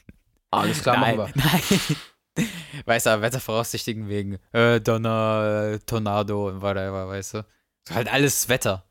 Alles 0.50 0.82
klar, 0.82 0.98
nein, 0.98 1.16
machen 1.16 1.32
wir. 1.34 1.42
nein. 1.42 2.46
Weißt 2.86 3.06
du, 3.06 3.20
Wettervoraussichten 3.20 4.08
wegen 4.08 4.38
äh, 4.52 4.80
Donner, 4.80 5.72
äh, 5.74 5.78
Tornado 5.80 6.48
und 6.48 6.62
whatever, 6.62 7.06
weißt 7.08 7.34
du? 7.34 7.46
So 7.86 7.94
halt 7.94 8.10
alles 8.10 8.48
Wetter. 8.48 8.84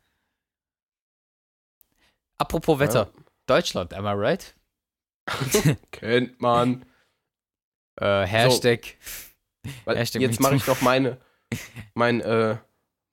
Apropos 2.42 2.80
Wetter. 2.80 3.12
Deutschland, 3.46 3.94
am 3.94 4.06
I 4.06 4.14
right? 4.14 4.56
Kennt 5.92 6.42
man. 6.42 6.84
Äh, 8.00 8.26
Hashtag. 8.26 8.96
Weil 9.86 9.98
Hashtag 9.98 10.24
jetzt 10.24 10.40
mache 10.40 10.56
ich 10.56 10.66
noch 10.66 10.82
meine, 10.82 11.18
mein, 11.94 12.20
äh, 12.22 12.58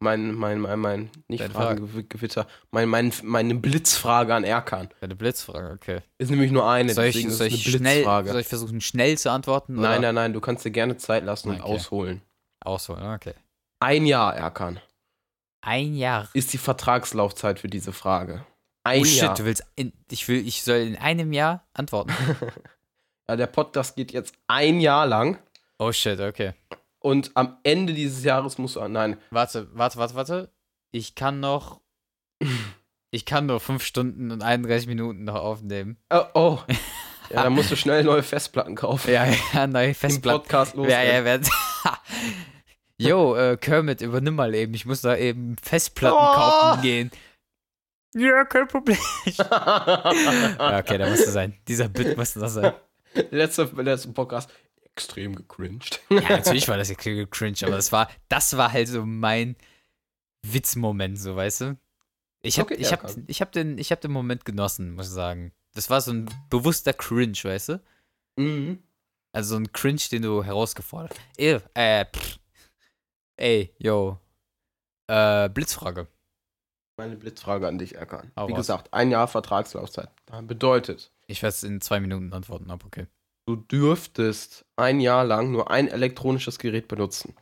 mein, 0.01 0.33
mein, 0.33 0.61
mein, 0.61 0.79
mein, 0.79 1.11
nicht 1.29 1.43
Deine 1.43 1.53
Fragengewitter, 1.53 2.47
mein, 2.71 2.89
mein, 2.89 3.13
meine 3.23 3.55
Blitzfrage 3.55 4.35
an 4.35 4.45
Erkan. 4.45 4.89
Eine 5.03 5.15
Blitzfrage, 5.15 5.73
okay. 5.75 6.01
Ist 6.17 6.31
nämlich 6.31 6.51
nur 6.51 6.67
eine, 6.67 6.95
Soll 6.95 7.07
ich, 7.07 7.17
deswegen 7.17 7.31
soll, 7.33 7.49
ich 7.49 7.71
schnell, 7.71 8.05
soll 8.05 8.41
ich 8.41 8.47
versuchen, 8.47 8.81
schnell 8.81 9.19
zu 9.19 9.31
antworten? 9.31 9.75
nein, 9.75 9.99
oder? 9.99 10.01
nein, 10.01 10.15
nein, 10.15 10.33
du 10.33 10.41
kannst 10.41 10.65
dir 10.65 10.71
gerne 10.71 10.97
Zeit 10.97 11.25
lassen 11.25 11.51
und 11.51 11.61
Okay. 11.61 11.65
ausholen. 11.75 12.23
Ausholen, 12.61 13.05
okay. 13.13 13.35
Ein 13.81 14.07
Jahr, 14.07 14.35
Erkan, 14.35 14.81
Ein 15.61 15.95
Jahr. 15.97 16.29
ist 16.33 16.53
die 16.55 16.59
Vertragslaufzeit 16.59 17.59
für 17.59 17.69
diese 17.69 17.93
Frage. 17.93 18.47
Ein 18.89 19.03
oh 19.03 19.05
shit, 19.05 19.23
Jahr. 19.23 19.35
du 19.35 19.45
willst 19.45 19.65
in, 19.77 19.93
ich 20.11 20.27
will, 20.29 20.47
ich 20.47 20.63
soll 20.63 20.79
in 20.79 20.97
einem 20.97 21.33
Jahr 21.33 21.67
antworten. 21.75 22.13
Ja, 23.31 23.37
der 23.37 23.47
Podcast 23.47 23.95
geht 23.95 24.11
jetzt 24.13 24.35
ein 24.47 24.81
Jahr 24.81 25.07
lang 25.07 25.39
Oh 25.79 25.93
shit, 25.93 26.19
okay. 26.19 26.55
und 26.99 27.31
am 27.35 27.59
Ende 27.63 27.93
dieses 27.93 28.25
Jahres 28.25 28.57
musst 28.57 28.77
du, 28.77 28.89
nein, 28.89 29.19
Warte, 29.31 29.69
warte, 29.75 29.99
warte, 29.99 30.15
warte. 30.15 30.53
Ich 30.93 31.15
kann 31.15 31.41
noch. 31.41 31.81
Ich 33.11 33.25
kann 33.25 33.47
nur 33.47 33.59
5 33.59 33.83
Stunden 33.83 34.31
und 34.31 34.43
31 34.43 34.87
Minuten 34.87 35.25
noch 35.25 35.37
aufnehmen. 35.37 35.97
oh, 36.11 36.25
oh. 36.35 36.59
ja, 37.31 37.43
dann 37.43 37.55
musst 37.55 37.71
du 37.71 37.77
schnell 37.77 38.05
neue 38.05 38.23
Festplatten 38.23 38.75
kaufen. 38.75 39.11
Ja, 39.11 39.27
ja, 39.55 39.67
neue 39.67 39.89
Im 39.89 39.95
Festplatten. 39.95 40.43
Podcast 40.43 40.75
los. 40.75 40.89
Ja, 40.91 41.03
ja, 41.03 41.25
wer. 41.25 41.41
Jo, 42.99 43.35
äh, 43.35 43.57
Kermit, 43.57 44.01
übernimm 44.03 44.35
mal 44.35 44.55
eben. 44.55 44.75
Ich 44.75 44.85
muss 44.85 45.01
da 45.01 45.17
eben 45.17 45.57
Festplatten 45.63 46.19
Oh. 46.19 46.35
kaufen 46.35 46.83
gehen. 46.83 47.11
Ja, 48.15 48.45
kein 48.45 48.67
Problem. 48.69 48.99
ja, 49.25 50.79
okay, 50.79 50.99
da 50.99 51.09
musste 51.09 51.31
sein. 51.31 51.55
Dieser 51.67 51.89
Bit 51.89 52.17
musste 52.17 52.41
das 52.41 52.55
sein. 52.55 52.73
letzte, 53.31 53.65
letzte 53.65 54.13
Podcast 54.13 54.51
extrem 54.99 55.37
gecringed. 55.37 56.01
Ja, 56.11 56.21
natürlich 56.31 56.67
war 56.69 56.77
das 56.77 56.89
ja 56.89 56.97
cringe, 56.97 57.57
aber 57.63 57.77
das 57.77 57.93
war, 57.93 58.11
das 58.29 58.57
war 58.57 58.73
halt 58.73 58.89
so 58.89 59.05
mein 59.07 59.57
Witzmoment, 60.43 61.19
so, 61.19 61.37
weißt 61.37 61.61
du? 61.61 61.79
Ich 62.43 62.59
hab, 62.59 62.67
Okay, 62.67 62.81
ich 62.81 62.91
ja, 62.91 63.01
hab, 63.03 63.11
ich 63.27 63.41
hab 63.41 63.53
den, 63.53 63.79
ich 63.79 63.93
hab 63.93 64.01
den 64.01 64.11
Moment 64.11 64.45
genossen, 64.45 64.95
muss 64.95 65.09
ich 65.09 65.13
sagen. 65.13 65.53
Das 65.75 65.91
war 65.91 66.01
so 66.01 66.13
ein 66.13 66.29
bewusster 66.51 66.93
Cringe, 66.93 67.39
weißt 67.43 67.69
du? 67.71 67.83
Mhm. 68.37 68.83
Also 69.33 69.51
so 69.51 69.57
ein 69.61 69.73
Cringe, 69.73 70.01
den 70.11 70.23
du 70.23 70.43
herausgefordert 70.43 71.19
hast. 71.19 71.39
Ey, 71.39 71.61
äh, 71.75 72.05
pff. 72.05 72.39
Ey, 73.37 73.75
yo. 73.79 74.19
Äh, 75.07 75.49
Blitzfrage. 75.49 76.09
Meine 76.99 77.17
Blitzfrage 77.17 77.69
an 77.69 77.79
dich, 77.79 77.95
Erkan. 77.95 78.33
Wie 78.47 78.55
gesagt, 78.55 78.93
ein 78.93 79.13
Jahr 79.13 79.29
Vertragslaufzeit. 79.29 80.11
Bedeutet, 80.43 81.13
Ich 81.29 81.43
werde 81.43 81.51
es 81.51 81.63
in 81.63 81.81
zwei 81.81 82.01
Minuten 82.01 82.33
antworten, 82.33 82.71
aber 82.73 82.87
okay. 82.87 83.07
du 83.47 83.55
dürftest 83.55 84.67
ein 84.77 84.99
Jahr 84.99 85.25
lang 85.25 85.53
nur 85.53 85.71
ein 85.71 85.87
elektronisches 85.87 86.59
Gerät 86.59 86.89
benutzen. 86.89 87.37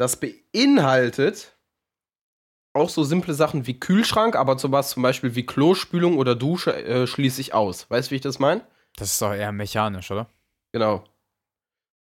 Das 0.00 0.18
beinhaltet 0.18 1.56
auch 2.74 2.88
so 2.88 3.04
simple 3.04 3.34
Sachen 3.34 3.66
wie 3.66 3.78
Kühlschrank, 3.78 4.34
aber 4.34 4.58
sowas 4.58 4.90
zum 4.90 5.02
Beispiel 5.04 5.36
wie 5.36 5.46
Klospülung 5.46 6.18
oder 6.18 6.34
Dusche 6.34 6.74
äh, 6.84 7.06
schließe 7.06 7.40
ich 7.40 7.54
aus. 7.54 7.88
Weißt 7.90 8.08
du, 8.08 8.10
wie 8.12 8.16
ich 8.16 8.22
das 8.22 8.40
meine? 8.40 8.66
Das 8.96 9.12
ist 9.12 9.22
doch 9.22 9.32
eher 9.32 9.52
mechanisch, 9.52 10.10
oder? 10.10 10.28
Genau. 10.72 11.04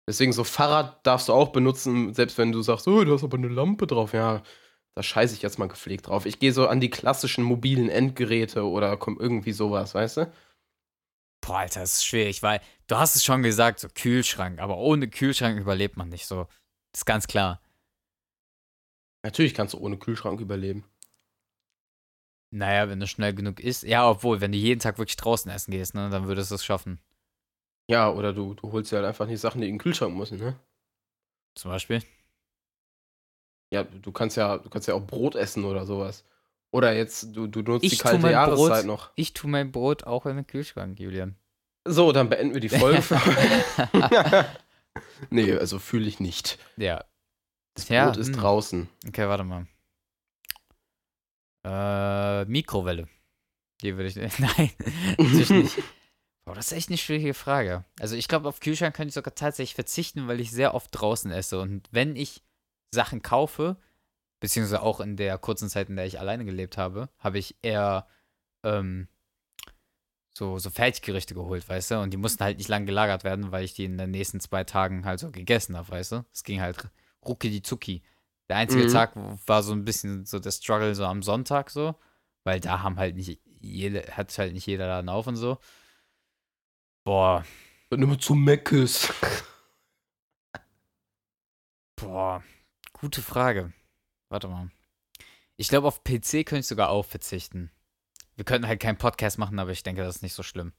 Deswegen 0.09 0.33
so 0.33 0.43
Fahrrad 0.43 1.07
darfst 1.07 1.29
du 1.29 1.33
auch 1.33 1.51
benutzen, 1.51 2.15
selbst 2.15 2.37
wenn 2.37 2.51
du 2.51 2.63
sagst, 2.63 2.89
oh, 2.89 3.05
du 3.05 3.15
hast 3.15 3.23
aber 3.23 3.39
eine 3.39 3.49
Lampe 3.49 3.87
drauf. 3.87 4.13
Ja, 4.13 4.43
da 4.95 5.03
scheiße 5.03 5.35
ich 5.35 5.43
jetzt 5.43 5.59
mal 5.59 5.69
gepflegt 5.69 6.07
drauf. 6.07 6.27
Ich 6.27 6.39
gehe 6.39 6.53
so 6.53 6.69
an 6.69 6.81
die 6.81 6.91
klassischen 6.91 7.45
mobilen 7.45 7.89
Endgeräte 7.89 8.65
oder 8.65 8.97
komm 8.97 9.19
irgendwie 9.19 9.53
sowas, 9.53 9.95
weißt 9.95 10.19
du? 10.19 10.33
Boah, 11.41 11.59
Alter, 11.59 11.81
das 11.81 11.95
ist 11.95 12.05
schwierig, 12.05 12.43
weil 12.43 12.61
du 12.87 12.97
hast 12.97 13.17
es 13.17 13.25
schon 13.25 13.43
gesagt, 13.43 13.81
so 13.81 13.89
Kühlschrank, 13.89 14.61
aber 14.61 14.77
ohne 14.77 15.09
Kühlschrank 15.09 15.59
überlebt 15.59 15.97
man 15.97 16.09
nicht 16.09 16.27
so. 16.27 16.45
Das 16.93 17.01
ist 17.01 17.07
ganz 17.07 17.27
klar. 17.27 17.61
Natürlich 19.25 19.55
kannst 19.55 19.75
du 19.75 19.79
ohne 19.79 19.99
Kühlschrank 19.99 20.41
überleben. 20.41 20.85
Naja, 22.55 22.89
wenn 22.89 23.01
du 23.01 23.07
schnell 23.07 23.35
genug 23.35 23.61
isst. 23.61 23.83
Ja, 23.83 24.09
obwohl, 24.09 24.41
wenn 24.41 24.53
du 24.53 24.59
jeden 24.59 24.81
Tag 24.81 24.99
wirklich 24.99 25.17
draußen 25.17 25.51
essen 25.51 25.71
gehst, 25.71 25.95
ne, 25.95 26.11
dann 26.11 26.27
würdest 26.27 26.51
du 26.51 26.57
es 26.57 26.65
schaffen. 26.65 27.01
Ja, 27.89 28.11
oder 28.13 28.33
du, 28.33 28.55
du 28.55 28.71
holst 28.73 28.93
dir 28.93 28.97
halt 28.97 29.07
einfach 29.07 29.27
nicht 29.27 29.41
Sachen, 29.41 29.63
die 29.63 29.69
in 29.69 29.75
den 29.75 29.81
Kühlschrank 29.81 30.15
müssen, 30.15 30.39
ne? 30.39 30.61
Zum 31.55 31.71
Beispiel. 31.71 32.03
Ja, 33.73 33.85
du 33.85 34.13
kannst 34.13 34.37
ja, 34.37 34.59
du 34.59 34.69
kannst 34.69 34.87
ja 34.87 34.95
auch 34.95 35.01
Brot 35.07 35.35
essen 35.35 35.65
oder 35.65 35.87
sowas. 35.87 36.25
Oder 36.73 36.95
jetzt, 36.95 37.35
du, 37.35 37.47
du 37.47 37.63
nutzt 37.63 37.85
Ich 37.85 37.93
die 37.93 37.99
kalte 37.99 38.31
Jahreszeit 38.31 38.81
Brot- 38.81 38.87
noch. 38.87 39.11
Ich 39.15 39.33
tue 39.33 39.51
mein 39.51 39.73
Brot 39.73 40.05
auch 40.05 40.27
in 40.27 40.37
den 40.37 40.47
Kühlschrank, 40.47 41.01
Julian. 41.01 41.37
So, 41.87 42.13
dann 42.13 42.29
beenden 42.29 42.53
wir 42.53 42.61
die 42.61 42.69
Folge. 42.69 43.03
nee, 45.31 45.53
also 45.55 45.79
fühle 45.79 46.07
ich 46.07 46.21
nicht. 46.21 46.59
Ja. 46.77 47.05
Das 47.75 47.89
Ja, 47.89 48.07
Brot 48.07 48.19
ist 48.19 48.29
hm. 48.29 48.37
draußen. 48.37 48.89
Okay, 49.09 49.27
warte 49.27 49.45
mal. 49.45 49.67
Äh, 51.65 52.45
Mikrowelle. 52.47 53.09
Die 53.81 53.97
würde 53.97 54.09
ich. 54.09 54.17
Nein, 54.39 54.71
natürlich 55.17 55.51
nicht. 55.51 55.79
Boah, 56.45 56.55
das 56.55 56.67
ist 56.67 56.77
echt 56.77 56.89
eine 56.89 56.99
schwierige 56.99 57.35
Frage. 57.35 57.85
Also 58.01 58.17
ich 58.17 58.29
glaube, 58.29 58.49
auf 58.49 58.61
Kühlschrank 58.61 58.95
könnte 58.97 59.09
ich 59.09 59.15
sogar 59.15 59.35
tatsächlich 59.35 59.75
verzichten, 59.75 60.29
weil 60.29 60.41
ich 60.41 60.51
sehr 60.51 60.75
oft 60.75 60.91
draußen 60.93 61.31
esse. 61.31 61.61
Und 61.61 61.89
wenn 61.91 62.17
ich 62.17 62.43
Sachen 62.93 63.23
kaufe, 63.23 63.77
beziehungsweise 64.41 64.83
auch 64.83 65.01
in 65.01 65.17
der 65.17 65.39
kurzen 65.39 65.69
Zeit, 65.69 65.89
in 65.89 65.97
der 65.97 66.07
ich 66.07 66.21
alleine 66.21 66.45
gelebt 66.45 66.79
habe, 66.79 67.09
habe 67.19 67.39
ich 67.39 67.57
eher 67.63 68.07
ähm, 68.65 69.09
so, 70.35 70.59
so 70.59 70.71
Fertiggerichte 70.71 71.35
geholt, 71.35 71.69
weißt 71.69 71.93
du? 71.93 72.01
Und 72.01 72.11
die 72.13 72.17
mussten 72.17 72.43
halt 72.43 72.59
nicht 72.59 72.69
lang 72.69 72.87
gelagert 72.87 73.25
werden, 73.25 73.53
weil 73.53 73.65
ich 73.65 73.75
die 73.75 73.85
in 73.85 73.99
den 73.99 74.11
nächsten 74.11 74.41
zwei 74.41 74.65
Tagen 74.65 75.05
halt 75.05 75.21
so 75.21 75.31
gegessen 75.31 75.77
habe, 75.77 75.91
weißt 75.91 76.13
du? 76.13 76.25
Es 76.33 76.43
ging 76.45 76.61
halt 76.61 76.89
rucki 77.27 77.51
die 77.51 77.63
zucki. 77.63 78.03
Der 78.49 78.57
einzige 78.57 78.87
Mhm. 78.87 78.93
Tag 78.93 79.13
war 79.47 79.63
so 79.63 79.73
ein 79.73 79.85
bisschen 79.85 80.25
so 80.25 80.39
der 80.39 80.51
Struggle 80.51 80.95
so 80.95 81.05
am 81.05 81.23
Sonntag 81.23 81.71
so, 81.71 81.95
weil 82.45 82.61
da 82.61 82.83
haben 82.83 82.97
halt 82.99 83.17
nicht 83.17 83.41
jede, 83.61 84.03
hat 84.17 84.37
halt 84.39 84.55
nicht 84.55 84.67
jeder 84.67 84.87
Laden 84.87 85.09
auf 85.09 85.27
und 85.27 85.37
so. 85.37 85.59
Boah, 87.05 87.45
Dann 87.91 88.03
immer 88.03 88.19
zu 88.19 88.35
Meckes. 88.35 89.13
boah, 91.97 92.43
gute 93.03 93.21
Frage. 93.21 93.73
Warte 94.29 94.47
mal. 94.47 94.71
Ich 95.57 95.69
glaube, 95.69 95.89
auf 95.89 96.05
PC 96.05 96.47
könnte 96.47 96.61
ich 96.61 96.67
sogar 96.69 96.89
auch 96.89 97.05
verzichten. 97.05 97.73
Wir 98.37 98.45
könnten 98.45 98.69
halt 98.69 98.81
keinen 98.81 98.97
Podcast 98.97 99.39
machen, 99.39 99.59
aber 99.59 99.73
ich 99.73 99.83
denke, 99.83 100.03
das 100.03 100.17
ist 100.17 100.23
nicht 100.23 100.35
so 100.35 100.45
schlimm. 100.45 100.73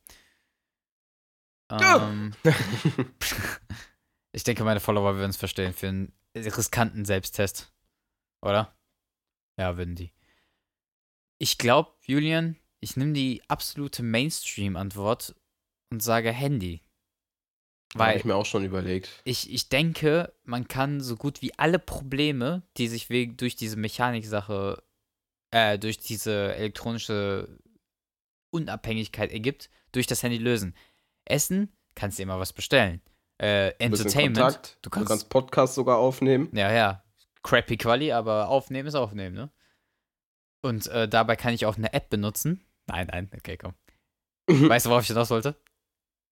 Ähm, 1.70 2.34
ich 4.32 4.44
denke, 4.44 4.64
meine 4.64 4.80
Follower 4.80 5.16
würden 5.16 5.32
es 5.32 5.38
verstehen 5.38 5.74
für 5.74 5.90
einen 5.90 6.14
riskanten 6.34 7.04
Selbsttest. 7.04 7.74
Oder? 8.42 8.74
Ja, 9.58 9.78
würden 9.78 9.96
die. 9.96 10.14
Ich 11.40 11.58
glaube, 11.58 11.92
Julian, 12.04 12.56
ich 12.80 12.96
nehme 12.96 13.12
die 13.12 13.42
absolute 13.50 14.02
Mainstream-Antwort 14.02 15.36
und 15.92 16.02
sage 16.02 16.32
Handy. 16.32 16.82
Habe 17.96 18.18
ich 18.18 18.26
mir 18.26 18.36
auch 18.36 18.46
schon 18.46 18.64
überlegt. 18.66 19.10
ich, 19.24 19.52
ich 19.54 19.70
denke, 19.70 20.34
man 20.44 20.68
kann 20.68 21.00
so 21.02 21.16
gut 21.16 21.42
wie 21.42 21.58
alle 21.60 21.80
Probleme, 21.80 22.64
die 22.78 22.88
sich 22.88 23.10
wegen 23.10 23.38
durch 23.38 23.56
diese 23.56 23.78
Mechaniksache, 23.78 24.82
äh, 25.52 25.78
durch 25.78 26.00
diese 26.00 26.56
elektronische 26.56 27.60
Unabhängigkeit 28.52 29.32
ergibt, 29.32 29.70
durch 29.92 30.08
das 30.08 30.24
Handy 30.24 30.38
lösen. 30.38 30.76
Essen, 31.26 31.72
kannst 31.96 32.20
dir 32.20 32.24
immer 32.24 32.40
was 32.40 32.54
bestellen. 32.54 33.02
Äh, 33.42 33.70
Entertainment, 33.80 34.38
Kontakt. 34.38 34.78
du 34.82 34.90
Du 34.90 34.90
kannst- 34.90 35.08
kannst 35.10 35.30
Podcast 35.30 35.76
sogar 35.76 35.98
aufnehmen. 35.98 36.50
ja, 36.54 36.72
ja, 36.72 37.04
crappy 37.44 37.78
Quali, 37.78 38.12
aber 38.12 38.48
aufnehmen 38.50 38.88
ist 38.88 38.96
aufnehmen, 38.96 39.36
ne? 39.36 39.52
Und 40.62 40.88
äh, 40.88 41.10
dabei 41.10 41.36
kann 41.36 41.54
ich 41.54 41.66
auch 41.66 41.76
eine 41.78 41.92
App 41.94 42.10
benutzen. 42.10 42.66
Nein, 42.88 43.08
nein, 43.12 43.30
okay, 43.36 43.58
komm. 43.58 43.74
Weißt 44.48 44.86
du, 44.86 44.90
worauf 44.92 45.02
ich 45.04 45.08
hinaus 45.08 45.30
wollte? 45.30 45.56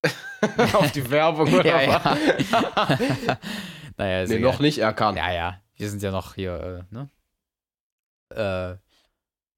Auf 0.73 0.91
die 0.91 1.09
Werbung 1.09 1.53
oder 1.53 1.65
Ja, 1.65 1.81
ja. 1.81 2.03
was? 2.03 3.37
naja, 3.97 4.27
nee, 4.27 4.39
noch 4.39 4.59
nicht 4.59 4.79
erkannt. 4.79 5.17
Ja, 5.17 5.31
ja, 5.31 5.61
wir 5.75 5.89
sind 5.89 6.01
ja 6.01 6.11
noch 6.11 6.35
hier, 6.35 6.87
äh, 6.91 6.93
ne? 6.93 7.09
Äh, 8.33 8.77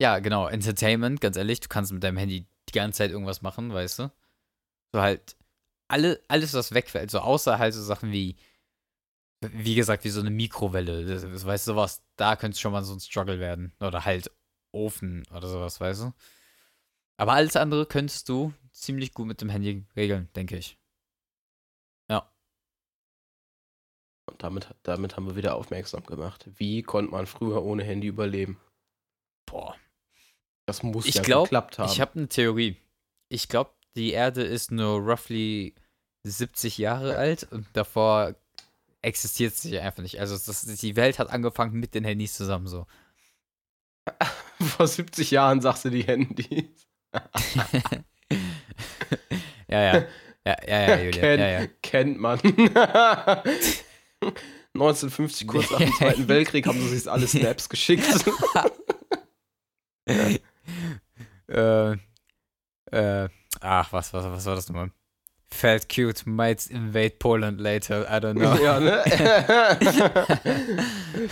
ja, 0.02 0.20
genau, 0.20 0.48
Entertainment, 0.48 1.22
ganz 1.22 1.38
ehrlich, 1.38 1.60
du 1.62 1.70
kannst 1.70 1.92
mit 1.94 2.04
deinem 2.04 2.18
Handy 2.18 2.46
die 2.68 2.74
ganze 2.74 2.98
Zeit 2.98 3.12
irgendwas 3.12 3.42
machen, 3.42 3.74
weißt 3.74 4.00
du? 4.00 4.12
So 4.92 5.02
halt, 5.02 5.38
alle, 5.88 6.22
alles, 6.28 6.54
was 6.54 6.74
wegfällt, 6.74 7.12
so 7.12 7.20
außer 7.20 7.60
halt 7.60 7.74
so 7.74 7.82
Sachen 7.82 8.12
wie, 8.12 8.36
wie 9.42 9.76
gesagt, 9.76 10.04
wie 10.04 10.10
so 10.10 10.20
eine 10.20 10.30
Mikrowelle, 10.30 11.06
das, 11.06 11.22
das, 11.22 11.46
weißt 11.46 11.68
du, 11.68 11.72
sowas, 11.72 12.02
da 12.16 12.36
könnte 12.36 12.56
es 12.56 12.60
schon 12.60 12.72
mal 12.72 12.84
so 12.84 12.94
ein 12.94 13.00
Struggle 13.00 13.40
werden. 13.40 13.74
Oder 13.80 14.06
halt 14.06 14.32
Ofen 14.72 15.26
oder 15.34 15.48
sowas, 15.48 15.80
weißt 15.80 16.02
du? 16.02 16.14
Aber 17.18 17.34
alles 17.34 17.56
andere 17.56 17.86
könntest 17.86 18.28
du 18.28 18.54
ziemlich 18.84 19.14
gut 19.14 19.28
mit 19.28 19.42
dem 19.42 19.50
Handy 19.50 19.84
regeln, 19.96 20.30
denke 20.36 20.58
ich. 20.58 20.78
Und 24.26 24.42
damit, 24.42 24.68
damit 24.84 25.16
haben 25.16 25.28
wir 25.28 25.36
wieder 25.36 25.56
aufmerksam 25.56 26.04
gemacht. 26.06 26.50
Wie 26.56 26.82
konnte 26.82 27.12
man 27.12 27.26
früher 27.28 27.64
ohne 27.64 27.84
Handy 27.84 28.08
überleben? 28.08 28.60
Boah. 29.46 29.76
Das 30.66 30.82
muss 30.82 31.06
Ich 31.06 31.16
ja 31.16 31.22
glaub, 31.22 31.46
geklappt 31.46 31.78
haben. 31.78 31.92
Ich 31.92 32.00
habe 32.00 32.16
eine 32.16 32.30
Theorie. 32.30 32.78
Ich 33.30 33.50
glaube, 33.50 33.72
die 33.96 34.12
Erde 34.12 34.44
ist 34.44 34.72
nur 34.72 35.00
roughly 35.00 35.76
70 36.24 36.78
Jahre 36.78 37.18
alt 37.18 37.52
und 37.52 37.68
davor 37.74 38.36
existiert 39.02 39.54
sie 39.56 39.78
einfach 39.78 40.02
nicht. 40.02 40.22
Also 40.22 40.38
das, 40.38 40.66
die 40.66 40.96
Welt 40.96 41.20
hat 41.20 41.30
angefangen 41.30 41.80
mit 41.80 41.94
den 41.94 42.06
Handys 42.06 42.36
zusammen 42.36 42.68
so. 42.68 42.88
Vor 44.62 44.88
70 44.88 45.32
Jahren 45.32 45.60
sagst 45.60 45.84
du 45.84 45.90
die 45.90 46.04
Handys. 46.04 46.88
ja, 49.80 49.94
ja. 49.94 50.04
Ja, 50.46 50.58
ja, 50.68 50.82
ja, 50.90 50.98
Julian. 50.98 51.22
Kennt, 51.22 51.40
Ja, 51.40 51.48
ja. 51.48 51.68
kennt 51.82 52.20
man. 52.20 52.40
1950, 54.76 55.48
kurz 55.48 55.72
nach 55.72 55.80
dem 55.80 55.94
Zweiten 55.98 56.28
Weltkrieg, 56.28 56.68
haben 56.68 56.80
sie 56.82 56.98
sich 56.98 57.10
alle 57.10 57.28
Snaps 57.28 57.70
geschickt. 57.70 58.06
äh, 61.48 61.92
äh, 62.92 63.30
ach, 63.62 63.94
was, 63.94 64.14
was, 64.14 64.26
was 64.26 64.46
war 64.46 64.56
das 64.56 64.68
nochmal? 64.68 64.92
Felt 65.50 65.88
cute, 65.88 66.26
might 66.26 66.66
invade 66.68 67.16
Poland 67.20 67.62
later, 67.62 68.06
I 68.10 68.20
don't 68.20 68.34
know. 68.34 68.56
ja, 68.56 68.80
ne? 68.80 69.04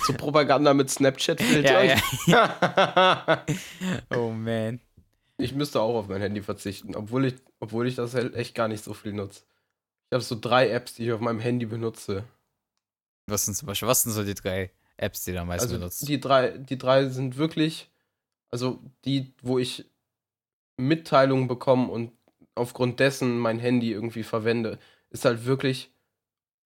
so 0.06 0.14
Propaganda 0.14 0.74
mit 0.76 0.90
Snapchat-Filtern. 0.92 2.00
Ja, 2.28 2.56
ja. 2.58 3.44
Oh 4.16 4.30
man. 4.30 4.80
Ich 5.42 5.54
müsste 5.54 5.82
auch 5.82 5.96
auf 5.96 6.08
mein 6.08 6.22
Handy 6.22 6.42
verzichten, 6.42 6.96
obwohl 6.96 7.26
ich, 7.26 7.36
obwohl 7.60 7.88
ich 7.88 7.96
das 7.96 8.14
halt 8.14 8.36
echt 8.36 8.56
gar 8.56 8.68
nicht 8.68 8.84
so 8.84 8.94
viel 8.94 9.14
nutze. 9.14 9.44
Ich 10.10 10.14
habe 10.16 10.24
so 10.24 10.38
drei 10.40 10.70
Apps, 10.70 10.94
die 10.96 11.06
ich 11.06 11.12
auf 11.14 11.22
meinem 11.22 11.40
Handy 11.40 11.66
benutze. 11.66 12.24
Was 13.28 13.46
sind 13.46 13.56
zum 13.56 13.68
Beispiel, 13.68 13.88
was 13.88 14.04
sind 14.04 14.12
so 14.12 14.24
die 14.24 14.34
drei 14.34 14.72
Apps, 14.98 15.24
die 15.24 15.32
du 15.32 15.40
am 15.42 15.48
meisten 15.48 15.68
Also 15.68 15.78
benutzt? 15.78 16.08
die 16.08 16.20
drei, 16.20 16.58
die 16.58 16.78
drei 16.78 17.08
sind 17.10 17.38
wirklich, 17.38 17.90
also 18.52 18.80
die, 19.06 19.34
wo 19.42 19.58
ich 19.58 19.86
Mitteilungen 20.78 21.48
bekomme 21.48 21.88
und 21.92 22.12
aufgrund 22.56 23.00
dessen 23.00 23.40
mein 23.40 23.60
Handy 23.60 23.92
irgendwie 23.92 24.24
verwende, 24.24 24.80
ist 25.10 25.26
halt 25.26 25.46
wirklich 25.46 25.92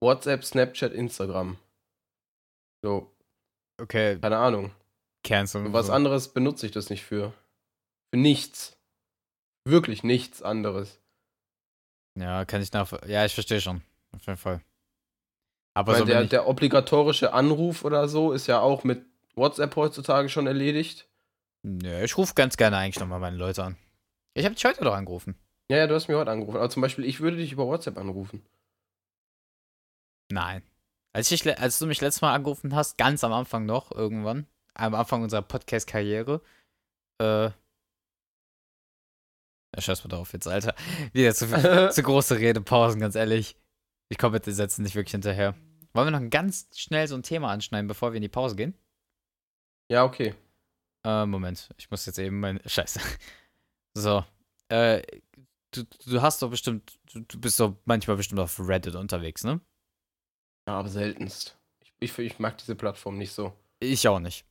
WhatsApp, 0.02 0.44
Snapchat, 0.46 0.94
Instagram. 0.94 1.58
So, 2.84 3.10
Okay, 3.82 4.20
keine 4.20 4.38
Ahnung. 4.38 4.72
cancel. 5.24 5.74
Was 5.74 5.90
anderes 5.90 6.32
benutze 6.32 6.66
ich 6.68 6.72
das 6.72 6.90
nicht 6.90 7.04
für. 7.04 7.34
Für 8.14 8.20
nichts. 8.20 8.78
Wirklich 9.68 10.04
nichts 10.04 10.44
anderes. 10.44 11.02
Ja, 12.16 12.46
kann 12.46 12.62
ich 12.62 12.72
nach. 12.72 12.92
Ja, 13.08 13.26
ich 13.26 13.34
verstehe 13.34 13.60
schon. 13.60 13.82
Auf 14.16 14.24
jeden 14.28 14.38
Fall. 14.38 14.62
Aber 15.76 15.96
so 15.98 16.06
der, 16.06 16.26
der 16.26 16.48
obligatorische 16.48 17.34
Anruf 17.34 17.84
oder 17.84 18.08
so 18.08 18.32
ist 18.32 18.46
ja 18.46 18.60
auch 18.60 18.84
mit 18.84 19.04
WhatsApp 19.34 19.76
heutzutage 19.76 20.30
schon 20.30 20.46
erledigt. 20.46 21.10
Nö, 21.64 22.04
ich 22.04 22.16
rufe 22.16 22.36
ganz 22.36 22.56
gerne 22.56 22.78
eigentlich 22.78 23.00
nochmal 23.00 23.20
meine 23.20 23.38
Leute 23.38 23.64
an. 23.64 23.78
Ich 24.36 24.46
habe 24.46 24.54
dich 24.54 24.64
heute 24.64 24.84
doch 24.84 24.94
angerufen. 24.94 25.36
Ja, 25.72 25.78
ja, 25.78 25.88
du 25.88 25.96
hast 25.96 26.08
mir 26.08 26.18
heute 26.18 26.30
angerufen. 26.30 26.58
Aber 26.58 26.70
zum 26.70 26.84
Beispiel, 26.84 27.06
ich 27.06 27.20
würde 27.20 27.38
dich 27.38 27.52
über 27.52 27.66
WhatsApp 27.66 27.98
anrufen. 27.98 28.46
Nein. 30.30 30.62
Als, 31.14 31.32
ich, 31.32 31.60
als 31.60 31.80
du 31.80 31.88
mich 31.88 32.00
letztes 32.00 32.22
Mal 32.22 32.36
angerufen 32.36 32.76
hast, 32.76 33.00
ganz 33.00 33.24
am 33.24 33.34
Anfang 33.34 33.66
noch, 33.66 33.92
irgendwann, 33.92 34.46
am 34.76 34.94
Anfang 34.94 35.24
unserer 35.24 35.42
Podcast-Karriere, 35.42 36.42
äh. 37.20 37.50
Ja, 39.76 39.82
scheiß 39.82 40.04
mal 40.04 40.10
drauf 40.10 40.34
jetzt, 40.34 40.48
Alter. 40.48 40.76
Wieder 41.14 41.34
zu, 41.34 41.48
zu 41.92 42.04
große 42.04 42.38
Redepausen, 42.38 43.00
ganz 43.00 43.16
ehrlich. 43.16 43.56
Ich 44.10 44.18
komme 44.18 44.34
mit 44.34 44.46
den 44.46 44.54
Sätzen 44.54 44.84
nicht 44.84 44.96
wirklich 44.96 45.12
hinterher. 45.12 45.56
Wollen 45.94 46.12
wir 46.12 46.20
noch 46.20 46.30
ganz 46.30 46.68
schnell 46.76 47.08
so 47.08 47.16
ein 47.16 47.24
Thema 47.24 47.50
anschneiden, 47.50 47.88
bevor 47.88 48.12
wir 48.12 48.18
in 48.18 48.22
die 48.24 48.30
Pause 48.30 48.56
gehen? 48.56 48.76
Ja, 49.90 50.04
okay. 50.04 50.36
Äh, 51.06 51.26
Moment. 51.26 51.70
Ich 51.78 51.90
muss 51.92 52.06
jetzt 52.06 52.20
eben 52.20 52.40
mein. 52.40 52.60
Scheiße. 52.66 53.00
So. 53.96 54.26
Äh, 54.70 55.04
du, 55.70 55.84
du 55.84 56.20
hast 56.24 56.42
doch 56.42 56.50
bestimmt. 56.50 56.98
Du, 57.14 57.20
du 57.20 57.40
bist 57.40 57.60
doch 57.60 57.76
manchmal 57.86 58.18
bestimmt 58.18 58.40
auf 58.40 58.60
Reddit 58.60 58.96
unterwegs, 58.96 59.44
ne? 59.44 59.62
Ja, 60.68 60.80
aber 60.80 60.90
seltenst. 60.90 61.60
Ich, 61.80 61.94
ich, 62.00 62.18
ich 62.18 62.40
mag 62.40 62.58
diese 62.58 62.74
Plattform 62.76 63.20
nicht 63.20 63.34
so. 63.34 63.54
Ich 63.80 64.08
auch 64.08 64.18
nicht. 64.18 64.48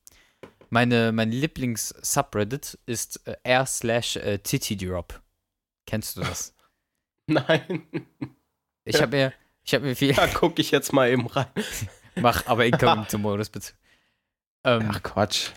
Meine, 0.73 1.11
mein 1.11 1.31
Lieblings-Subreddit 1.31 2.79
ist 2.87 3.27
äh, 3.27 3.35
r 3.43 3.67
slash 3.67 4.15
äh. 4.15 4.39
Kennst 5.85 6.17
du 6.17 6.21
das? 6.21 6.55
Nein. 7.27 7.85
Ich 8.83 8.99
habe 8.99 9.15
mir, 9.15 9.33
ich 9.63 9.75
habe 9.75 9.85
mir 9.85 9.95
viel, 9.95 10.13
Da 10.13 10.25
gucke 10.25 10.59
ich 10.59 10.71
jetzt 10.71 10.91
mal 10.91 11.11
eben 11.11 11.27
rein. 11.27 11.45
mach 12.15 12.47
aber 12.47 12.65
Inkognito-Modus 12.65 13.51
bitte. 13.51 13.73
Ähm, 14.63 14.89
Ach 14.91 15.03
Quatsch. 15.03 15.51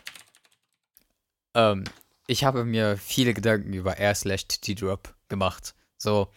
ähm, 1.54 1.84
ich 2.26 2.44
habe 2.44 2.66
mir 2.66 2.98
viele 2.98 3.32
Gedanken 3.32 3.72
über 3.72 3.96
r 3.96 4.14
slash 4.14 4.46
Drop 4.48 5.14
gemacht. 5.28 5.74
So, 5.96 6.30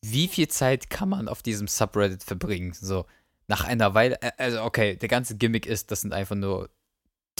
wie 0.00 0.28
viel 0.28 0.48
Zeit 0.48 0.88
kann 0.88 1.10
man 1.10 1.28
auf 1.28 1.42
diesem 1.42 1.68
Subreddit 1.68 2.24
verbringen? 2.24 2.72
So, 2.72 3.04
nach 3.46 3.64
einer 3.64 3.92
Weile, 3.92 4.22
äh, 4.22 4.32
also 4.38 4.62
okay, 4.62 4.96
der 4.96 5.10
ganze 5.10 5.36
Gimmick 5.36 5.66
ist, 5.66 5.90
das 5.90 6.00
sind 6.00 6.14
einfach 6.14 6.36
nur 6.36 6.70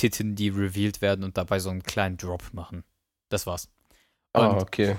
Titten, 0.01 0.35
die 0.35 0.49
revealed 0.49 1.01
werden 1.03 1.25
und 1.25 1.37
dabei 1.37 1.59
so 1.59 1.69
einen 1.71 1.83
kleinen 1.83 2.17
Drop 2.17 2.43
machen. 2.53 2.85
Das 3.29 3.47
war's. 3.47 3.69
Ah, 4.33 4.47
Und, 4.49 4.63
okay. 4.63 4.97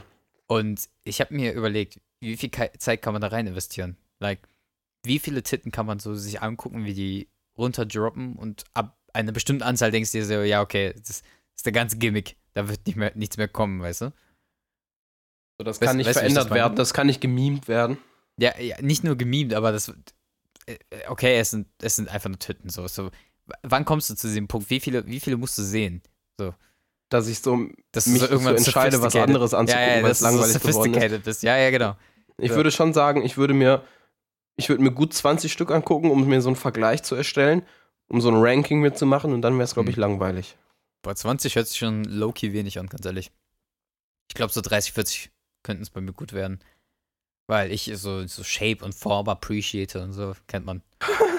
und 0.48 0.88
ich 1.04 1.20
habe 1.22 1.34
mir 1.34 1.54
überlegt, 1.54 2.00
wie 2.20 2.38
viel 2.38 2.52
Zeit 2.78 3.02
kann 3.02 3.14
man 3.14 3.22
da 3.22 3.30
rein 3.30 3.48
investieren? 3.48 3.98
Like, 4.20 4.40
wie 5.04 5.18
viele 5.20 5.42
Titten 5.42 5.72
kann 5.72 5.86
man 5.88 5.98
so 6.00 6.14
sich 6.14 6.42
angucken, 6.42 6.86
wie 6.86 6.94
die 6.94 7.28
runterdroppen 7.58 8.36
und 8.36 8.64
ab 8.76 8.98
einer 9.14 9.32
bestimmten 9.32 9.64
Anzahl 9.64 9.90
denkst 9.92 10.12
du 10.12 10.20
dir 10.20 10.26
so, 10.26 10.34
ja, 10.42 10.62
okay, 10.62 10.94
das 10.98 11.24
ist 11.56 11.66
der 11.66 11.74
ganze 11.74 11.98
Gimmick. 11.98 12.36
Da 12.54 12.70
wird 12.70 12.86
nicht 12.86 12.96
mehr, 12.96 13.12
nichts 13.16 13.38
mehr 13.38 13.48
kommen, 13.48 13.82
weißt 13.82 14.02
du? 14.02 14.14
So, 15.58 15.64
das 15.64 15.82
Weißt- 15.82 15.86
kann 15.86 15.98
nicht 15.98 16.06
weißt 16.08 16.18
ich 16.18 16.22
das 16.22 16.34
verändert 16.34 16.50
meine? 16.50 16.62
werden, 16.62 16.76
das 16.76 16.94
kann 16.94 17.08
nicht 17.08 17.22
gemimt 17.22 17.68
werden. 17.68 17.98
Ja, 18.38 18.58
ja 18.60 18.80
nicht 18.82 19.04
nur 19.04 19.16
gemimt, 19.16 19.54
aber 19.54 19.72
das. 19.72 19.90
äh, 20.68 20.78
Okay, 21.08 21.38
es 21.40 21.52
sind, 21.52 21.68
es 21.82 21.96
sind 21.96 22.10
einfach 22.10 22.30
nur 22.30 22.40
Titten. 22.40 22.70
So, 22.70 22.88
so. 22.88 23.10
Wann 23.64 23.86
kommst 23.86 24.10
du 24.10 24.16
zu 24.16 24.28
diesem 24.28 24.48
Punkt? 24.48 24.70
Wie 24.70 24.80
viele, 24.80 25.06
wie 25.08 25.20
viele 25.20 25.38
musst 25.38 25.58
du 25.58 25.64
sehen? 25.64 26.02
Dass 27.10 27.28
ich 27.28 27.40
so 27.42 27.68
Dass 27.92 28.08
mich 28.08 28.22
so 28.22 28.28
irgendwann 28.28 28.58
so 28.58 28.64
entscheide, 28.66 28.98
was 29.02 29.12
sophisticated- 29.14 29.28
anderes 29.30 29.54
anzugucken, 29.54 29.88
ja, 29.90 29.98
ja, 29.98 30.04
weil 30.04 30.12
es 30.12 30.22
langweilig 30.22 30.54
so 30.54 30.60
geworden 30.60 30.94
ist. 30.94 31.02
sophisticated. 31.02 31.44
Ja, 31.44 31.58
ja, 31.58 31.70
genau. 31.70 31.98
Ich 32.38 32.52
Ja. 32.52 32.56
würde 32.56 32.72
schon 32.72 32.94
sagen, 32.94 33.22
ich 33.24 33.36
würde 33.38 33.54
mir, 33.54 33.84
ich 34.56 34.70
würde 34.70 34.82
mir 34.82 34.92
gut 34.92 35.14
20 35.14 35.52
Stück 35.52 35.72
angucken, 35.72 36.10
um 36.10 36.26
mir 36.26 36.42
so 36.42 36.48
einen 36.50 36.56
Vergleich 36.56 37.04
zu 37.04 37.16
erstellen, 37.16 37.64
um 38.08 38.22
so 38.22 38.30
ein 38.30 38.36
Ranking 38.38 38.80
mitzumachen 38.80 39.34
und 39.34 39.42
dann 39.42 39.54
wäre 39.56 39.64
es, 39.66 39.74
glaube 39.74 39.90
ich, 39.90 39.98
Hm. 39.98 40.02
langweilig. 40.02 40.56
Boah, 41.02 41.16
20 41.16 41.56
hört 41.56 41.68
sich 41.68 41.78
schon 41.80 42.06
low-key 42.06 42.54
wenig 42.54 42.80
an, 42.80 42.88
ganz 42.88 43.06
ehrlich. 43.06 43.32
Ich 44.30 44.36
glaube, 44.36 44.54
so 44.54 44.62
30, 44.62 44.94
40 44.94 45.32
könnten 45.64 45.84
es 45.84 45.90
bei 45.90 46.00
mir 46.00 46.14
gut 46.14 46.32
werden. 46.32 46.60
Weil 47.48 47.72
ich 47.74 47.92
so, 47.96 48.26
so 48.28 48.44
Shape 48.46 48.86
und 48.86 48.96
Form 48.96 49.28
appreciate 49.28 50.02
und 50.02 50.14
so, 50.14 50.34
kennt 50.48 50.66
man. 50.66 50.82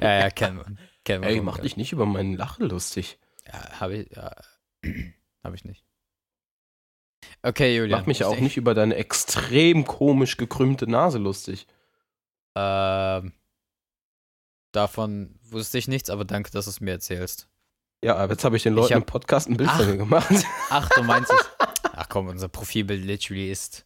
ja, 0.00 0.18
ja, 0.20 0.30
kennt 0.30 0.56
man. 0.56 0.78
Kennt 1.04 1.22
man 1.22 1.30
Ey, 1.30 1.40
mach 1.40 1.58
dich 1.58 1.76
nicht 1.76 1.92
über 1.92 2.06
meinen 2.06 2.36
Lachen 2.36 2.68
lustig. 2.68 3.18
Ja, 3.46 3.80
habe 3.80 3.96
ich, 3.98 4.10
ja, 4.16 4.34
habe 5.44 5.56
ich 5.56 5.64
nicht. 5.64 5.84
Okay, 7.42 7.76
Julian. 7.76 8.00
Mach 8.00 8.06
mich 8.06 8.20
ich 8.20 8.24
auch 8.26 8.38
nicht 8.38 8.56
über 8.56 8.74
deine 8.74 8.96
extrem 8.96 9.84
komisch 9.86 10.36
gekrümmte 10.36 10.86
Nase 10.86 11.18
lustig. 11.18 11.66
Ähm, 12.56 13.32
davon 14.72 15.38
wusste 15.42 15.78
ich 15.78 15.88
nichts, 15.88 16.10
aber 16.10 16.24
danke, 16.24 16.50
dass 16.50 16.66
du 16.66 16.70
es 16.70 16.80
mir 16.80 16.92
erzählst. 16.92 17.48
Ja, 18.04 18.16
aber 18.16 18.32
jetzt 18.32 18.44
habe 18.44 18.56
ich 18.56 18.62
den 18.62 18.72
Ich 18.74 18.76
Leuten 18.76 18.94
hab- 18.94 19.00
im 19.02 19.06
Podcast 19.06 19.48
ein 19.48 19.56
Bild 19.56 19.70
Ach. 19.70 19.78
von 19.78 19.90
mir 19.90 19.96
gemacht. 19.98 20.30
Ach, 20.70 20.88
du 20.90 21.02
meinst 21.02 21.30
es. 21.32 21.50
Ach 21.92 22.08
komm, 22.08 22.28
unser 22.28 22.48
Profilbild 22.48 23.04
literally 23.04 23.50
ist. 23.50 23.82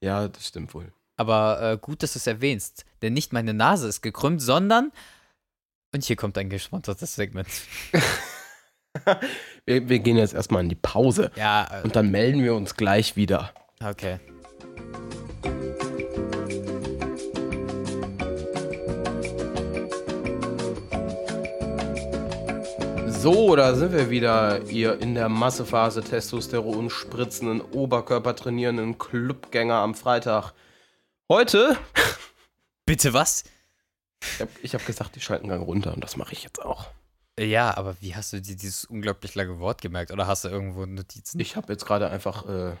ja, 0.00 0.28
das 0.28 0.48
stimmt 0.48 0.74
wohl. 0.74 0.92
Aber 1.16 1.62
äh, 1.62 1.78
gut, 1.78 2.02
dass 2.02 2.12
du 2.12 2.18
es 2.18 2.26
erwähnst. 2.26 2.84
Denn 3.02 3.12
nicht 3.14 3.32
meine 3.32 3.54
Nase 3.54 3.88
ist 3.88 4.02
gekrümmt, 4.02 4.42
sondern. 4.42 4.92
Und 5.94 6.04
hier 6.04 6.16
kommt 6.16 6.36
ein 6.38 6.50
gesponsertes 6.50 7.14
Segment. 7.14 7.48
Wir, 9.66 9.86
wir 9.90 9.98
gehen 9.98 10.16
jetzt 10.16 10.32
erstmal 10.32 10.62
in 10.62 10.70
die 10.70 10.74
Pause 10.74 11.30
Ja, 11.36 11.66
äh, 11.70 11.82
und 11.82 11.94
dann 11.96 12.10
melden 12.10 12.42
wir 12.42 12.54
uns 12.54 12.76
gleich 12.76 13.14
wieder. 13.14 13.52
okay. 13.84 14.18
So, 23.08 23.56
da 23.56 23.74
sind 23.74 23.92
wir 23.92 24.08
wieder, 24.08 24.62
ihr 24.70 25.00
in 25.00 25.14
der 25.14 25.28
Massephase 25.28 26.00
Testosteron 26.02 26.90
spritzenden, 26.90 27.60
Oberkörper 27.60 28.36
trainierenden 28.36 28.98
Clubgänger 28.98 29.74
am 29.74 29.94
Freitag. 29.94 30.52
Heute, 31.28 31.76
Bitte 32.86 33.12
was? 33.12 33.44
ich 34.22 34.40
habe 34.40 34.50
ich 34.62 34.74
hab 34.74 34.86
gesagt, 34.86 35.16
die 35.16 35.20
schalten 35.20 35.48
Gang 35.48 35.66
runter 35.66 35.92
und 35.92 36.02
das 36.02 36.16
mache 36.16 36.32
ich 36.32 36.44
jetzt 36.44 36.62
auch. 36.62 36.86
Ja, 37.38 37.76
aber 37.76 38.00
wie 38.00 38.14
hast 38.14 38.32
du 38.32 38.40
dir 38.40 38.56
dieses 38.56 38.84
unglaublich 38.84 39.34
lange 39.34 39.58
Wort 39.58 39.82
gemerkt? 39.82 40.12
Oder 40.12 40.26
hast 40.26 40.44
du 40.44 40.48
irgendwo 40.48 40.86
Notizen? 40.86 41.38
Ich 41.40 41.56
habe 41.56 41.72
jetzt 41.72 41.84
gerade 41.84 42.08
einfach, 42.08 42.48
äh, 42.48 42.76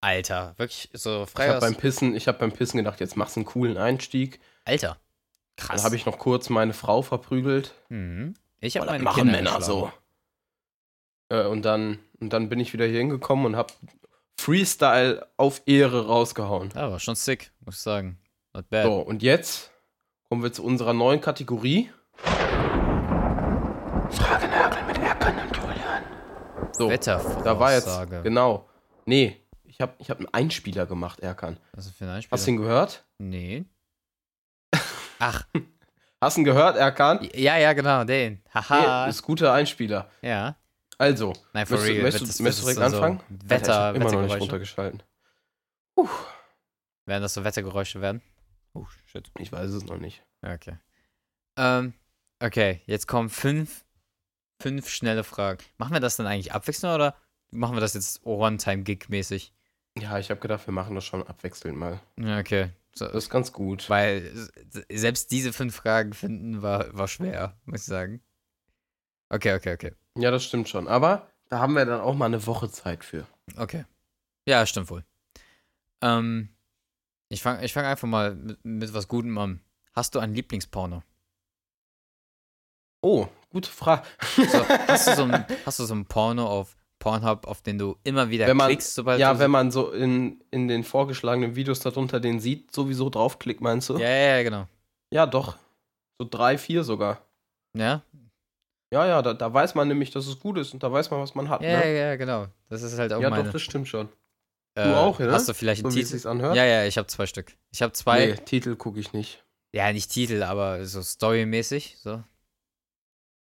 Alter, 0.00 0.54
wirklich 0.56 0.88
so 0.94 1.24
ich 1.24 1.30
frei 1.30 1.48
habe 1.48 1.58
aus. 1.58 1.62
beim 1.62 1.76
Pissen, 1.76 2.16
ich 2.16 2.26
habe 2.26 2.38
beim 2.38 2.52
Pissen 2.52 2.78
gedacht, 2.78 3.00
jetzt 3.00 3.16
machst 3.16 3.36
du 3.36 3.40
einen 3.40 3.46
coolen 3.46 3.76
Einstieg. 3.76 4.40
Alter. 4.64 4.98
Krass. 5.56 5.76
Dann 5.76 5.84
habe 5.84 5.96
ich 5.96 6.06
noch 6.06 6.18
kurz 6.18 6.48
meine 6.48 6.72
Frau 6.72 7.02
verprügelt. 7.02 7.74
Mhm. 7.90 8.34
Ich 8.60 8.76
habe 8.76 8.86
meine 8.86 9.04
machen 9.04 9.24
Kinder 9.24 9.32
Männer 9.32 9.60
so. 9.60 9.92
Äh, 11.28 11.44
und 11.44 11.62
dann, 11.62 11.98
und 12.18 12.32
dann 12.32 12.48
bin 12.48 12.60
ich 12.60 12.72
wieder 12.72 12.86
hier 12.86 12.98
hingekommen 12.98 13.44
und 13.44 13.56
habe 13.56 13.72
Freestyle 14.38 15.26
auf 15.36 15.62
Ehre 15.66 16.06
rausgehauen. 16.06 16.70
Ja, 16.74 16.90
war 16.90 17.00
schon 17.00 17.16
sick, 17.16 17.50
muss 17.64 17.76
ich 17.76 17.82
sagen. 17.82 18.18
Not 18.54 18.70
bad. 18.70 18.84
So, 18.84 18.94
und 19.00 19.22
jetzt 19.22 19.72
kommen 20.30 20.42
wir 20.42 20.52
zu 20.52 20.62
unserer 20.64 20.92
neuen 20.94 21.20
Kategorie. 21.20 21.90
Fragenhagel 24.10 24.84
mit 24.86 24.98
Erkan 24.98 25.38
und 25.40 25.56
Julian. 25.56 26.02
So, 26.72 26.88
da 27.42 27.58
war 27.58 27.72
jetzt, 27.74 27.88
genau. 28.22 28.68
Nee, 29.06 29.36
ich 29.64 29.80
habe 29.80 29.94
ich 29.98 30.08
hab 30.08 30.18
einen 30.18 30.28
Einspieler 30.32 30.86
gemacht, 30.86 31.20
Erkan. 31.20 31.58
Was 31.72 31.86
ist 31.86 31.96
für 31.96 32.04
ein 32.04 32.10
Einspieler? 32.10 32.38
Hast 32.38 32.46
du 32.46 32.50
ihn 32.52 32.56
gehört? 32.58 33.04
Nee. 33.18 33.64
Ach, 35.18 35.44
Hast 36.20 36.36
du 36.36 36.40
ihn 36.42 36.44
gehört, 36.44 36.76
Erkan? 36.76 37.28
ja, 37.34 37.56
ja, 37.58 37.72
genau, 37.72 38.04
den. 38.04 38.40
Haha. 38.54 39.04
Nee, 39.04 39.10
ist 39.10 39.22
guter 39.22 39.52
Einspieler. 39.52 40.08
ja. 40.22 40.56
Also, 40.98 41.32
Nein, 41.52 41.66
for 41.66 41.76
möchtest, 41.76 41.88
du- 41.88 41.92
real. 41.92 42.02
möchtest, 42.02 42.28
das- 42.28 42.40
möchtest 42.40 42.62
du 42.68 42.72
direkt 42.72 42.94
anfangen? 42.94 43.20
So 43.30 43.50
Wetter, 43.50 43.94
immer 43.94 44.12
noch 44.12 44.22
nicht 44.22 44.40
runtergeschalten. 44.40 45.02
Werden 47.06 47.22
das 47.22 47.34
so 47.34 47.44
Wettergeräusche 47.44 48.00
werden? 48.00 48.22
Oh, 48.74 48.86
shit. 49.06 49.30
Ich 49.38 49.50
weiß 49.50 49.70
es 49.70 49.84
noch 49.86 49.98
nicht. 49.98 50.22
Okay. 50.42 50.76
Ähm, 51.56 51.94
okay, 52.40 52.82
jetzt 52.86 53.06
kommen 53.08 53.30
fünf, 53.30 53.84
fünf 54.60 54.88
schnelle 54.88 55.24
Fragen. 55.24 55.64
Machen 55.78 55.92
wir 55.94 56.00
das 56.00 56.16
dann 56.16 56.26
eigentlich 56.26 56.52
abwechselnd 56.52 56.94
oder 56.94 57.16
machen 57.50 57.76
wir 57.76 57.80
das 57.80 57.94
jetzt 57.94 58.24
One-Time-Gig-mäßig? 58.26 59.52
Ja, 59.98 60.18
ich 60.18 60.30
habe 60.30 60.40
gedacht, 60.40 60.66
wir 60.66 60.74
machen 60.74 60.94
das 60.94 61.04
schon 61.04 61.26
abwechselnd 61.26 61.76
mal. 61.78 62.00
Okay. 62.20 62.70
So, 62.94 63.06
Das 63.06 63.14
ist 63.24 63.30
ganz 63.30 63.52
gut. 63.52 63.88
weil 63.88 64.30
selbst 64.90 65.30
diese 65.30 65.52
fünf 65.52 65.74
Fragen 65.76 66.12
finden 66.12 66.62
war, 66.62 66.92
war 66.96 67.08
schwer, 67.08 67.56
muss 67.64 67.80
ich 67.80 67.86
sagen. 67.86 68.20
Okay, 69.30 69.54
okay, 69.54 69.74
okay. 69.74 69.94
Ja, 70.18 70.30
das 70.30 70.44
stimmt 70.44 70.68
schon. 70.68 70.88
Aber 70.88 71.28
da 71.48 71.60
haben 71.60 71.74
wir 71.74 71.84
dann 71.86 72.00
auch 72.00 72.14
mal 72.14 72.26
eine 72.26 72.46
Woche 72.46 72.68
Zeit 72.70 73.04
für. 73.04 73.26
Okay. 73.56 73.84
Ja, 74.46 74.64
stimmt 74.66 74.90
wohl. 74.90 75.04
Ähm, 76.02 76.48
ich 77.28 77.42
fange 77.42 77.64
ich 77.64 77.72
fang 77.72 77.84
einfach 77.84 78.08
mal 78.08 78.34
mit, 78.34 78.64
mit 78.64 78.94
was 78.94 79.08
Gutem 79.08 79.36
an. 79.38 79.60
Hast 79.94 80.14
du 80.14 80.18
ein 80.18 80.34
Lieblingsporno? 80.34 81.02
Oh, 83.02 83.26
gute 83.50 83.70
Frage. 83.70 84.02
So, 84.36 84.68
hast, 84.88 85.06
du 85.08 85.14
so 85.14 85.22
ein, 85.24 85.44
hast 85.64 85.78
du 85.78 85.84
so 85.84 85.94
ein 85.94 86.04
Porno 86.06 86.46
auf 86.46 86.76
Pornhub, 86.98 87.46
auf 87.46 87.62
den 87.62 87.78
du 87.78 87.96
immer 88.02 88.28
wieder 88.28 88.46
Wenn 88.48 88.56
man- 88.56 88.68
klickst, 88.68 88.94
sobald 88.94 89.20
Ja, 89.20 89.32
du 89.34 89.38
wenn 89.38 89.50
man 89.52 89.70
so 89.70 89.92
in, 89.92 90.42
in 90.50 90.66
den 90.66 90.82
vorgeschlagenen 90.82 91.54
Videos 91.54 91.78
darunter 91.80 92.18
den 92.18 92.40
sieht, 92.40 92.72
sowieso 92.74 93.08
draufklickt, 93.08 93.60
meinst 93.60 93.88
du? 93.88 93.98
Ja, 93.98 94.08
ja, 94.08 94.36
ja, 94.38 94.42
genau. 94.42 94.66
Ja, 95.12 95.26
doch. 95.26 95.56
So 96.18 96.26
drei, 96.28 96.58
vier 96.58 96.82
sogar. 96.82 97.22
Ja? 97.76 98.02
Ja, 98.92 99.06
ja, 99.06 99.20
da, 99.22 99.34
da 99.34 99.52
weiß 99.52 99.74
man 99.74 99.88
nämlich, 99.88 100.10
dass 100.10 100.26
es 100.26 100.38
gut 100.40 100.56
ist 100.58 100.72
und 100.72 100.82
da 100.82 100.90
weiß 100.90 101.10
man, 101.10 101.20
was 101.20 101.34
man 101.34 101.48
hat. 101.48 101.60
Ja, 101.62 101.68
ja, 101.70 101.78
ne? 101.80 101.98
ja, 101.98 102.16
genau. 102.16 102.46
Das 102.68 102.82
ist 102.82 102.98
halt 102.98 103.12
auch 103.12 103.20
ja 103.20 103.28
meine. 103.30 103.44
doch, 103.44 103.52
das 103.52 103.62
stimmt 103.62 103.86
schon. 103.88 104.08
äh, 104.76 104.92
auch, 104.94 105.20
ja? 105.20 105.30
Hast 105.30 105.48
du 105.48 105.54
vielleicht 105.54 105.84
einen 105.84 105.90
So 105.92 105.98
wie 105.98 106.02
es 106.02 106.10
Titel? 106.10 106.28
anhört. 106.28 106.56
Ja, 106.56 106.64
ja, 106.64 106.84
ich 106.86 106.96
habe 106.96 107.06
zwei 107.06 107.26
Stück. 107.26 107.52
Ich 107.70 107.82
habe 107.82 107.92
zwei, 107.92 108.26
Nee, 108.26 108.34
Titel 108.44 108.76
gucke 108.76 108.98
ich 109.00 109.12
nicht. 109.12 109.44
ja, 109.72 109.92
nicht 109.92 110.10
Titel, 110.10 110.42
aber 110.42 110.86
so 110.86 111.02
storymäßig, 111.02 111.98
so. 112.02 112.22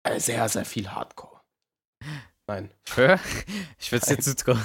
Äh, 0.04 0.20
Sehr, 0.20 0.48
sehr 0.50 0.66
viel 0.66 0.90
Hardcore. 0.92 1.42
Nein. 2.48 2.72
Hör, 2.94 3.20
ich 3.80 3.92
würde 3.92 4.04
es 4.08 4.10
dir 4.16 4.20
zutrauen. 4.20 4.64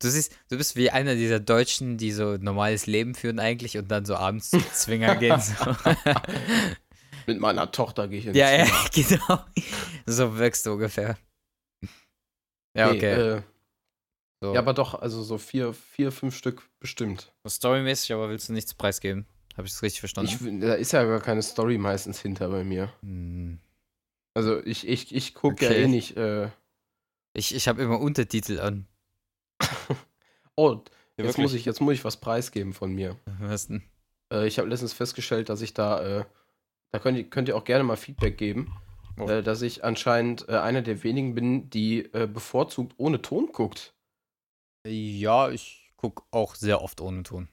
Du 0.00 0.08
siehst, 0.10 0.32
du 0.48 0.56
bist 0.56 0.74
wie 0.74 0.90
einer 0.90 1.14
dieser 1.14 1.38
Deutschen, 1.38 1.96
die 1.98 2.10
so 2.10 2.36
normales 2.36 2.86
Leben 2.86 3.14
führen 3.14 3.38
eigentlich 3.38 3.78
und 3.78 3.88
dann 3.88 4.04
so 4.04 4.16
abends 4.16 4.50
zu 4.50 4.58
Zwinger 4.72 5.14
gehen. 5.16 5.38
So. 5.40 5.54
Mit 7.26 7.40
meiner 7.40 7.70
Tochter 7.70 8.08
gehe 8.08 8.18
ich 8.20 8.26
ins 8.26 8.36
ja, 8.36 8.50
ja, 8.50 8.66
genau. 8.94 9.44
So 10.06 10.36
wirkst 10.38 10.66
du 10.66 10.72
ungefähr. 10.72 11.16
Ja, 12.76 12.90
Nee, 12.92 12.96
okay. 12.98 13.12
äh, 13.36 13.42
so. 14.40 14.54
ja, 14.54 14.60
aber 14.60 14.74
doch, 14.74 14.94
also 14.94 15.22
so 15.22 15.38
vier, 15.38 15.72
vier, 15.72 16.10
fünf 16.10 16.34
Stück 16.36 16.62
bestimmt. 16.80 17.32
storymäßig, 17.46 18.12
aber 18.12 18.28
willst 18.28 18.48
du 18.48 18.52
nichts 18.52 18.74
preisgeben? 18.74 19.26
Habe 19.56 19.66
ich 19.66 19.72
das 19.74 19.82
richtig 19.82 20.00
verstanden? 20.00 20.30
Ich, 20.32 20.60
da 20.60 20.74
ist 20.74 20.92
ja 20.92 21.04
gar 21.04 21.20
keine 21.20 21.42
Story 21.42 21.76
meistens 21.78 22.20
hinter 22.20 22.48
bei 22.48 22.64
mir. 22.64 22.92
Hm. 23.02 23.60
Also 24.34 24.64
ich, 24.64 24.88
ich, 24.88 25.14
ich 25.14 25.34
gucke 25.34 25.62
ja 25.64 25.70
Okay. 25.70 25.82
eh 25.84 25.88
nicht. 25.88 26.16
Äh, 26.16 26.48
Ich, 27.34 27.54
ich 27.54 27.68
habe 27.68 27.82
immer 27.82 28.00
Untertitel 28.00 28.58
an. 28.60 28.86
oh, 30.56 30.70
Ja, 30.72 30.78
jetzt 30.78 30.88
wirklich? 31.18 31.36
muss, 31.38 31.52
ich, 31.54 31.64
jetzt 31.66 31.80
muss 31.80 31.94
ich 31.94 32.04
was 32.04 32.16
preisgeben 32.16 32.72
von 32.72 32.92
mir. 32.94 33.16
Was 33.40 33.68
denn? 33.68 33.82
Äh, 34.32 34.46
ich 34.46 34.58
habe 34.58 34.68
letztens 34.68 34.92
festgestellt, 34.94 35.50
dass 35.50 35.60
ich 35.60 35.74
da 35.74 36.20
äh, 36.20 36.24
da 36.92 36.98
könnt 36.98 37.18
ihr, 37.18 37.24
könnt 37.24 37.48
ihr 37.48 37.56
auch 37.56 37.64
gerne 37.64 37.84
mal 37.84 37.96
Feedback 37.96 38.38
geben, 38.38 38.76
Oh. 39.18 39.28
äh, 39.28 39.42
dass 39.42 39.60
ich 39.60 39.84
anscheinend 39.84 40.48
äh, 40.48 40.52
einer 40.56 40.80
der 40.80 41.02
wenigen 41.02 41.34
bin, 41.34 41.68
die 41.68 42.04
äh, 42.14 42.26
bevorzugt 42.26 42.94
ohne 42.96 43.20
Ton 43.20 43.52
guckt. 43.52 43.92
Ja, 44.86 45.50
ich 45.50 45.90
gucke 45.96 46.22
auch 46.30 46.54
sehr 46.54 46.80
oft 46.80 47.00
ohne 47.02 47.22
Ton. 47.22 47.48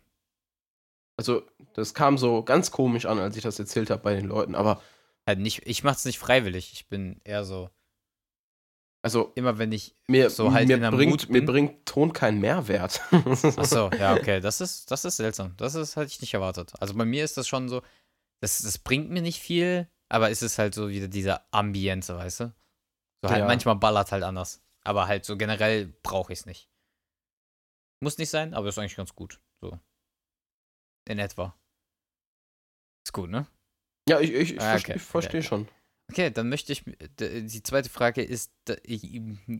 Also, 1.18 1.44
das 1.74 1.94
kam 1.94 2.18
so 2.18 2.44
ganz 2.44 2.72
komisch 2.72 3.06
an, 3.06 3.20
als 3.20 3.36
ich 3.36 3.44
das 3.44 3.60
erzählt 3.60 3.90
habe 3.90 4.02
bei 4.02 4.16
den 4.16 4.26
Leuten, 4.28 4.56
aber 4.56 4.82
Halt 5.28 5.40
nicht, 5.40 5.68
ich 5.68 5.84
mach's 5.84 6.06
nicht 6.06 6.18
freiwillig. 6.18 6.72
Ich 6.74 6.88
bin 6.88 7.20
eher 7.24 7.44
so, 7.44 7.70
also 9.04 9.32
immer 9.36 9.60
wenn 9.60 9.72
ich 9.72 9.96
mir, 10.08 10.30
so 10.30 10.54
halt 10.54 10.68
mir, 10.68 10.76
in 10.76 10.82
der 10.82 10.92
bringt, 10.92 11.12
Mut 11.12 11.30
mir 11.30 11.46
bringt 11.46 11.86
Ton 11.86 12.14
keinen 12.14 12.40
Mehrwert. 12.40 13.02
Achso, 13.12 13.92
ja, 14.00 14.14
okay. 14.18 14.40
Das 14.40 14.60
ist, 14.60 14.90
das 14.90 15.06
ist 15.06 15.18
seltsam. 15.18 15.54
Das 15.58 15.76
ist, 15.76 15.98
hatte 15.98 16.08
ich 16.08 16.22
nicht 16.22 16.34
erwartet. 16.34 16.74
Also 16.80 16.96
bei 16.96 17.06
mir 17.06 17.24
ist 17.24 17.38
das 17.38 17.48
schon 17.48 17.70
so, 17.70 17.82
das, 18.42 18.60
das 18.60 18.78
bringt 18.78 19.10
mir 19.10 19.22
nicht 19.22 19.40
viel, 19.40 19.88
aber 20.10 20.30
es 20.32 20.42
ist 20.42 20.58
halt 20.60 20.74
so 20.74 20.90
wieder 20.90 21.08
diese 21.08 21.42
Ambiente, 21.54 22.16
weißt 22.18 22.40
du? 22.42 22.54
So 23.24 23.30
halt 23.30 23.40
Ja. 23.42 23.46
manchmal 23.48 23.76
ballert 23.76 24.12
halt 24.12 24.24
anders. 24.24 24.62
Aber 24.84 25.08
halt 25.08 25.26
so 25.26 25.38
generell 25.38 25.88
brauche 26.04 26.32
ich 26.34 26.40
es 26.40 26.46
nicht. 26.46 26.70
Muss 28.02 28.18
nicht 28.18 28.30
sein, 28.30 28.54
aber 28.54 28.70
ist 28.70 28.80
eigentlich 28.80 28.96
ganz 28.96 29.14
gut. 29.14 29.42
So. 29.62 29.78
In 31.08 31.20
etwa. 31.20 31.56
Ist 33.06 33.14
gut, 33.14 33.30
ne? 33.30 33.48
ja, 34.08 34.20
ich, 34.20 34.32
ich, 34.34 34.54
ich, 34.54 34.62
Ah, 34.62 34.76
okay, 34.76 34.98
verstehe 34.98 35.42
okay. 35.42 35.48
schon. 35.48 35.68
Okay, 36.12 36.32
dann 36.32 36.50
möchte 36.50 36.72
ich, 36.74 36.84
die 37.20 37.62
zweite 37.64 37.90
Frage 37.90 38.24
ist 38.24 38.52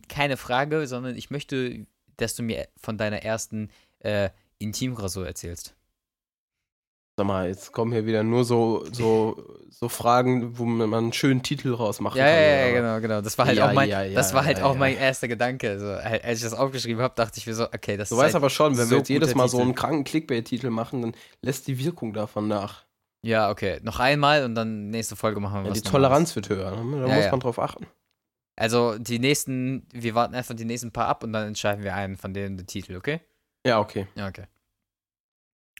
keine 0.08 0.36
Frage, 0.36 0.86
sondern 0.88 1.16
ich 1.16 1.30
möchte, 1.30 1.86
dass 2.16 2.34
du 2.34 2.42
mir 2.42 2.68
von 2.76 2.98
deiner 2.98 3.22
ersten 3.22 3.70
äh, 4.00 4.30
Intimrasur 4.58 5.26
erzählst. 5.26 5.76
Sag 7.20 7.26
mal, 7.26 7.48
jetzt 7.48 7.72
kommen 7.72 7.92
hier 7.92 8.06
wieder 8.06 8.22
nur 8.22 8.46
so, 8.46 8.82
so, 8.92 9.36
so 9.68 9.90
Fragen, 9.90 10.56
wo 10.56 10.64
man 10.64 10.94
einen 10.94 11.12
schönen 11.12 11.42
Titel 11.42 11.74
rausmachen 11.74 12.16
Ja, 12.18 12.24
kann. 12.24 12.34
ja, 12.34 12.66
ja, 12.66 12.72
genau, 12.80 13.00
genau. 13.02 13.20
Das 13.20 13.36
war 13.36 13.44
halt 13.44 13.58
Ja, 13.58 13.68
auch 13.68 13.74
mein, 13.74 13.90
ja, 13.90 14.02
ja, 14.04 14.14
das 14.14 14.32
war 14.32 14.42
halt 14.46 14.62
auch 14.62 14.74
mein 14.74 14.96
erster 14.96 15.28
Gedanke. 15.28 15.78
So, 15.78 15.86
halt, 16.02 16.24
als 16.24 16.38
ich 16.38 16.44
das 16.44 16.54
aufgeschrieben 16.54 17.02
habe, 17.02 17.12
dachte 17.14 17.36
ich 17.36 17.46
mir 17.46 17.52
so, 17.52 17.64
okay, 17.64 17.98
das 17.98 18.08
Du 18.08 18.14
ist 18.14 18.20
weißt 18.22 18.32
halt, 18.32 18.36
aber 18.36 18.48
schon, 18.48 18.78
wenn 18.78 18.86
so 18.86 18.90
wir 18.92 18.98
jetzt 19.00 19.08
jedes 19.10 19.34
Mal 19.34 19.48
so 19.48 19.58
Titel. 19.58 19.66
einen 19.66 19.74
kranken 19.74 20.04
Clickbait-Titel 20.04 20.70
machen, 20.70 21.02
dann 21.02 21.12
lässt 21.42 21.66
die 21.66 21.78
Wirkung 21.78 22.14
davon 22.14 22.48
nach. 22.48 22.86
ja, 23.22 23.50
okay, 23.50 23.80
noch 23.82 24.00
einmal 24.00 24.46
und 24.46 24.54
dann 24.54 24.88
nächste 24.88 25.14
Folge 25.14 25.40
machen 25.40 25.56
wir 25.56 25.64
Ja, 25.64 25.70
was 25.72 25.82
die. 25.82 25.90
Toleranz 25.90 26.34
wird 26.36 26.48
höher. 26.48 26.70
ne? 26.82 27.02
Da 27.06 27.14
muss 27.16 27.30
man 27.30 27.40
drauf 27.40 27.58
achten. 27.58 27.86
Also 28.56 28.96
die 28.96 29.18
nächsten, 29.18 29.86
wir 29.92 30.14
warten 30.14 30.34
einfach 30.34 30.54
die 30.54 30.64
nächsten 30.64 30.90
paar 30.90 31.08
ab 31.08 31.22
und 31.22 31.34
dann 31.34 31.48
entscheiden 31.48 31.84
wir 31.84 31.94
einen 31.94 32.16
von 32.16 32.32
denen 32.32 32.56
den 32.56 32.66
Titel, 32.66 32.96
okay? 32.96 33.20
Ja, 33.66 33.78
okay. 33.78 34.06
Ja, 34.14 34.26
okay. 34.26 34.44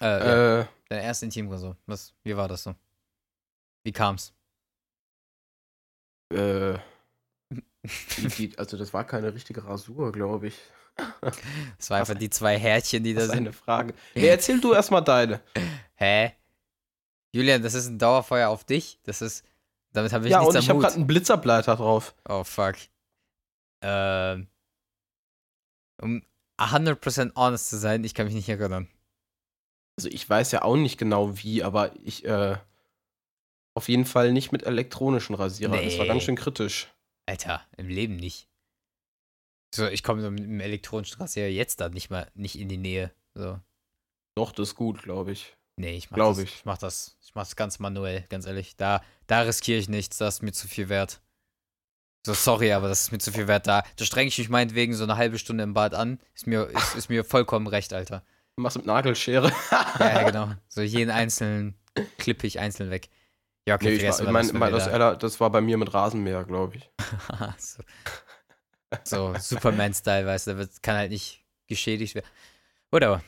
Äh, 0.02 0.06
ja, 0.06 0.60
Äh, 0.60 0.66
deine 0.88 1.02
erste 1.02 1.26
Intimrasur. 1.26 1.76
Was, 1.86 2.14
wie 2.22 2.36
war 2.36 2.48
das 2.48 2.62
so? 2.64 2.74
Wie 3.84 3.92
kam's? 3.92 4.32
äh, 6.32 6.78
die, 8.38 8.56
also 8.58 8.76
das 8.76 8.92
war 8.92 9.04
keine 9.04 9.32
richtige 9.34 9.64
Rasur, 9.64 10.12
glaube 10.12 10.48
ich. 10.48 10.58
Es 11.78 11.88
war 11.90 11.98
einfach 11.98 12.14
die 12.14 12.28
zwei 12.30 12.58
Härchen, 12.58 13.02
die 13.02 13.14
da 13.14 13.20
Das 13.20 13.30
sind. 13.30 13.38
eine 13.38 13.52
Frage. 13.52 13.94
Nee, 14.14 14.26
erzähl 14.28 14.60
du 14.60 14.72
erstmal 14.74 15.02
deine. 15.02 15.40
Hä? 15.94 16.34
Julian, 17.32 17.62
das 17.62 17.74
ist 17.74 17.86
ein 17.86 17.98
Dauerfeuer 17.98 18.48
auf 18.50 18.64
dich. 18.64 18.98
Das 19.04 19.22
ist. 19.22 19.44
Damit 19.92 20.12
habe 20.12 20.26
ich 20.26 20.30
ja, 20.30 20.40
nichts 20.40 20.54
und 20.54 20.60
ich 20.62 20.68
habe 20.68 20.78
gerade 20.80 20.94
einen 20.96 21.06
Blitzableiter 21.06 21.76
drauf. 21.76 22.14
Oh, 22.28 22.44
fuck. 22.44 22.76
Ähm. 23.82 24.48
Um 26.02 26.22
100% 26.58 27.34
honest 27.34 27.70
zu 27.70 27.78
sein, 27.78 28.04
ich 28.04 28.14
kann 28.14 28.26
mich 28.26 28.34
nicht 28.34 28.48
erinnern. 28.48 28.88
Also 29.98 30.08
ich 30.08 30.28
weiß 30.28 30.52
ja 30.52 30.62
auch 30.62 30.76
nicht 30.76 30.98
genau 30.98 31.36
wie, 31.42 31.62
aber 31.62 31.92
ich, 32.04 32.24
äh, 32.24 32.56
auf 33.74 33.88
jeden 33.88 34.04
Fall 34.04 34.32
nicht 34.32 34.52
mit 34.52 34.62
elektronischen 34.64 35.34
Rasierern. 35.34 35.82
Das 35.84 35.96
war 35.98 36.04
Nee. 36.04 36.08
ganz 36.08 36.22
schön 36.24 36.36
kritisch. 36.36 36.88
Alter, 37.26 37.62
im 37.76 37.88
Leben 37.88 38.16
nicht. 38.16 38.48
So, 39.74 39.86
ich 39.86 40.02
komme 40.02 40.20
so 40.22 40.30
mit 40.30 40.40
dem 40.42 40.60
elektronischen 40.60 41.18
Rasierer 41.20 41.46
jetzt 41.48 41.80
da 41.80 41.88
nicht 41.88 42.10
mal 42.10 42.30
nicht 42.34 42.58
in 42.58 42.68
die 42.68 42.76
Nähe. 42.76 43.12
So. 43.34 43.60
Doch, 44.36 44.52
das 44.52 44.70
ist 44.70 44.74
gut, 44.74 45.02
glaube 45.02 45.32
ich. 45.32 45.56
Nee, 45.76 45.96
ich 45.96 46.10
mach 46.10 46.16
Glaub 46.16 46.34
das. 46.36 46.44
ich. 46.44 46.54
Ich 46.56 46.64
mach 46.64 46.78
das. 46.78 47.16
Ich 47.22 47.34
mach 47.34 47.44
das 47.44 47.54
ganz 47.56 47.78
manuell, 47.78 48.24
ganz 48.28 48.46
ehrlich. 48.46 48.76
Da, 48.76 49.02
da 49.28 49.42
riskiere 49.42 49.78
ich 49.78 49.88
nichts, 49.88 50.18
das 50.18 50.36
ist 50.36 50.42
mir 50.42 50.52
zu 50.52 50.66
viel 50.66 50.88
wert. 50.88 51.20
So, 52.26 52.34
sorry, 52.34 52.72
aber 52.72 52.88
das 52.88 53.02
ist 53.02 53.12
mir 53.12 53.18
zu 53.18 53.32
viel 53.32 53.46
wert. 53.48 53.66
Da, 53.66 53.82
da 53.96 54.04
strenge 54.04 54.28
ich 54.28 54.36
mich 54.38 54.48
meinetwegen 54.50 54.92
so 54.94 55.04
eine 55.04 55.16
halbe 55.16 55.38
Stunde 55.38 55.62
im 55.64 55.72
Bad 55.72 55.94
an. 55.94 56.20
Ist 56.34 56.46
mir, 56.46 56.64
ist, 56.64 56.94
ist 56.96 57.08
mir 57.08 57.24
vollkommen 57.24 57.66
recht, 57.66 57.92
Alter. 57.92 58.24
Machst 58.62 58.76
mit 58.76 58.86
Nagelschere. 58.86 59.52
Ja, 59.98 60.08
ja, 60.18 60.22
genau. 60.24 60.50
So 60.68 60.82
jeden 60.82 61.10
einzelnen 61.10 61.74
klippe 62.18 62.46
ich 62.46 62.58
einzeln 62.58 62.90
weg. 62.90 63.08
Ja, 63.68 63.74
okay, 63.76 63.90
Nee, 63.90 63.96
ich 63.96 64.02
war, 64.04 64.12
ich 64.12 64.18
das, 64.18 64.52
mein, 64.52 64.60
wenn 64.60 64.72
das, 64.72 64.86
Ella- 64.88 65.16
das 65.16 65.40
war 65.40 65.50
bei 65.50 65.60
mir 65.60 65.76
mit 65.76 65.92
Rasenmäher, 65.92 66.44
glaube 66.44 66.76
ich. 66.76 66.90
da- 67.40 67.54
so, 69.04 69.32
so 69.34 69.38
Superman-Style, 69.38 70.26
weißt 70.26 70.46
du, 70.46 70.50
da 70.52 70.58
wird, 70.58 70.82
kann 70.82 70.96
halt 70.96 71.10
nicht 71.10 71.44
geschädigt 71.66 72.14
werden. 72.14 72.26
Oder? 72.92 73.22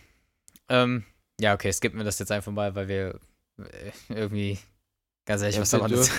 Ähm, 0.69 1.05
ja, 1.41 1.55
okay, 1.55 1.73
skippen 1.73 1.99
wir 1.99 2.05
das 2.05 2.19
jetzt 2.19 2.33
einfach 2.33 2.53
mal, 2.53 2.75
weil 2.75 2.89
wir 2.89 3.21
äh, 3.59 3.93
irgendwie, 4.09 4.59
ganz 5.27 5.43
ehrlich, 5.43 5.57
Ja, 5.57 5.63
was 5.63 5.71
soll 5.71 5.81
man 5.81 5.91
das? 5.91 6.11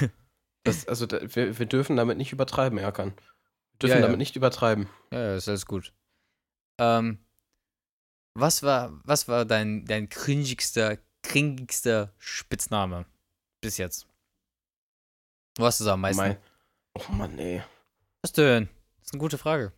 Das, 0.63 0.87
also 0.87 1.05
da, 1.05 1.19
wir, 1.35 1.59
wir 1.59 1.65
dürfen 1.65 1.97
damit 1.97 2.17
nicht 2.17 2.31
übertreiben, 2.31 2.77
Erkan. 2.77 3.13
Wir 3.15 3.79
dürfen 3.81 3.95
Ja, 3.95 4.01
damit 4.01 4.17
nicht 4.17 4.35
übertreiben. 4.35 4.87
Ja, 5.11 5.19
ja, 5.19 5.35
ist 5.35 5.49
alles 5.49 5.65
gut. 5.65 5.93
Ähm, 6.79 7.19
was 8.35 8.63
war, 8.63 8.99
was 9.03 9.27
war 9.27 9.45
dein, 9.45 9.85
dein 9.85 10.09
cringigster, 10.09 10.97
cringigster 11.21 12.13
Spitzname 12.17 13.05
bis 13.61 13.77
jetzt? 13.77 14.07
Wo 15.57 15.65
hast 15.65 15.79
du 15.79 15.83
es 15.83 15.89
am 15.89 16.01
meisten? 16.01 16.21
Mein, 16.21 16.37
oh 16.95 17.11
Mann, 17.11 17.37
ey. 17.37 17.61
Was 18.21 18.31
denn? 18.33 18.69
Das 18.99 19.07
ist 19.07 19.13
eine 19.13 19.19
gute 19.19 19.37
Frage. 19.37 19.71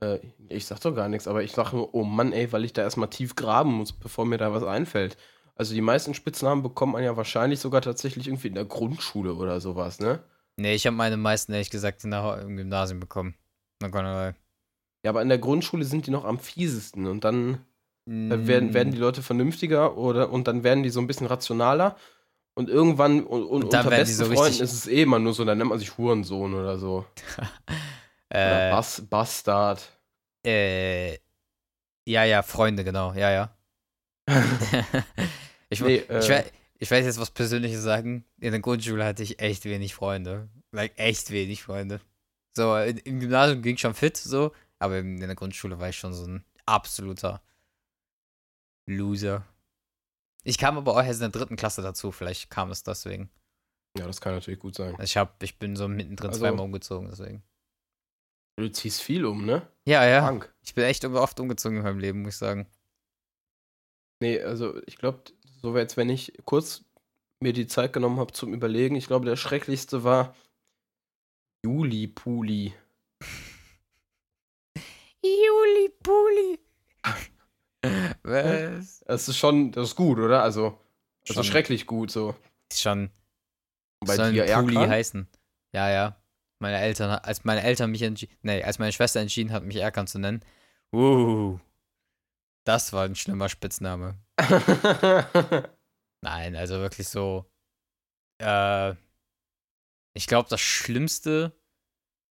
Äh, 0.00 0.20
ich 0.48 0.66
sag 0.66 0.80
doch 0.80 0.94
gar 0.94 1.08
nichts, 1.08 1.26
aber 1.26 1.42
ich 1.42 1.52
sag 1.52 1.72
nur, 1.72 1.94
oh 1.94 2.04
Mann, 2.04 2.32
ey, 2.32 2.52
weil 2.52 2.64
ich 2.64 2.72
da 2.72 2.82
erstmal 2.82 3.10
tief 3.10 3.34
graben 3.34 3.72
muss, 3.72 3.92
bevor 3.92 4.24
mir 4.24 4.38
da 4.38 4.52
was 4.52 4.62
einfällt. 4.62 5.16
Also 5.56 5.74
die 5.74 5.80
meisten 5.80 6.14
Spitznamen 6.14 6.62
bekommt 6.62 6.92
man 6.94 7.04
ja 7.04 7.16
wahrscheinlich 7.16 7.60
sogar 7.60 7.80
tatsächlich 7.80 8.26
irgendwie 8.26 8.48
in 8.48 8.54
der 8.54 8.64
Grundschule 8.64 9.34
oder 9.34 9.60
sowas, 9.60 10.00
ne? 10.00 10.22
Nee, 10.56 10.74
ich 10.74 10.86
habe 10.86 10.96
meine 10.96 11.16
meisten, 11.16 11.52
ehrlich 11.52 11.70
gesagt, 11.70 12.04
in 12.04 12.10
der, 12.10 12.42
im 12.42 12.56
Gymnasium 12.56 13.00
bekommen. 13.00 13.34
Na, 13.80 13.88
Gott, 13.88 14.34
Ja, 15.04 15.10
aber 15.10 15.22
in 15.22 15.28
der 15.28 15.38
Grundschule 15.38 15.84
sind 15.84 16.06
die 16.06 16.10
noch 16.10 16.24
am 16.24 16.38
fiesesten 16.38 17.06
und 17.06 17.24
dann 17.24 17.58
Mm. 18.06 18.30
äh, 18.30 18.46
werden, 18.46 18.74
werden 18.74 18.92
die 18.92 18.98
Leute 18.98 19.22
vernünftiger 19.22 19.96
oder 19.96 20.30
und 20.30 20.46
dann 20.46 20.62
werden 20.62 20.82
die 20.82 20.90
so 20.90 21.00
ein 21.00 21.06
bisschen 21.06 21.26
rationaler 21.26 21.96
und 22.54 22.68
irgendwann 22.68 23.24
und, 23.24 23.44
und, 23.44 23.64
Und 23.64 23.72
dann 23.72 23.86
unter 23.86 23.96
besten 23.96 24.26
so 24.26 24.26
Freunden 24.26 24.62
ist 24.62 24.72
es 24.72 24.86
eh 24.86 25.02
immer 25.02 25.18
nur 25.18 25.32
so, 25.32 25.44
dann 25.44 25.58
nennt 25.58 25.70
man 25.70 25.78
sich 25.78 25.96
Hurensohn 25.96 26.54
oder 26.54 26.78
so. 26.78 27.06
Oder 28.30 28.68
äh, 28.68 28.70
Bas 28.72 29.00
Bastard. 29.08 29.88
äh, 30.44 31.14
ja, 32.06 32.24
ja, 32.24 32.42
Freunde, 32.42 32.84
genau, 32.84 33.12
ja, 33.12 33.30
ja. 33.30 33.56
ich, 35.70 35.80
Nee, 35.80 35.96
ich, 35.96 36.10
äh, 36.30 36.44
ich 36.78 36.90
weiß 36.90 37.04
jetzt 37.04 37.20
was 37.20 37.30
Persönliches 37.30 37.82
sagen. 37.82 38.24
In 38.40 38.50
der 38.50 38.60
Grundschule 38.60 39.04
hatte 39.04 39.22
ich 39.22 39.40
echt 39.40 39.64
wenig 39.66 39.94
Freunde. 39.94 40.48
Like, 40.72 40.92
echt 40.98 41.30
wenig 41.30 41.62
Freunde. 41.62 42.00
So, 42.56 42.76
in, 42.76 42.98
im 42.98 43.20
Gymnasium 43.20 43.62
ging 43.62 43.76
schon 43.76 43.94
fit, 43.94 44.16
so, 44.16 44.52
aber 44.84 44.98
in, 44.98 45.18
der 45.20 45.34
Grundschule 45.34 45.78
war 45.80 45.88
ich 45.88 45.96
schon 45.96 46.12
so 46.14 46.26
ein 46.26 46.44
absoluter 46.66 47.42
Loser. 48.86 49.46
Ich 50.44 50.58
kam 50.58 50.76
aber 50.76 50.92
auch 50.92 51.02
erst 51.04 51.20
in 51.22 51.30
der 51.32 51.40
dritten 51.40 51.56
Klasse 51.56 51.82
dazu, 51.82 52.12
vielleicht 52.12 52.50
kam 52.50 52.70
es 52.70 52.82
deswegen. 52.82 53.30
Ja, 53.96 54.06
das 54.06 54.20
kann 54.20 54.34
natürlich 54.34 54.60
gut 54.60 54.74
sein. 54.74 54.92
Also 54.92 55.04
ich, 55.04 55.16
hab, 55.16 55.42
ich 55.42 55.58
bin 55.58 55.76
so 55.76 55.88
mittendrin 55.88 56.28
Also- 56.30 56.40
zweimal 56.40 56.64
umgezogen, 56.64 57.08
deswegen. 57.08 57.42
Du 58.56 58.68
ziehst 58.70 59.02
viel 59.02 59.24
um, 59.24 59.44
ne? 59.44 59.66
Ja, 59.84 60.04
ja. 60.06 60.20
Krank. 60.20 60.54
Ich 60.62 60.74
bin 60.74 60.84
echt 60.84 61.04
oft 61.04 61.40
umgezogen 61.40 61.78
in 61.78 61.82
meinem 61.82 61.98
Leben, 61.98 62.22
muss 62.22 62.34
ich 62.34 62.38
sagen. 62.38 62.68
Nee, 64.20 64.40
also 64.40 64.80
ich 64.86 64.96
glaube, 64.96 65.24
so 65.60 65.76
jetzt, 65.76 65.96
wenn 65.96 66.08
ich 66.08 66.32
kurz 66.44 66.84
mir 67.40 67.52
die 67.52 67.66
Zeit 67.66 67.92
genommen 67.92 68.20
habe 68.20 68.32
zum 68.32 68.54
Überlegen, 68.54 68.94
ich 68.94 69.08
glaube, 69.08 69.26
der 69.26 69.34
schrecklichste 69.36 70.04
war 70.04 70.36
Juli 71.64 72.06
Puli. 72.06 72.74
Juli 75.24 75.88
Puli. 76.02 76.58
Was? 78.22 79.00
Das 79.06 79.28
ist 79.28 79.36
schon, 79.38 79.72
das 79.72 79.88
ist 79.90 79.96
gut, 79.96 80.18
oder? 80.18 80.42
Also, 80.42 80.78
das 81.26 81.34
Schon- 81.34 81.40
ist 81.42 81.46
schrecklich 81.48 81.86
gut 81.86 82.10
so. 82.10 82.34
Schon. 82.72 83.10
Bei 84.00 84.16
soll 84.16 84.32
dir, 84.32 84.44
Puli 84.44 84.74
Erkan? 84.76 84.90
heißen. 84.90 85.28
Ja, 85.72 85.90
ja. 85.90 86.20
Meine 86.60 86.78
Eltern, 86.78 87.10
als 87.10 87.44
meine 87.44 87.62
Eltern 87.62 87.90
mich 87.90 88.02
entschieden, 88.02 88.36
nee, 88.42 88.62
als 88.62 88.78
meine 88.78 88.92
Schwester 88.92 89.20
entschieden 89.20 89.52
hat, 89.52 89.64
mich 89.64 89.76
Erkan 89.76 90.06
zu 90.06 90.18
nennen. 90.18 90.42
Uh, 90.94 91.58
das 92.64 92.92
war 92.92 93.04
ein 93.04 93.16
schlimmer 93.16 93.48
Spitzname. 93.48 94.18
Nein, 96.22 96.56
also 96.56 96.76
wirklich 96.78 97.08
so. 97.08 97.44
Äh, 98.40 98.94
ich 100.14 100.26
glaube, 100.26 100.48
das 100.48 100.60
Schlimmste. 100.60 101.52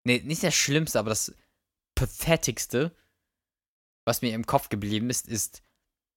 Nee, 0.04 0.20
nicht 0.24 0.42
das 0.42 0.54
Schlimmste, 0.54 0.98
aber 0.98 1.10
das 1.10 1.34
Pathetigste, 1.94 2.94
was 4.04 4.22
mir 4.22 4.34
im 4.34 4.46
Kopf 4.46 4.68
geblieben 4.68 5.10
ist, 5.10 5.28
ist, 5.28 5.62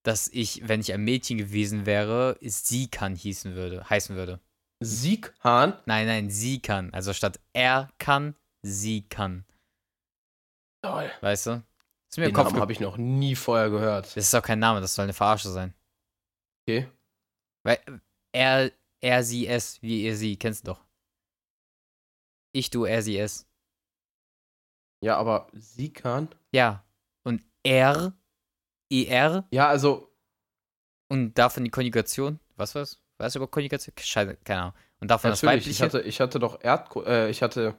dass 0.04 0.28
ich, 0.28 0.68
wenn 0.68 0.82
ich 0.82 0.94
ein 0.94 1.04
Mädchen 1.04 1.38
gewesen 1.38 1.86
wäre, 1.86 2.38
es 2.42 2.68
sie 2.68 2.90
kann 2.90 3.16
hießen 3.16 3.56
würde, 3.56 3.90
heißen 3.90 4.16
würde. 4.16 4.40
Sieghahn? 4.84 5.80
Nein, 5.86 6.06
nein, 6.06 6.30
sie 6.30 6.62
kann. 6.62 6.94
Also 6.94 7.14
statt 7.14 7.40
er 7.54 7.92
kann, 7.98 8.36
sie 8.62 9.08
kann. 9.08 9.46
Toll. 10.84 11.12
Weißt 11.22 11.48
du? 11.48 11.64
Ist 12.10 12.18
mir 12.18 12.26
im 12.26 12.30
Den 12.30 12.36
Kopf 12.36 12.52
Namen 12.52 12.62
habe 12.62 12.72
ich 12.72 12.80
noch 12.80 12.98
nie 12.98 13.36
vorher 13.36 13.70
gehört. 13.70 14.06
Das 14.06 14.18
ist 14.18 14.36
auch 14.36 14.44
kein 14.44 14.60
Name, 14.60 14.82
das 14.82 14.96
soll 14.96 15.04
eine 15.04 15.14
Verarsche 15.14 15.50
sein. 15.50 15.74
Okay. 16.68 16.90
Weil 17.64 17.80
er, 18.32 18.72
er, 19.02 19.24
sie, 19.24 19.48
es, 19.48 19.82
wie 19.82 20.04
ihr 20.04 20.16
sie, 20.16 20.38
kennst 20.38 20.68
du 20.68 20.74
doch. 20.74 20.86
Ich, 22.52 22.70
du, 22.70 22.86
er, 22.86 23.02
sie, 23.02 23.18
es. 23.18 23.48
Ja, 25.06 25.18
aber 25.18 25.46
Sieghahn? 25.54 26.30
Ja. 26.52 26.84
Und 27.24 27.44
er, 27.62 28.14
er 28.90 29.46
Ja, 29.52 29.68
also, 29.68 30.12
und 31.10 31.36
davon 31.36 31.64
die 31.64 31.70
Konjugation. 31.70 32.40
Was 32.56 32.74
war's? 32.74 33.00
Weißt 33.20 33.36
du 33.36 33.40
über 33.40 33.48
Konjugation? 33.48 33.94
Scheiße, 34.00 34.36
keine 34.44 34.62
Ahnung. 34.62 34.74
Und 35.00 35.12
davon 35.12 35.30
das 35.30 35.44
natürlich, 35.44 35.68
ich 35.68 35.80
Weibliche. 35.80 35.98
hatte, 36.00 36.08
ich 36.08 36.20
hatte 36.20 36.40
doch 36.40 36.60
Erdko 36.64 37.04
äh, 37.04 37.30
ich 37.30 37.44
hatte 37.44 37.76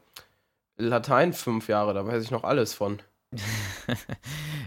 Latein 0.76 1.32
fünf 1.32 1.66
Jahre, 1.68 1.94
da 1.94 2.06
weiß 2.06 2.22
ich 2.22 2.30
noch 2.30 2.44
alles 2.44 2.74
von. 2.74 3.02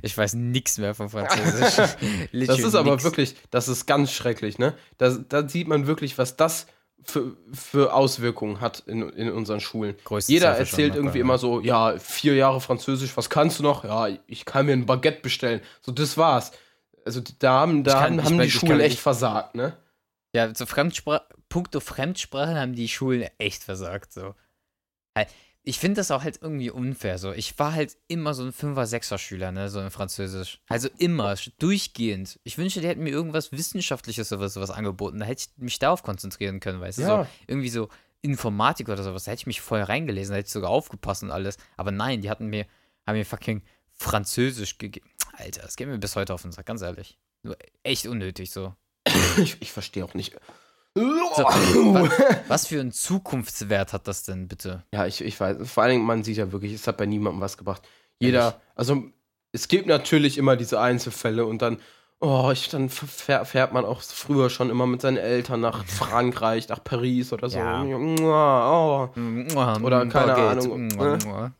ich 0.01 0.17
weiß 0.17 0.33
nichts 0.33 0.77
mehr 0.79 0.93
von 0.95 1.07
Französisch. 1.09 1.95
Das 2.33 2.59
ist 2.59 2.75
aber 2.75 2.91
nix. 2.91 3.05
wirklich, 3.05 3.35
das 3.51 3.69
ist 3.69 3.85
ganz 3.85 4.11
schrecklich, 4.11 4.59
ne? 4.59 4.75
Da, 4.97 5.11
da 5.11 5.47
sieht 5.47 5.69
man 5.69 5.87
wirklich, 5.87 6.17
was 6.17 6.35
das 6.35 6.67
für, 7.03 7.35
für 7.53 7.93
Auswirkungen 7.93 8.61
hat 8.61 8.79
in, 8.85 9.07
in 9.09 9.31
unseren 9.31 9.59
Schulen. 9.59 9.95
Größte 10.03 10.31
Jeder 10.31 10.49
erzählt 10.57 10.95
irgendwie 10.95 11.19
immer 11.19 11.37
so, 11.37 11.59
ja, 11.61 11.97
vier 11.97 12.35
Jahre 12.35 12.61
Französisch, 12.61 13.15
was 13.17 13.29
kannst 13.29 13.59
du 13.59 13.63
noch? 13.63 13.83
Ja, 13.83 14.07
ich 14.27 14.45
kann 14.45 14.65
mir 14.65 14.73
ein 14.73 14.85
Baguette 14.85 15.21
bestellen. 15.21 15.61
So, 15.81 15.91
das 15.91 16.17
war's. 16.17 16.51
Also 17.05 17.21
da 17.39 17.61
haben, 17.61 17.83
da 17.83 17.91
Ich 17.91 17.97
kann- 17.97 18.03
haben, 18.03 18.19
ich 18.19 18.25
haben 18.25 18.37
die 18.39 18.45
ich 18.45 18.53
Schulen 18.53 18.71
kann- 18.73 18.79
echt 18.81 18.93
ich- 18.95 19.01
versagt, 19.01 19.55
ne? 19.55 19.75
Ja, 20.35 20.53
zu 20.53 20.65
Fremdspra 20.67 21.23
puncto 21.47 21.79
Fremdsprachen 21.79 22.55
haben 22.55 22.75
die 22.75 22.87
Schulen 22.87 23.27
echt 23.39 23.63
versagt. 23.63 24.13
So. 24.13 24.35
Ich 25.69 25.77
finde 25.77 25.97
das 25.97 26.09
auch 26.09 26.23
halt 26.23 26.39
irgendwie 26.41 26.71
unfair. 26.71 27.19
So. 27.19 27.31
Ich 27.31 27.59
war 27.59 27.73
halt 27.73 27.95
immer 28.07 28.33
so 28.33 28.41
ein 28.41 28.51
5er, 28.51 28.87
6er 28.87 29.19
Schüler, 29.19 29.51
ne, 29.51 29.69
so 29.69 29.79
in 29.79 29.91
Französisch. 29.91 30.59
Also 30.67 30.89
immer, 30.97 31.35
durchgehend. 31.59 32.39
Ich 32.43 32.57
wünschte, 32.57 32.81
die 32.81 32.87
hätten 32.87 33.03
mir 33.03 33.11
irgendwas 33.11 33.51
Wissenschaftliches 33.51 34.33
oder 34.33 34.49
sowas 34.49 34.71
angeboten. 34.71 35.19
Da 35.19 35.27
hätte 35.27 35.43
ich 35.43 35.61
mich 35.61 35.77
darauf 35.77 36.01
konzentrieren 36.01 36.59
können, 36.59 36.81
weißt 36.81 36.97
du? 36.97 37.01
Ja. 37.03 37.07
So, 37.23 37.29
irgendwie 37.45 37.69
so 37.69 37.87
Informatik 38.23 38.89
oder 38.89 39.03
sowas. 39.03 39.25
Da 39.25 39.31
hätte 39.31 39.41
ich 39.41 39.45
mich 39.45 39.61
voll 39.61 39.83
reingelesen, 39.83 40.33
da 40.33 40.37
hätte 40.37 40.47
ich 40.47 40.53
sogar 40.53 40.71
aufgepasst 40.71 41.21
und 41.21 41.29
alles. 41.29 41.57
Aber 41.77 41.91
nein, 41.91 42.21
die 42.21 42.31
hatten 42.31 42.47
mir, 42.47 42.65
haben 43.05 43.19
mir 43.19 43.25
fucking 43.25 43.61
Französisch 43.93 44.79
gegeben. 44.79 45.07
Alter, 45.33 45.61
das 45.61 45.75
geht 45.75 45.87
mir 45.87 45.99
bis 45.99 46.15
heute 46.15 46.33
auf 46.33 46.41
den 46.41 46.51
Sack, 46.51 46.65
ganz 46.65 46.81
ehrlich. 46.81 47.19
Nur 47.43 47.55
echt 47.83 48.07
unnötig 48.07 48.49
so. 48.49 48.73
Ich, 49.37 49.61
ich 49.61 49.71
verstehe 49.71 50.03
auch 50.03 50.15
nicht. 50.15 50.35
Was 52.47 52.67
für 52.67 52.79
einen 52.79 52.91
Zukunftswert 52.91 53.93
hat 53.93 54.07
das 54.07 54.23
denn 54.23 54.47
bitte? 54.47 54.83
Ja, 54.93 55.05
ich, 55.05 55.21
ich 55.21 55.39
weiß. 55.39 55.57
Vor 55.69 55.83
allen 55.83 55.93
Dingen, 55.93 56.05
man 56.05 56.23
sieht 56.23 56.37
ja 56.37 56.51
wirklich, 56.51 56.73
es 56.73 56.87
hat 56.87 56.97
bei 56.97 57.05
niemandem 57.05 57.41
was 57.41 57.57
gebracht. 57.57 57.87
Jeder, 58.19 58.59
also 58.75 59.03
es 59.51 59.67
gibt 59.67 59.87
natürlich 59.87 60.37
immer 60.37 60.55
diese 60.55 60.79
Einzelfälle 60.79 61.45
und 61.45 61.61
dann, 61.61 61.79
oh, 62.19 62.49
ich, 62.51 62.69
dann 62.69 62.89
fährt, 62.89 63.73
man 63.73 63.85
auch 63.85 64.01
früher 64.01 64.49
schon 64.49 64.69
immer 64.69 64.87
mit 64.87 65.01
seinen 65.01 65.17
Eltern 65.17 65.61
nach 65.61 65.85
Frankreich, 65.85 66.67
nach 66.69 66.83
Paris 66.83 67.31
oder 67.31 67.49
so. 67.49 67.57
Ja. 67.57 67.83
Oh. 67.83 69.09
Oder 69.83 70.05
keine 70.07 70.35
Ahnung, 70.35 70.87
ne? 70.87 71.53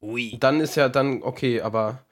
Ui. 0.00 0.36
Dann 0.38 0.60
ist 0.60 0.76
ja 0.76 0.88
dann 0.88 1.22
okay, 1.22 1.60
aber 1.60 2.04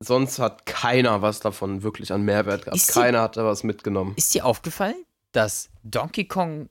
sonst 0.00 0.38
hat 0.38 0.66
keiner 0.66 1.22
was 1.22 1.40
davon 1.40 1.82
wirklich 1.82 2.12
an 2.12 2.22
Mehrwert 2.22 2.64
gehabt. 2.64 2.88
Keiner 2.88 3.22
hat 3.22 3.36
da 3.36 3.44
was 3.44 3.64
mitgenommen. 3.64 4.12
Ist 4.16 4.34
dir 4.34 4.44
aufgefallen, 4.44 4.96
dass 5.34 5.70
Donkey 5.82 6.26
Kong 6.26 6.68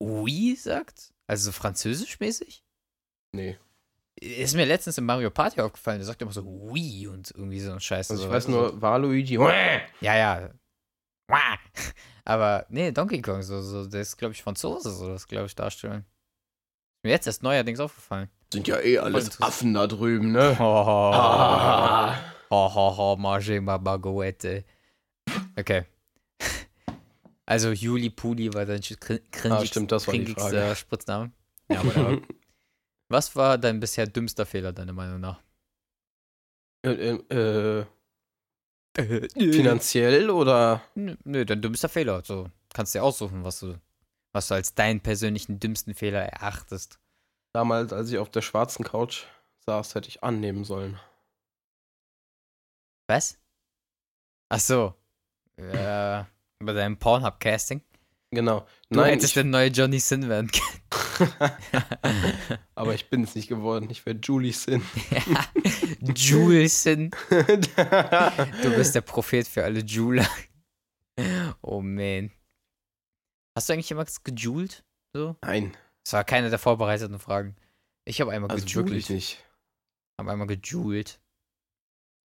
Oui 0.00 0.54
sagt? 0.56 1.12
Also 1.26 1.46
so 1.46 1.52
französischmäßig? 1.52 2.64
Nee. 3.34 3.58
Ist 4.20 4.54
mir 4.56 4.64
letztens 4.64 4.98
in 4.98 5.04
Mario 5.04 5.30
Party 5.30 5.60
aufgefallen, 5.60 5.98
der 5.98 6.06
sagt 6.06 6.20
immer 6.22 6.32
so 6.32 6.42
Oui 6.42 7.06
und 7.06 7.30
irgendwie 7.30 7.60
so 7.60 7.72
ein 7.72 7.80
Scheiß. 7.80 8.10
Also 8.10 8.24
ich 8.24 8.30
weiß 8.30 8.48
nur, 8.48 8.80
Waluigi. 8.80 9.34
Ja, 9.34 10.16
ja. 10.16 10.50
Wah. 11.28 11.58
Aber 12.24 12.66
nee, 12.68 12.90
Donkey 12.90 13.22
Kong, 13.22 13.42
so, 13.42 13.62
so, 13.62 13.86
der 13.86 14.00
ist, 14.00 14.16
glaube 14.16 14.34
ich, 14.34 14.42
Franzose, 14.42 14.90
so 14.90 15.08
das, 15.08 15.26
glaube 15.26 15.46
ich, 15.46 15.54
darstellen. 15.54 16.04
Mir 17.04 17.10
jetzt 17.10 17.26
erst 17.26 17.42
neuerdings 17.42 17.80
aufgefallen. 17.80 18.28
Sind 18.52 18.66
ja 18.66 18.80
eh 18.80 18.98
alles. 18.98 19.40
Affen 19.40 19.74
da 19.74 19.86
drüben, 19.86 20.32
ne? 20.32 20.58
Ho, 20.58 20.64
ho, 20.64 20.86
ho. 20.86 21.12
Ah. 21.14 22.18
Ma 23.60 23.76
baguette. 23.78 24.64
Okay. 25.56 25.84
Also 25.84 25.84
Juli 25.84 25.84
Puli 25.84 25.84
war 25.84 25.86
dein 25.86 25.86
crin- 25.86 25.97
Ah, 29.24 29.30
cringigst- 29.32 29.66
stimmt, 29.66 29.92
das 29.92 30.06
war 30.06 30.12
die 30.12 30.24
cringigster 30.24 30.50
Frage. 30.50 30.76
Spritzname. 30.76 31.32
Ja, 31.70 31.84
whatever. 31.84 32.20
Was 33.10 33.34
war 33.36 33.56
dein 33.56 33.80
bisher 33.80 34.06
dümmster 34.06 34.44
Fehler, 34.44 34.72
deiner 34.72 34.92
Meinung 34.92 35.20
nach? 35.20 35.42
Äh, 36.84 37.16
äh, 37.30 37.86
äh, 38.98 39.28
finanziell 39.52 40.28
oder? 40.30 40.82
Nö, 40.94 41.16
nö, 41.24 41.44
dein 41.46 41.62
dümmster 41.62 41.88
Fehler. 41.88 42.22
So, 42.24 42.50
kannst 42.74 42.94
dir 42.94 43.02
aussuchen, 43.02 43.44
was 43.44 43.60
du, 43.60 43.80
was 44.32 44.48
du 44.48 44.54
als 44.54 44.74
deinen 44.74 45.00
persönlichen 45.00 45.58
dümmsten 45.58 45.94
Fehler 45.94 46.20
erachtest. 46.20 46.98
Damals, 47.54 47.92
als 47.94 48.10
ich 48.10 48.18
auf 48.18 48.30
der 48.30 48.42
schwarzen 48.42 48.84
Couch 48.84 49.24
saß, 49.64 49.94
hätte 49.94 50.08
ich 50.08 50.22
annehmen 50.22 50.64
sollen. 50.64 51.00
Was? 53.08 53.38
Ach 54.50 54.60
so. 54.60 54.94
Ja, 55.56 56.28
bei 56.64 56.72
deinem 56.72 56.98
Pornhub-Casting. 56.98 57.82
Genau. 58.30 58.66
Du 58.90 58.98
Nein, 59.00 59.12
hättest 59.12 59.28
ich, 59.28 59.34
der 59.34 59.44
neue 59.44 59.68
Johnny 59.68 60.00
Sin 60.00 60.28
werden 60.28 60.50
können. 60.50 61.32
aber 62.74 62.94
ich 62.94 63.08
bin 63.08 63.24
es 63.24 63.34
nicht 63.34 63.48
geworden. 63.48 63.88
Ich 63.90 64.04
wäre 64.04 64.18
Julie 64.22 64.52
Sin. 64.52 64.82
Jules 66.14 66.82
Sin. 66.82 67.10
Du 67.30 68.70
bist 68.76 68.94
der 68.94 69.00
Prophet 69.00 69.48
für 69.48 69.64
alle 69.64 69.80
Jeweler. 69.80 70.28
Oh 71.62 71.80
man. 71.80 72.30
Hast 73.56 73.68
du 73.68 73.72
eigentlich 73.72 73.88
jemals 73.88 74.22
gejult? 74.22 74.84
So? 75.14 75.36
Nein, 75.42 75.76
Das 76.04 76.12
war 76.12 76.24
keine 76.24 76.50
der 76.50 76.58
vorbereiteten 76.58 77.18
Fragen. 77.18 77.56
Ich 78.04 78.20
habe 78.20 78.32
einmal 78.32 78.50
also 78.50 78.64
gejult. 78.64 78.86
wirklich 78.86 79.08
nicht. 79.10 79.44
Habe 80.20 80.30
einmal 80.30 80.46
gejult. 80.46 81.20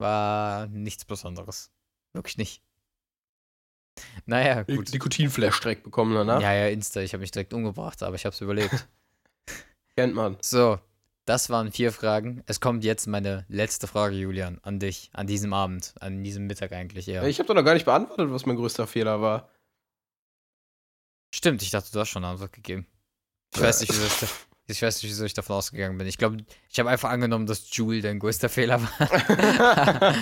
War 0.00 0.68
nichts 0.68 1.04
Besonderes. 1.04 1.72
Wirklich 2.14 2.38
nicht. 2.38 2.62
Naja, 4.26 4.62
gut. 4.62 4.92
Nikotinflash 4.92 5.60
direkt 5.60 5.84
bekommen 5.84 6.14
danach. 6.14 6.40
Ja, 6.40 6.52
ja, 6.52 6.68
Insta. 6.68 7.00
Ich 7.00 7.12
habe 7.12 7.20
mich 7.22 7.30
direkt 7.30 7.54
umgebracht, 7.54 8.02
aber 8.02 8.16
ich 8.16 8.24
habe 8.24 8.34
es 8.34 8.40
überlebt. 8.40 8.86
Kennt 9.96 10.14
man. 10.14 10.36
So, 10.40 10.78
das 11.24 11.50
waren 11.50 11.72
vier 11.72 11.92
Fragen. 11.92 12.42
Es 12.46 12.60
kommt 12.60 12.84
jetzt 12.84 13.06
meine 13.06 13.44
letzte 13.48 13.86
Frage, 13.86 14.16
Julian, 14.16 14.58
an 14.62 14.78
dich. 14.78 15.10
An 15.12 15.26
diesem 15.26 15.52
Abend. 15.52 15.94
An 16.00 16.24
diesem 16.24 16.46
Mittag 16.46 16.72
eigentlich 16.72 17.06
eher. 17.06 17.22
Ich 17.24 17.38
habe 17.38 17.46
doch 17.46 17.54
noch 17.54 17.64
gar 17.64 17.74
nicht 17.74 17.84
beantwortet, 17.84 18.30
was 18.30 18.46
mein 18.46 18.56
größter 18.56 18.86
Fehler 18.86 19.20
war. 19.20 19.50
Stimmt, 21.34 21.60
ich 21.62 21.70
dachte, 21.70 21.92
du 21.92 22.00
hast 22.00 22.08
schon 22.08 22.24
eine 22.24 22.32
Antwort 22.32 22.54
gegeben. 22.54 22.86
Ich 23.54 23.60
weiß 23.60 23.80
nicht, 23.80 23.92
wieso 23.92 24.06
ich, 24.06 24.20
da, 24.20 24.26
ich, 24.68 24.82
weiß 24.82 25.02
nicht, 25.02 25.10
wieso 25.10 25.24
ich 25.24 25.34
davon 25.34 25.56
ausgegangen 25.56 25.96
bin. 25.98 26.06
Ich 26.06 26.18
glaube, 26.18 26.38
ich 26.70 26.78
habe 26.78 26.90
einfach 26.90 27.10
angenommen, 27.10 27.46
dass 27.46 27.74
Jule 27.74 28.00
dein 28.02 28.18
größter 28.18 28.48
Fehler 28.48 28.80
war. 28.82 28.90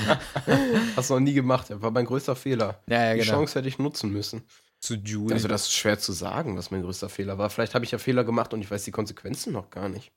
Hast 0.96 1.10
du 1.10 1.14
noch 1.14 1.20
nie 1.20 1.34
gemacht. 1.34 1.66
War 1.70 1.90
mein 1.90 2.06
größter 2.06 2.36
Fehler. 2.36 2.80
ja, 2.86 3.04
ja, 3.04 3.14
Die 3.14 3.20
genau. 3.20 3.32
Chance 3.32 3.58
hätte 3.58 3.68
ich 3.68 3.78
nutzen 3.78 4.12
müssen. 4.12 4.44
Zu 4.80 4.94
Jule. 4.94 5.34
Also 5.34 5.48
das 5.48 5.62
ist 5.62 5.74
schwer 5.74 5.98
zu 5.98 6.12
sagen, 6.12 6.56
was 6.56 6.70
mein 6.70 6.82
größter 6.82 7.08
Fehler 7.08 7.38
war. 7.38 7.50
Vielleicht 7.50 7.74
habe 7.74 7.84
ich 7.84 7.90
ja 7.90 7.98
Fehler 7.98 8.24
gemacht 8.24 8.54
und 8.54 8.60
ich 8.60 8.70
weiß 8.70 8.84
die 8.84 8.90
Konsequenzen 8.92 9.52
noch 9.52 9.70
gar 9.70 9.88
nicht. 9.88 10.12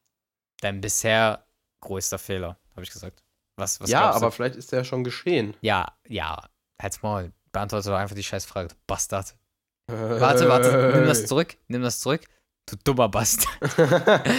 dein 0.61 0.81
bisher 0.81 1.45
größter 1.81 2.19
Fehler, 2.19 2.57
habe 2.75 2.83
ich 2.83 2.91
gesagt. 2.91 3.23
Was, 3.55 3.79
was 3.81 3.89
ja, 3.89 4.01
glaubst 4.01 4.21
du? 4.21 4.25
aber 4.25 4.31
vielleicht 4.31 4.55
ist 4.55 4.71
der 4.71 4.79
ja 4.79 4.85
schon 4.85 5.03
geschehen. 5.03 5.55
Ja, 5.61 5.93
ja. 6.07 6.47
Halt's 6.81 7.01
Maul. 7.01 7.31
Beantworte 7.51 7.89
doch 7.89 7.97
einfach 7.97 8.15
die 8.15 8.23
Scheißfrage, 8.23 8.69
du 8.69 8.75
Bastard. 8.85 9.35
Warte, 9.87 10.47
warte. 10.47 10.91
Nimm 10.95 11.07
das 11.07 11.25
zurück. 11.25 11.55
Nimm 11.67 11.81
das 11.81 11.99
zurück. 11.99 12.21
Du 12.69 12.75
dummer 12.83 13.09
Bastard. 13.09 13.49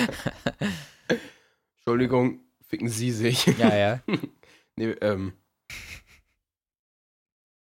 Entschuldigung, 1.77 2.41
ficken 2.69 2.89
Sie 2.89 3.11
sich. 3.11 3.47
ja, 3.59 3.77
ja. 3.77 4.01
nee, 4.77 4.91
ähm. 5.01 5.33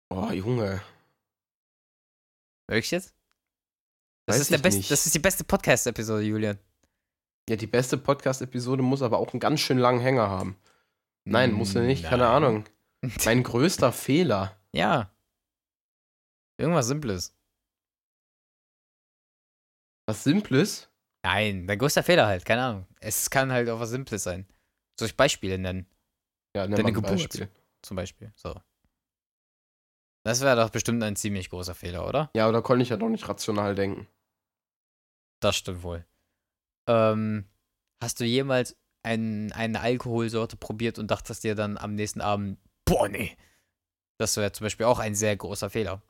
Oh, 0.10 0.30
Junge. 0.32 0.82
Wirklich 2.68 2.92
jetzt? 2.92 3.16
Das 4.28 4.36
Weiß 4.36 4.42
ist, 4.44 4.52
der 4.52 4.60
best, 4.60 4.92
das 4.92 5.06
ist 5.08 5.16
die 5.16 5.20
beste 5.20 5.44
Podcast-Episode, 5.44 6.22
Julian. 6.22 6.60
Ja, 7.50 7.56
die 7.56 7.66
beste 7.66 7.98
Podcast-Episode 7.98 8.84
muss 8.84 9.02
aber 9.02 9.18
auch 9.18 9.34
einen 9.34 9.40
ganz 9.40 9.62
schön 9.62 9.80
langen 9.80 10.02
Hänger 10.02 10.30
haben. 10.30 10.56
Nein, 11.24 11.52
muss 11.52 11.74
er 11.74 11.82
nicht, 11.82 12.04
keine 12.04 12.24
Nein. 12.24 12.32
Ahnung. 12.32 12.66
Mein 13.26 13.42
größter 13.42 13.92
Fehler. 13.92 14.56
Ja. 14.72 15.12
Irgendwas 16.58 16.88
Simples. 16.88 17.34
Was 20.10 20.24
Simples? 20.24 20.90
Nein, 21.24 21.68
dein 21.68 21.78
größter 21.78 22.02
Fehler 22.02 22.26
halt, 22.26 22.44
keine 22.44 22.64
Ahnung. 22.64 22.88
Es 23.00 23.30
kann 23.30 23.52
halt 23.52 23.70
auch 23.70 23.80
was 23.80 23.92
Simples 23.92 24.24
sein. 24.24 24.48
Soll 25.00 25.08
ich 25.08 25.16
Beispiele 25.16 25.60
nennen? 25.60 25.86
Ja, 26.56 26.66
nenn 26.66 26.78
Deine 26.78 26.94
Geburt. 26.94 27.12
Beispiel. 27.12 27.48
Zum 27.84 27.96
Beispiel. 27.96 28.34
So. 28.36 28.60
Das 30.24 30.42
wäre 30.42 30.56
doch 30.56 30.72
bestimmt 30.72 31.04
ein 31.04 31.16
ziemlich 31.16 31.52
großer 31.52 31.76
Fehler, 31.76 32.08
oder? 32.08 32.32
Ja, 32.36 32.50
oder 32.50 32.64
konnte 32.64 32.82
ich 32.82 32.90
ja 32.90 32.98
doch 32.98 33.08
nicht 33.08 33.30
rational 33.30 33.76
denken. 33.76 34.08
Das 35.42 35.58
stimmt 35.58 35.84
wohl. 35.84 36.04
Ähm, 36.88 37.46
hast 38.02 38.20
du 38.20 38.26
jemals 38.26 38.76
ein, 39.04 39.52
eine 39.52 39.80
Alkoholsorte 39.80 40.58
probiert 40.58 40.98
und 40.98 41.12
dachtest 41.12 41.44
dir 41.44 41.54
dann 41.54 41.78
am 41.78 41.94
nächsten 41.94 42.22
Abend, 42.22 42.58
boah, 42.84 43.08
nee. 43.08 43.38
Das 44.18 44.38
wäre 44.38 44.52
zum 44.54 44.66
Beispiel 44.66 44.88
auch 44.88 44.98
ein 44.98 45.14
sehr 45.14 45.38
großer 45.38 45.70
Fehler. 45.70 46.02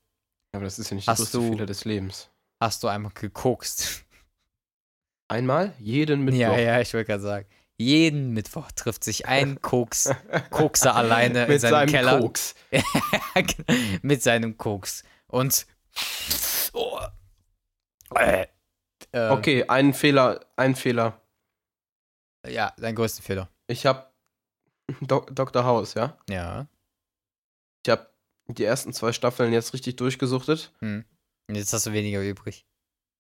Aber 0.54 0.64
das 0.64 0.80
ist 0.80 0.90
ja 0.90 0.96
nicht 0.96 1.06
der 1.06 1.16
größte 1.16 1.42
Fehler 1.42 1.66
des 1.66 1.84
Lebens. 1.84 2.32
Hast 2.62 2.84
du 2.84 2.88
einmal 2.88 3.12
gekokst? 3.14 4.06
Einmal? 5.32 5.74
Jeden 5.80 6.26
Mittwoch. 6.26 6.40
Ja, 6.40 6.58
ja, 6.58 6.82
ich 6.82 6.94
wollte 6.94 7.06
gerade 7.06 7.22
sagen. 7.22 7.48
Jeden 7.78 8.34
Mittwoch 8.34 8.72
trifft 8.74 9.04
sich 9.04 9.28
ein 9.28 9.62
Koks, 9.62 10.10
Kokser 10.50 10.96
alleine 10.96 11.44
in 11.44 11.50
Mit 11.50 11.62
seinem 11.62 11.72
seinem 11.72 11.90
Keller 11.90 12.20
Koks. 12.20 12.56
mit 14.02 14.22
seinem 14.24 14.58
Koks. 14.58 15.04
Und. 15.28 15.66
Oh, 16.74 17.00
äh, 18.16 18.48
äh, 19.12 19.30
Okay, 19.30 19.66
einen 19.68 19.94
Fehler, 19.94 20.46
ein 20.58 20.76
Fehler. 20.76 21.22
Ja, 22.48 22.74
dein 22.78 22.96
größter 22.96 23.22
Fehler. 23.24 23.50
Ich 23.68 23.86
habe 23.86 24.12
Dok 25.02 25.34
Dr. 25.34 25.64
House, 25.64 25.94
ja? 25.94 26.18
Ja. 26.30 26.68
Ich 27.86 27.92
habe 27.92 28.10
die 28.48 28.66
ersten 28.66 28.92
zwei 28.94 29.14
Staffeln 29.14 29.54
jetzt 29.54 29.74
richtig 29.74 29.96
durchgesuchtet. 29.96 30.74
Hm. 30.80 31.06
Jetzt 31.56 31.74
hast 31.74 31.88
du 31.88 31.94
weniger 31.94 32.22
übrig. 32.22 32.66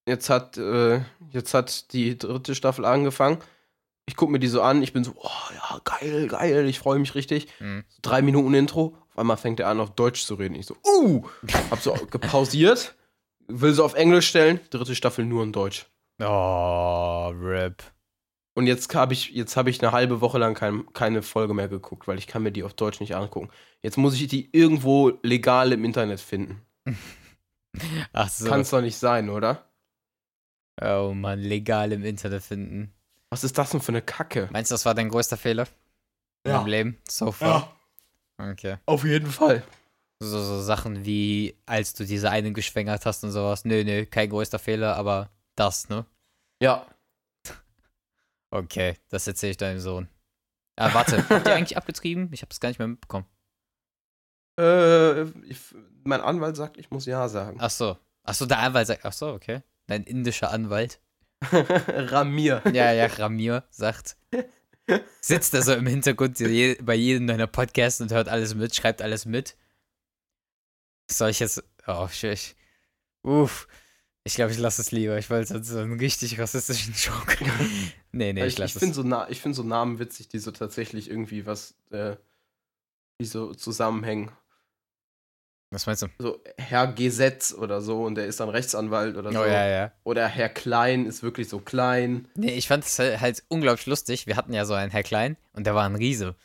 Jetzt 0.07 0.29
hat, 0.29 0.57
äh, 0.57 1.01
jetzt 1.31 1.53
hat 1.53 1.93
die 1.93 2.17
dritte 2.17 2.55
Staffel 2.55 2.85
angefangen. 2.85 3.39
Ich 4.07 4.15
gucke 4.15 4.31
mir 4.31 4.39
die 4.39 4.47
so 4.47 4.61
an, 4.61 4.81
ich 4.81 4.91
bin 4.91 5.03
so, 5.03 5.13
oh 5.15 5.53
ja, 5.53 5.79
geil, 5.83 6.27
geil, 6.27 6.67
ich 6.67 6.79
freue 6.79 6.97
mich 6.97 7.13
richtig. 7.13 7.47
Hm. 7.59 7.83
So 7.87 7.99
drei 8.01 8.21
Minuten 8.21 8.53
Intro, 8.55 8.97
auf 9.09 9.19
einmal 9.19 9.37
fängt 9.37 9.59
er 9.59 9.67
an, 9.67 9.79
auf 9.79 9.91
Deutsch 9.91 10.25
zu 10.25 10.35
reden. 10.35 10.55
Ich 10.55 10.65
so, 10.65 10.75
uh, 10.83 11.27
hab 11.69 11.79
so 11.79 11.93
gepausiert, 12.11 12.95
will 13.47 13.73
so 13.73 13.85
auf 13.85 13.93
Englisch 13.93 14.27
stellen, 14.27 14.59
dritte 14.71 14.95
Staffel 14.95 15.25
nur 15.25 15.43
in 15.43 15.51
Deutsch. 15.51 15.85
Oh, 16.19 17.31
RIP. 17.39 17.83
Und 18.55 18.67
jetzt 18.67 18.93
habe 18.95 19.13
ich, 19.13 19.29
jetzt 19.29 19.55
habe 19.55 19.69
ich 19.69 19.81
eine 19.81 19.91
halbe 19.91 20.21
Woche 20.21 20.37
lang 20.39 20.53
kein, 20.53 20.91
keine 20.93 21.21
Folge 21.21 21.53
mehr 21.53 21.69
geguckt, 21.69 22.07
weil 22.07 22.17
ich 22.17 22.27
kann 22.27 22.43
mir 22.43 22.51
die 22.51 22.63
auf 22.63 22.73
Deutsch 22.73 22.99
nicht 22.99 23.15
angucken. 23.15 23.49
Jetzt 23.83 23.97
muss 23.97 24.15
ich 24.15 24.27
die 24.27 24.49
irgendwo 24.51 25.13
legal 25.21 25.71
im 25.71 25.85
Internet 25.85 26.19
finden. 26.19 26.61
Ach 28.13 28.29
so. 28.29 28.47
Kann 28.47 28.61
es 28.61 28.69
doch 28.69 28.81
nicht 28.81 28.97
sein, 28.97 29.29
oder? 29.29 29.65
oh 30.81 31.13
Mann, 31.13 31.39
legal 31.39 31.91
im 31.91 32.05
Internet 32.05 32.43
finden. 32.43 32.93
Was 33.31 33.43
ist 33.43 33.57
das 33.57 33.71
denn 33.71 33.81
für 33.81 33.91
eine 33.91 34.01
Kacke? 34.01 34.49
Meinst 34.51 34.71
du, 34.71 34.73
das 34.73 34.85
war 34.85 34.95
dein 34.95 35.09
größter 35.09 35.37
Fehler? 35.37 35.67
Ja. 36.45 36.57
deinem 36.57 36.67
Leben? 36.67 36.97
So 37.07 37.31
far? 37.31 37.75
Okay. 38.37 38.77
auf 38.85 39.03
jeden 39.03 39.29
Fall. 39.29 39.63
So, 40.21 40.41
so 40.41 40.61
Sachen 40.61 41.05
wie, 41.05 41.57
als 41.65 41.93
du 41.93 42.05
diese 42.05 42.29
eine 42.31 42.51
geschwängert 42.53 43.05
hast 43.05 43.23
und 43.23 43.31
sowas. 43.31 43.65
Nö, 43.65 43.83
nö, 43.83 44.05
kein 44.05 44.29
größter 44.29 44.59
Fehler, 44.59 44.95
aber 44.95 45.29
das, 45.55 45.89
ne? 45.89 46.05
Ja. 46.61 46.85
Okay, 48.51 48.95
das 49.09 49.27
erzähle 49.27 49.51
ich 49.51 49.57
deinem 49.57 49.79
Sohn. 49.79 50.07
Ah, 50.77 50.93
warte, 50.93 51.27
habt 51.29 51.47
ihr 51.47 51.55
eigentlich 51.55 51.77
abgetrieben? 51.77 52.29
Ich 52.31 52.41
habe 52.41 52.51
es 52.51 52.59
gar 52.59 52.69
nicht 52.69 52.79
mehr 52.79 52.87
mitbekommen. 52.87 53.25
Äh, 54.59 55.23
ich, 55.47 55.57
mein 56.03 56.21
Anwalt 56.21 56.55
sagt, 56.55 56.77
ich 56.77 56.91
muss 56.91 57.05
Ja 57.05 57.27
sagen. 57.29 57.57
Ach 57.61 57.69
so. 57.69 57.97
Ach 58.23 58.33
so, 58.33 58.45
der 58.45 58.59
Anwalt 58.59 58.87
sagt, 58.87 59.05
ach 59.05 59.13
so, 59.13 59.29
okay. 59.29 59.61
Dein 59.87 60.03
indischer 60.03 60.51
Anwalt. 60.51 60.99
Ramir. 61.51 62.61
Ja, 62.73 62.91
ja, 62.91 63.05
Ramir 63.05 63.63
sagt. 63.69 64.17
Sitzt 65.21 65.53
da 65.53 65.61
so 65.61 65.73
im 65.73 65.87
Hintergrund 65.87 66.37
bei 66.37 66.95
jedem 66.95 67.27
deiner 67.27 67.47
Podcasts 67.47 68.01
und 68.01 68.11
hört 68.11 68.27
alles 68.27 68.55
mit, 68.55 68.75
schreibt 68.75 69.01
alles 69.01 69.25
mit. 69.25 69.55
Soll 71.09 71.29
ich 71.29 71.39
jetzt. 71.39 71.63
Oh, 71.87 72.07
shit. 72.07 72.55
Uff. 73.23 73.67
Ich 74.23 74.35
glaube, 74.35 74.51
ich 74.51 74.57
lasse 74.59 74.81
es 74.81 74.91
lieber. 74.91 75.17
Ich 75.17 75.29
wollte 75.29 75.47
sonst 75.53 75.69
so 75.69 75.79
einen 75.79 75.99
richtig 75.99 76.39
rassistischen 76.39 76.93
Joke. 76.93 77.37
nee, 78.11 78.33
nee, 78.33 78.41
ich 78.41 78.47
ich 78.47 78.53
ich 78.53 78.59
lasse 78.59 78.79
finde 78.79 78.91
es. 78.91 78.95
so, 78.97 79.03
Na- 79.03 79.29
ich 79.29 79.41
find 79.41 79.55
so 79.55 79.63
Namen 79.63 79.97
witzig, 79.99 80.27
die 80.27 80.39
so 80.39 80.51
tatsächlich 80.51 81.09
irgendwie 81.09 81.45
was, 81.45 81.75
äh, 81.91 82.15
die 83.19 83.25
so 83.25 83.53
zusammenhängen. 83.53 84.31
Was 85.71 85.85
meinst 85.85 86.01
du? 86.01 86.07
So 86.17 86.41
Herr 86.57 86.87
Gesetz 86.87 87.53
oder 87.53 87.81
so 87.81 88.03
und 88.03 88.15
der 88.15 88.25
ist 88.25 88.39
dann 88.39 88.49
Rechtsanwalt 88.49 89.15
oder 89.17 89.31
so. 89.31 89.39
Oh, 89.41 89.45
ja, 89.45 89.67
ja. 89.67 89.91
Oder 90.03 90.27
Herr 90.27 90.49
Klein 90.49 91.05
ist 91.05 91.21
wirklich 91.21 91.47
so 91.47 91.59
klein. 91.59 92.27
Nee, 92.35 92.53
ich 92.55 92.67
fand 92.67 92.85
es 92.85 92.97
halt 92.97 93.43
unglaublich 93.49 93.85
lustig. 93.85 94.25
Wir 94.25 94.35
hatten 94.35 94.51
ja 94.53 94.65
so 94.65 94.73
einen 94.73 94.91
Herr 94.91 95.03
Klein 95.03 95.37
und 95.53 95.67
der 95.67 95.75
war 95.75 95.85
ein 95.85 95.95
Riese. 95.95 96.35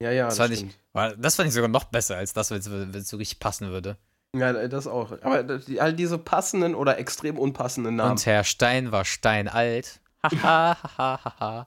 Ja, 0.00 0.10
ja, 0.12 0.24
Das 0.26 0.36
das, 0.36 0.38
fand 0.38 0.52
ich- 0.54 0.58
stimmt. 0.60 0.78
War- 0.92 1.14
Das 1.16 1.36
fand 1.36 1.48
ich 1.48 1.54
sogar 1.54 1.68
noch 1.68 1.84
besser 1.84 2.16
als 2.16 2.32
das, 2.32 2.50
wenn 2.50 2.58
es 2.94 3.08
so 3.08 3.16
richtig 3.18 3.38
passen 3.38 3.68
würde. 3.70 3.98
Ja, 4.34 4.66
das 4.68 4.86
auch. 4.86 5.12
Aber 5.22 5.42
die, 5.42 5.80
all 5.80 5.92
diese 5.92 6.16
passenden 6.16 6.74
oder 6.74 6.98
extrem 6.98 7.38
unpassenden 7.38 7.96
Namen. 7.96 8.12
Und 8.12 8.24
Herr 8.26 8.44
Stein 8.44 8.92
war 8.92 9.04
steinalt. 9.04 10.00
Haha, 10.22 10.76
haha, 10.96 11.24
haha. 11.38 11.66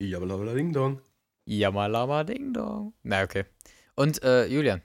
Ja, 0.00 0.18
ding 0.20 0.72
dong. 0.72 1.00
Yamalama 1.46 2.24
Ding 2.24 2.52
Dong. 2.52 2.94
Na, 3.02 3.22
okay. 3.22 3.44
Und 3.96 4.22
äh, 4.22 4.46
Julian, 4.46 4.82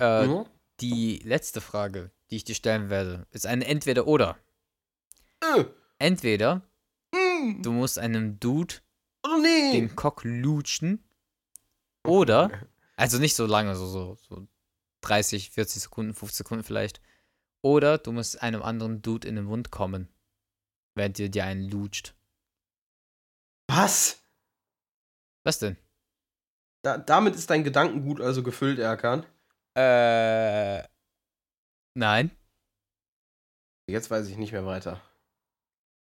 äh, 0.00 0.26
Mhm. 0.26 0.44
Die 0.80 1.18
letzte 1.24 1.60
Frage, 1.60 2.10
die 2.30 2.36
ich 2.36 2.44
dir 2.44 2.54
stellen 2.54 2.90
werde, 2.90 3.26
ist 3.30 3.46
eine 3.46 3.66
Entweder-Oder. 3.66 4.38
Äh. 5.40 5.64
Entweder 5.98 6.62
Mm. 7.12 7.62
du 7.62 7.72
musst 7.72 7.98
einem 7.98 8.38
Dude 8.38 8.76
Oh 9.24 9.36
nee. 9.42 9.72
den 9.72 9.96
Cock 9.96 10.22
lutschen 10.24 11.04
oder, 12.06 12.68
also 12.96 13.18
nicht 13.18 13.34
so 13.34 13.46
lange, 13.46 13.74
so, 13.74 13.86
so, 13.86 14.14
so 14.28 14.46
30, 15.02 15.50
40 15.50 15.82
Sekunden, 15.82 16.14
50 16.14 16.38
Sekunden 16.38 16.64
vielleicht, 16.64 17.00
oder 17.62 17.98
du 17.98 18.12
musst 18.12 18.40
einem 18.42 18.62
anderen 18.62 19.02
Dude 19.02 19.26
in 19.26 19.36
den 19.36 19.44
Mund 19.44 19.70
kommen, 19.70 20.08
während 20.94 21.18
dir 21.18 21.28
dir 21.28 21.44
einen 21.44 21.68
lutscht. 21.68 22.14
Was? 23.68 24.22
Was 25.44 25.58
denn? 25.58 25.76
Da, 26.82 26.96
damit 26.96 27.34
ist 27.34 27.50
dein 27.50 27.64
Gedankengut 27.64 28.20
also 28.20 28.42
gefüllt, 28.42 28.78
Erkan. 28.78 29.26
Äh, 29.76 30.82
nein. 31.94 32.30
Jetzt 33.88 34.10
weiß 34.10 34.28
ich 34.28 34.36
nicht 34.36 34.52
mehr 34.52 34.66
weiter. 34.66 35.00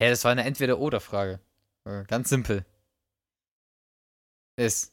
Ja, 0.00 0.10
das 0.10 0.24
war 0.24 0.32
eine 0.32 0.44
Entweder-Oder-Frage. 0.44 1.40
Äh, 1.84 2.04
Ganz 2.04 2.28
simpel. 2.28 2.64
Ist. 4.56 4.92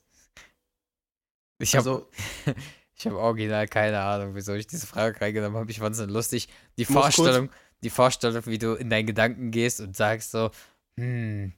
Ich 1.60 1.76
habe 1.76 1.90
Also, 1.90 2.10
ich 2.96 3.06
hab 3.06 3.14
original 3.14 3.68
keine 3.68 4.00
Ahnung, 4.02 4.36
wieso 4.36 4.54
ich 4.54 4.68
diese 4.68 4.88
Frage 4.88 5.20
reingenommen 5.22 5.60
habe. 5.60 5.72
Ich 5.72 5.80
fand 5.80 5.94
es 5.94 6.00
so 6.00 6.06
lustig. 6.06 6.50
Die 6.78 6.86
Vorstellung, 6.86 7.50
die 7.84 7.90
Vorstellung, 7.90 8.46
wie 8.46 8.58
du 8.58 8.74
in 8.76 8.90
deinen 8.90 9.06
Gedanken 9.06 9.52
gehst 9.52 9.80
und 9.80 9.96
sagst 9.96 10.32
so, 10.32 10.52
hm, 11.00 11.54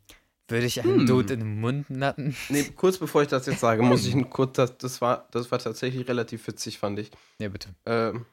würde 0.47 0.65
ich 0.65 0.81
einen 0.81 0.99
Hm. 1.01 1.05
Dude 1.05 1.33
in 1.33 1.39
den 1.39 1.61
Mund 1.61 1.89
natten? 1.89 2.35
nee, 2.49 2.63
kurz 2.75 2.97
bevor 2.97 3.21
ich 3.21 3.27
das 3.29 3.45
jetzt 3.45 3.59
sage, 3.59 3.81
muss 3.81 4.05
ich 4.05 4.13
ein 4.13 4.29
kurz, 4.29 4.53
das, 4.57 4.77
das, 4.77 5.01
war, 5.01 5.27
das 5.31 5.51
war 5.51 5.59
tatsächlich 5.59 6.07
relativ 6.07 6.45
witzig, 6.47 6.79
fand 6.79 6.99
ich. 6.99 7.11
Ja, 7.39 7.49
bitte. 7.49 7.69
Ähm, 7.85 8.25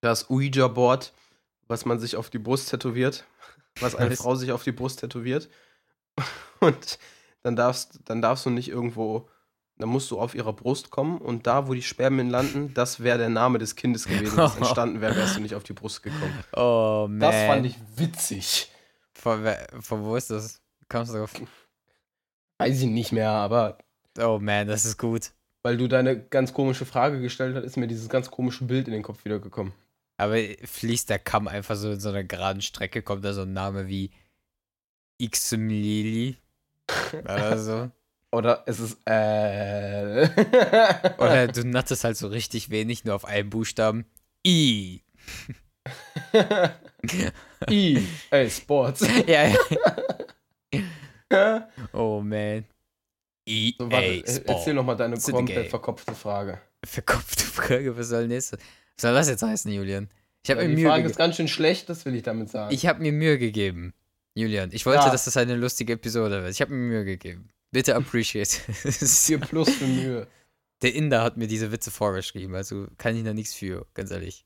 das 0.00 0.28
Ouija-Board, 0.30 1.12
was 1.68 1.84
man 1.84 2.00
sich 2.00 2.16
auf 2.16 2.30
die 2.30 2.38
Brust 2.38 2.70
tätowiert, 2.70 3.24
was 3.80 3.94
eine? 3.94 4.16
Frau 4.16 4.34
sich 4.34 4.52
auf 4.52 4.64
die 4.64 4.72
Brust 4.72 5.00
tätowiert. 5.00 5.48
Und 6.60 6.98
dann 7.42 7.56
darfst, 7.56 8.00
dann 8.04 8.20
darfst 8.22 8.46
du 8.46 8.50
nicht 8.50 8.68
irgendwo, 8.68 9.28
dann 9.78 9.88
musst 9.88 10.10
du 10.10 10.20
auf 10.20 10.34
ihrer 10.34 10.52
Brust 10.52 10.90
kommen 10.90 11.18
und 11.18 11.48
da, 11.48 11.66
wo 11.66 11.74
die 11.74 11.82
Spermien 11.82 12.30
landen, 12.30 12.72
das 12.72 13.00
wäre 13.02 13.18
der 13.18 13.30
Name 13.30 13.58
des 13.58 13.74
Kindes 13.74 14.06
gewesen, 14.06 14.36
das 14.36 14.56
entstanden 14.58 15.00
wäre, 15.00 15.16
wärst 15.16 15.36
du 15.36 15.40
nicht 15.40 15.56
auf 15.56 15.64
die 15.64 15.72
Brust 15.72 16.04
gekommen. 16.04 16.38
Oh, 16.52 17.06
man. 17.08 17.18
Das 17.18 17.34
fand 17.46 17.66
ich 17.66 17.76
witzig. 17.96 18.70
Von, 19.12 19.44
von 19.80 20.04
wo 20.04 20.14
ist 20.14 20.30
das? 20.30 20.61
Kommst 20.92 21.12
du 21.12 21.18
drauf? 21.18 21.32
Weiß 22.58 22.80
ich 22.80 22.86
nicht 22.86 23.12
mehr, 23.12 23.30
aber 23.30 23.78
Oh, 24.18 24.38
man, 24.40 24.68
das 24.68 24.84
ist 24.84 24.98
gut. 24.98 25.30
weil 25.62 25.76
du 25.78 25.88
deine 25.88 26.20
ganz 26.20 26.52
komische 26.52 26.84
Frage 26.84 27.20
gestellt 27.20 27.56
hast, 27.56 27.64
ist 27.64 27.76
mir 27.78 27.86
dieses 27.88 28.08
ganz 28.08 28.30
komische 28.30 28.64
Bild 28.64 28.86
in 28.86 28.92
den 28.92 29.02
Kopf 29.02 29.24
wiedergekommen. 29.24 29.72
Aber 30.18 30.36
fließt 30.64 31.08
der 31.08 31.18
Kamm 31.18 31.48
einfach 31.48 31.74
so 31.76 31.90
in 31.92 31.98
so 32.00 32.10
einer 32.10 32.22
geraden 32.24 32.60
Strecke, 32.62 33.02
kommt 33.02 33.24
da 33.24 33.32
so 33.32 33.42
ein 33.42 33.52
Name 33.54 33.88
wie 33.88 34.10
Xmlili 35.20 36.36
oder 37.14 37.58
so. 37.62 37.90
Oder 38.30 38.62
es 38.66 38.80
ist 38.80 38.98
äh. 39.06 40.28
Oder 41.18 41.48
du 41.52 41.64
nattest 41.64 42.04
halt 42.04 42.16
so 42.16 42.28
richtig 42.28 42.70
wenig, 42.70 43.04
nur 43.04 43.14
auf 43.14 43.24
einen 43.24 43.50
Buchstaben. 43.50 44.04
I. 44.46 45.02
I. 47.70 48.06
Ey, 48.30 48.50
Sports. 48.50 49.06
ja, 49.26 49.48
ja. 49.48 49.56
Oh 51.92 52.20
man. 52.20 52.64
I. 53.48 53.74
So, 53.78 53.90
warte, 53.90 54.06
ey, 54.06 54.20
er- 54.20 54.26
erzähl 54.26 54.42
Sport. 54.44 54.74
noch 54.74 54.84
mal 54.84 54.94
deine 54.94 55.18
komplett 55.18 55.68
verkopfte 55.70 56.14
Frage. 56.14 56.60
Verkopfte 56.84 57.44
Frage, 57.44 57.96
was 57.96 58.08
soll 58.08 58.28
nächste? 58.28 58.56
Was 58.58 59.02
soll 59.02 59.14
das 59.14 59.28
jetzt 59.28 59.42
heißen, 59.42 59.70
Julian? 59.72 60.08
Ich 60.44 60.50
habe 60.50 60.62
Ja, 60.62 60.68
mir 60.68 60.74
die 60.76 60.82
Mühe 60.82 60.90
Frage 60.90 61.02
ist 61.04 61.12
gegeben. 61.12 61.18
ganz 61.18 61.36
schön 61.36 61.48
schlecht, 61.48 61.88
das 61.88 62.04
will 62.04 62.14
ich 62.14 62.22
damit 62.22 62.50
sagen. 62.50 62.72
Ich 62.74 62.86
habe 62.86 63.00
mir 63.02 63.12
Mühe 63.12 63.38
gegeben. 63.38 63.94
Julian, 64.34 64.70
ich 64.72 64.86
wollte, 64.86 65.04
Ja. 65.04 65.10
dass 65.10 65.24
das 65.26 65.36
eine 65.36 65.56
lustige 65.56 65.92
Episode 65.94 66.42
wird. 66.42 66.52
Ich 66.52 66.60
habe 66.60 66.72
mir 66.72 66.78
Mühe 66.88 67.04
gegeben. 67.04 67.48
Bitte 67.70 67.94
appreciate. 67.96 68.58
es. 68.84 69.26
4 69.26 69.38
plus 69.40 69.70
für 69.70 69.86
Mühe. 69.86 70.26
Der 70.82 70.94
Inder 70.94 71.22
hat 71.22 71.36
mir 71.36 71.46
diese 71.46 71.70
Witze 71.70 71.90
vorgeschrieben, 71.90 72.54
also 72.56 72.86
kann 72.98 73.16
ich 73.16 73.22
da 73.24 73.32
nichts 73.32 73.54
für, 73.54 73.86
ganz 73.94 74.10
ehrlich. 74.10 74.44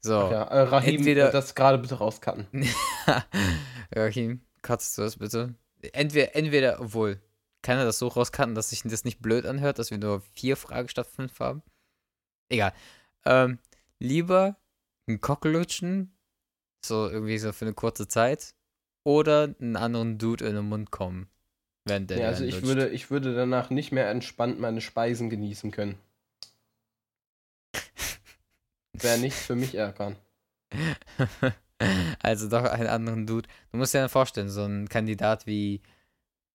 So. 0.00 0.12
Ja, 0.12 0.42
äh, 0.44 0.60
Rahim, 0.62 0.96
Entweder- 0.96 1.30
das 1.30 1.54
gerade 1.54 1.78
bitte 1.78 1.94
rauscutten. 1.96 2.46
Joachim, 3.94 4.40
katzt 4.62 4.96
du 4.98 5.02
das 5.02 5.16
bitte? 5.16 5.54
Entweder, 5.92 6.34
entweder, 6.34 6.80
obwohl, 6.80 7.20
kann 7.62 7.78
er 7.78 7.84
das 7.84 7.98
so 7.98 8.08
rauscutten, 8.08 8.54
dass 8.54 8.70
sich 8.70 8.82
das 8.82 9.04
nicht 9.04 9.20
blöd 9.20 9.46
anhört, 9.46 9.78
dass 9.78 9.90
wir 9.90 9.98
nur 9.98 10.20
vier 10.20 10.56
Fragen 10.56 10.88
statt 10.88 11.06
fünf 11.06 11.38
haben? 11.40 11.62
Egal. 12.48 12.72
Ähm, 13.24 13.58
lieber 13.98 14.56
einen 15.06 15.20
Cockellutschen, 15.20 16.16
so 16.84 17.08
irgendwie 17.08 17.38
so 17.38 17.52
für 17.52 17.64
eine 17.64 17.74
kurze 17.74 18.08
Zeit, 18.08 18.54
oder 19.04 19.54
einen 19.60 19.76
anderen 19.76 20.18
Dude 20.18 20.46
in 20.46 20.54
den 20.54 20.68
Mund 20.68 20.90
kommen, 20.90 21.28
während 21.84 22.10
der 22.10 22.18
Ja, 22.18 22.26
also 22.28 22.44
ich 22.44 22.54
lutscht. 22.54 22.66
würde, 22.66 22.88
ich 22.88 23.10
würde 23.10 23.34
danach 23.34 23.70
nicht 23.70 23.92
mehr 23.92 24.10
entspannt 24.10 24.60
meine 24.60 24.80
Speisen 24.80 25.30
genießen 25.30 25.70
können. 25.70 25.98
Wäre 28.92 29.18
nichts 29.18 29.46
für 29.46 29.54
mich, 29.56 29.74
Erkan. 29.74 30.16
also 32.22 32.48
doch 32.48 32.64
einen 32.64 32.88
anderen 32.88 33.26
Dude. 33.26 33.48
Du 33.72 33.78
musst 33.78 33.94
dir 33.94 34.00
dann 34.00 34.08
vorstellen, 34.08 34.48
so 34.48 34.64
ein 34.64 34.88
Kandidat 34.88 35.46
wie, 35.46 35.80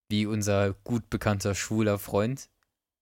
wie 0.10 0.26
unser 0.26 0.74
gut 0.84 1.10
bekannter 1.10 1.56
schwuler 1.56 2.00
Freund 2.00 2.50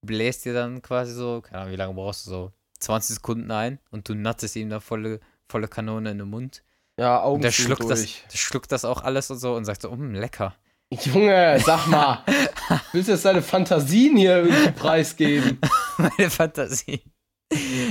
bläst 0.01 0.45
dir 0.45 0.53
dann 0.53 0.81
quasi 0.81 1.13
so, 1.13 1.41
keine 1.41 1.59
Ahnung, 1.61 1.73
wie 1.73 1.77
lange 1.77 1.93
brauchst 1.93 2.25
du 2.25 2.29
so, 2.29 2.51
20 2.79 3.15
Sekunden 3.15 3.51
ein 3.51 3.79
und 3.91 4.09
du 4.09 4.15
nattest 4.15 4.55
ihm 4.55 4.69
da 4.69 4.79
volle, 4.79 5.19
volle 5.47 5.67
Kanone 5.67 6.11
in 6.11 6.17
den 6.17 6.29
Mund. 6.29 6.63
Ja, 6.99 7.21
Augen 7.21 7.35
Und 7.35 7.43
der 7.43 7.51
schluckt 7.51 7.89
das, 7.89 7.99
durch. 7.99 8.23
der 8.31 8.37
schluckt 8.37 8.71
das 8.71 8.85
auch 8.85 9.03
alles 9.03 9.29
und 9.31 9.37
so 9.37 9.55
und 9.55 9.65
sagt 9.65 9.83
so, 9.83 9.91
mm, 9.91 10.13
lecker. 10.15 10.55
Junge, 10.91 11.59
sag 11.63 11.87
mal, 11.87 12.25
willst 12.91 13.07
du 13.07 13.13
jetzt 13.13 13.23
deine 13.23 13.41
Fantasien 13.41 14.17
hier 14.17 14.43
irgendwie 14.43 14.71
preisgeben? 14.71 15.59
Meine 15.97 16.29
Fantasie. 16.29 17.01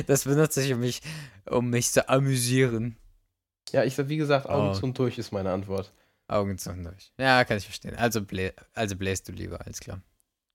Das 0.06 0.24
benutze 0.24 0.62
ich, 0.62 0.72
um 0.72 0.80
mich, 0.80 1.00
um 1.48 1.70
mich 1.70 1.90
zu 1.90 2.08
amüsieren. 2.08 2.96
Ja, 3.72 3.84
ich 3.84 3.94
sag, 3.94 4.08
wie 4.08 4.16
gesagt, 4.16 4.46
Augen 4.48 4.70
Oh. 4.70 4.72
zu 4.74 4.84
und 4.84 4.98
durch 4.98 5.18
ist 5.18 5.32
meine 5.32 5.50
Antwort. 5.52 5.92
Augen 6.28 6.58
zu 6.58 6.70
und 6.70 6.84
durch. 6.84 7.12
Ja, 7.18 7.44
kann 7.44 7.56
ich 7.58 7.64
verstehen. 7.64 7.96
Also, 7.96 8.22
blä 8.22 8.52
also 8.74 8.96
bläst 8.96 9.28
du 9.28 9.32
lieber, 9.32 9.60
alles 9.64 9.80
klar. 9.80 10.00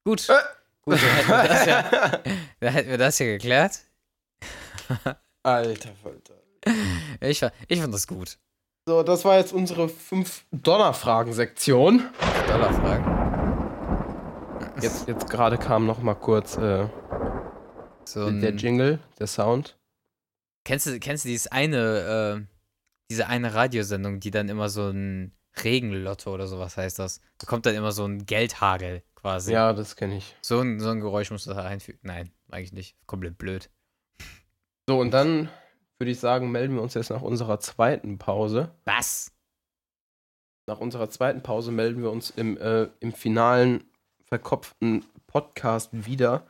Gut. 0.05 0.27
Äh. 0.29 0.33
Gut, 0.81 0.99
dann 1.01 1.09
hätten, 1.09 1.29
wir 1.29 1.47
das 1.47 1.65
ja, 1.65 1.81
dann 2.59 2.73
hätten 2.73 2.89
wir 2.91 2.97
das 2.99 3.19
ja 3.19 3.25
geklärt. 3.25 3.79
Alter 5.43 5.89
Falter. 6.01 6.33
Ich, 7.21 7.43
ich 7.67 7.81
fand 7.81 7.93
das 7.93 8.07
gut. 8.07 8.37
So, 8.87 9.01
das 9.01 9.25
war 9.25 9.37
jetzt 9.37 9.51
unsere 9.51 9.89
fünf 9.89 10.45
Donnerfragen-Sektion. 10.51 12.07
Dollarfragen. 12.47 13.15
Jetzt, 14.81 15.07
jetzt 15.07 15.27
gerade 15.29 15.57
kam 15.57 15.85
noch 15.87 15.99
mal 16.03 16.13
kurz 16.15 16.57
äh, 16.57 16.87
So 18.05 18.29
der 18.29 18.51
Jingle, 18.53 18.99
der 19.19 19.25
Sound. 19.27 19.75
kennst, 20.65 20.85
du, 20.85 20.99
kennst 20.99 21.25
du 21.25 21.29
dieses 21.29 21.47
eine, 21.47 22.45
äh, 22.47 22.54
diese 23.09 23.27
eine 23.27 23.53
Radiosendung, 23.53 24.19
die 24.19 24.31
dann 24.31 24.49
immer 24.49 24.69
so 24.69 24.89
ein 24.89 25.33
Regenlotto 25.63 26.33
oder 26.33 26.47
sowas 26.47 26.77
heißt 26.77 26.99
das? 26.99 27.21
Da 27.37 27.47
kommt 27.47 27.65
dann 27.65 27.75
immer 27.75 27.91
so 27.91 28.05
ein 28.05 28.25
Geldhagel 28.25 29.03
quasi. 29.15 29.53
Ja, 29.53 29.73
das 29.73 29.95
kenne 29.95 30.17
ich. 30.17 30.35
So 30.41 30.59
ein, 30.59 30.79
so 30.79 30.89
ein 30.89 30.99
Geräusch 30.99 31.31
musst 31.31 31.47
du 31.47 31.53
da 31.53 31.63
einfügen. 31.63 31.99
Nein, 32.03 32.31
eigentlich 32.49 32.73
nicht. 32.73 32.95
Komplett 33.05 33.37
blöd. 33.37 33.69
So, 34.87 34.99
und 34.99 35.11
dann 35.11 35.49
würde 35.97 36.11
ich 36.11 36.19
sagen, 36.19 36.51
melden 36.51 36.75
wir 36.75 36.81
uns 36.81 36.93
jetzt 36.93 37.09
nach 37.09 37.21
unserer 37.21 37.59
zweiten 37.59 38.17
Pause. 38.17 38.71
Was? 38.83 39.31
Nach 40.67 40.79
unserer 40.79 41.09
zweiten 41.09 41.41
Pause 41.41 41.71
melden 41.71 42.01
wir 42.01 42.11
uns 42.11 42.29
im, 42.31 42.57
äh, 42.57 42.89
im 42.99 43.13
finalen 43.13 43.83
verkopften 44.25 45.05
Podcast 45.27 45.89
wieder 45.91 46.45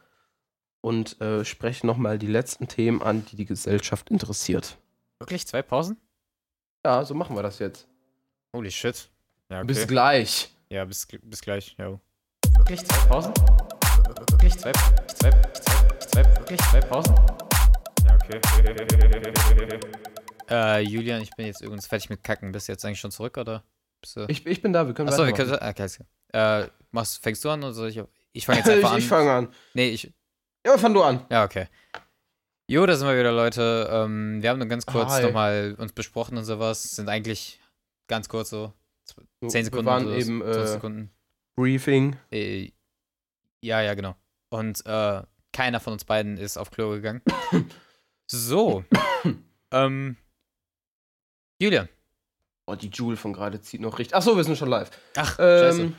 und 0.81 1.19
äh, 1.21 1.43
sprechen 1.43 1.87
nochmal 1.87 2.17
die 2.17 2.27
letzten 2.27 2.67
Themen 2.67 3.01
an, 3.01 3.25
die 3.25 3.35
die 3.35 3.45
Gesellschaft 3.45 4.09
interessiert. 4.09 4.77
Wirklich? 5.19 5.47
Zwei 5.47 5.61
Pausen? 5.61 5.97
Ja, 6.85 7.03
so 7.03 7.15
machen 7.15 7.35
wir 7.35 7.41
das 7.41 7.57
jetzt. 7.57 7.87
Holy 8.55 8.69
shit. 8.69 9.09
Ja, 9.49 9.57
okay. 9.57 9.65
Bis 9.65 9.87
gleich. 9.87 10.51
Ja, 10.69 10.85
bis, 10.85 11.07
bis 11.23 11.41
gleich. 11.41 11.75
Jo. 11.79 11.99
Wirklich 12.57 12.85
zwei 12.85 13.07
Pausen? 13.07 13.33
Wirklich 14.29 14.55
zwei, 14.55 14.71
zwei, 14.71 15.31
zwei, 15.31 15.31
zwei, 15.97 16.23
wirklich 16.37 16.61
zwei 16.61 16.79
Pausen? 16.81 17.15
Ja, 18.05 18.13
okay. 18.13 18.39
äh, 20.51 20.81
Julian, 20.81 21.23
ich 21.23 21.31
bin 21.31 21.47
jetzt 21.47 21.61
übrigens 21.61 21.87
fertig 21.87 22.11
mit 22.11 22.23
Kacken. 22.23 22.51
Bist 22.51 22.67
du 22.67 22.73
jetzt 22.73 22.85
eigentlich 22.85 22.99
schon 22.99 23.09
zurück, 23.09 23.35
oder? 23.37 23.63
Bist 23.99 24.17
du... 24.17 24.27
Ich, 24.27 24.45
ich 24.45 24.61
bin 24.61 24.71
da, 24.71 24.85
wir 24.85 24.93
können 24.93 25.09
Achso, 25.09 25.25
wir 25.25 25.33
weitermachen. 25.33 25.57
können... 25.57 25.71
Okay, 25.71 25.81
alles 25.81 25.99
klar. 26.31 26.61
Äh, 26.65 26.69
machst, 26.91 27.23
fängst 27.23 27.43
du 27.43 27.49
an 27.49 27.63
oder 27.63 27.73
soll 27.73 27.89
ich... 27.89 27.99
Ich 28.31 28.45
fange 28.45 28.59
jetzt 28.63 28.69
einfach 28.69 28.91
an. 28.91 28.97
ich 28.99 29.05
ich 29.05 29.09
fange 29.09 29.31
an. 29.31 29.51
nee, 29.73 29.89
ich... 29.89 30.13
Ja, 30.63 30.77
fang 30.77 30.93
du 30.93 31.01
an. 31.01 31.25
Ja, 31.31 31.45
okay. 31.45 31.67
Jo, 32.67 32.85
da 32.85 32.95
sind 32.95 33.07
wir 33.07 33.17
wieder, 33.17 33.31
Leute. 33.31 33.87
Ähm, 33.91 34.41
wir 34.41 34.49
haben 34.49 34.57
nur 34.57 34.67
ganz 34.67 34.85
kurz 34.85 35.11
Hi. 35.11 35.23
nochmal 35.23 35.75
uns 35.77 35.93
besprochen 35.93 36.37
und 36.37 36.45
sowas. 36.45 36.81
Sind 36.95 37.09
eigentlich 37.09 37.59
ganz 38.07 38.27
kurz 38.27 38.49
so. 38.49 38.73
10 39.47 39.65
Sekunden 39.65 39.85
wir 39.85 39.91
waren 39.91 40.05
oder 40.07 40.19
so, 40.19 40.31
eben 40.31 40.41
20 40.41 40.63
äh, 40.63 40.67
Sekunden. 40.67 41.11
Briefing. 41.55 42.15
Äh, 42.31 42.71
ja, 43.61 43.81
ja, 43.81 43.93
genau. 43.93 44.15
Und 44.49 44.83
äh, 44.87 45.21
keiner 45.53 45.79
von 45.79 45.93
uns 45.93 46.05
beiden 46.05 46.37
ist 46.37 46.57
auf 46.57 46.71
Klo 46.71 46.89
gegangen. 46.91 47.21
so. 48.27 48.83
ähm. 49.71 50.17
Julian. 51.61 51.87
Oh, 52.65 52.73
die 52.73 52.89
Jule 52.89 53.15
von 53.15 53.31
gerade 53.31 53.61
zieht 53.61 53.79
noch 53.81 53.99
richtig. 53.99 54.15
Achso, 54.15 54.35
wir 54.35 54.43
sind 54.43 54.57
schon 54.57 54.69
live. 54.69 54.89
Ach, 55.15 55.37
scheiße. 55.37 55.81
Ähm, 55.83 55.95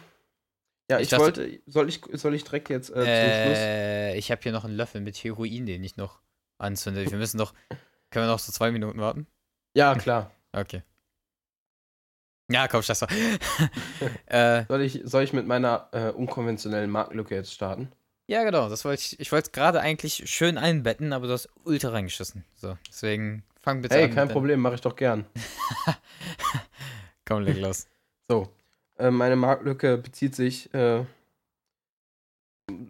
ja, 0.91 0.97
Ich 0.99 1.05
ich, 1.05 1.09
dachte- 1.11 1.23
wollte. 1.25 1.61
Soll 1.67 1.89
ich, 1.89 2.01
soll 2.15 2.35
ich 2.35 2.43
direkt 2.43 2.71
jetzt 2.71 2.91
äh, 2.91 2.95
zum 2.95 3.03
Schluss? 3.05 3.59
Äh, 3.59 4.19
ich 4.19 4.33
habe 4.33 4.43
hier 4.43 4.51
noch 4.53 4.65
einen 4.65 4.75
Löffel 4.77 5.01
mit 5.01 5.17
Heroin, 5.23 5.65
den 5.65 5.85
ich 5.85 5.97
noch 5.97 6.21
anzünde. 6.59 7.11
Wir 7.11 7.19
müssen 7.19 7.39
noch. 7.39 7.55
Können 8.11 8.27
wir 8.27 8.33
noch 8.33 8.39
so 8.39 8.53
zwei 8.53 8.71
Minuten 8.71 9.01
warten? 9.01 9.27
Ja, 9.75 9.95
klar. 9.95 10.31
Okay. 10.53 10.83
Ja, 12.51 12.67
komm, 12.69 12.81
scheiß 12.83 13.01
drauf. 13.01 13.11
äh, 14.27 14.65
Soll 14.69 14.81
ich, 14.81 15.03
soll 15.05 15.23
ich 15.25 15.35
mit 15.35 15.47
meiner 15.47 15.89
äh, 15.93 16.11
unkonventionellen 16.13 16.89
Marktlücke 16.89 17.35
jetzt 17.35 17.53
starten? 17.53 17.93
ja, 18.29 18.43
genau. 18.45 18.69
Das 18.71 18.85
wollte 18.87 19.03
ich. 19.03 19.21
Ich 19.21 19.33
wollte 19.33 19.49
es 19.49 19.53
gerade 19.53 19.81
eigentlich 19.81 20.23
schön 20.31 20.57
einbetten, 20.57 21.13
aber 21.13 21.27
du 21.27 21.33
hast 21.35 21.49
ultra 21.65 21.91
reingeschissen. 21.91 22.45
So, 22.55 22.79
deswegen 22.89 23.45
fang 23.61 23.83
bitte 23.83 23.97
Hey, 23.97 24.05
an. 24.05 24.11
mit 24.11 24.17
kein 24.17 24.29
Problem, 24.29 24.61
mache 24.61 24.77
ich 24.77 24.81
doch 24.81 24.97
gern. 24.97 25.27
Komm, 27.27 27.43
leg 27.43 27.59
los. 27.59 27.87
So, 28.29 28.49
äh, 28.99 29.11
meine 29.11 29.37
Marktlücke 29.37 29.99
bezieht 29.99 30.35
sich. 30.35 30.73
Äh, 30.73 31.05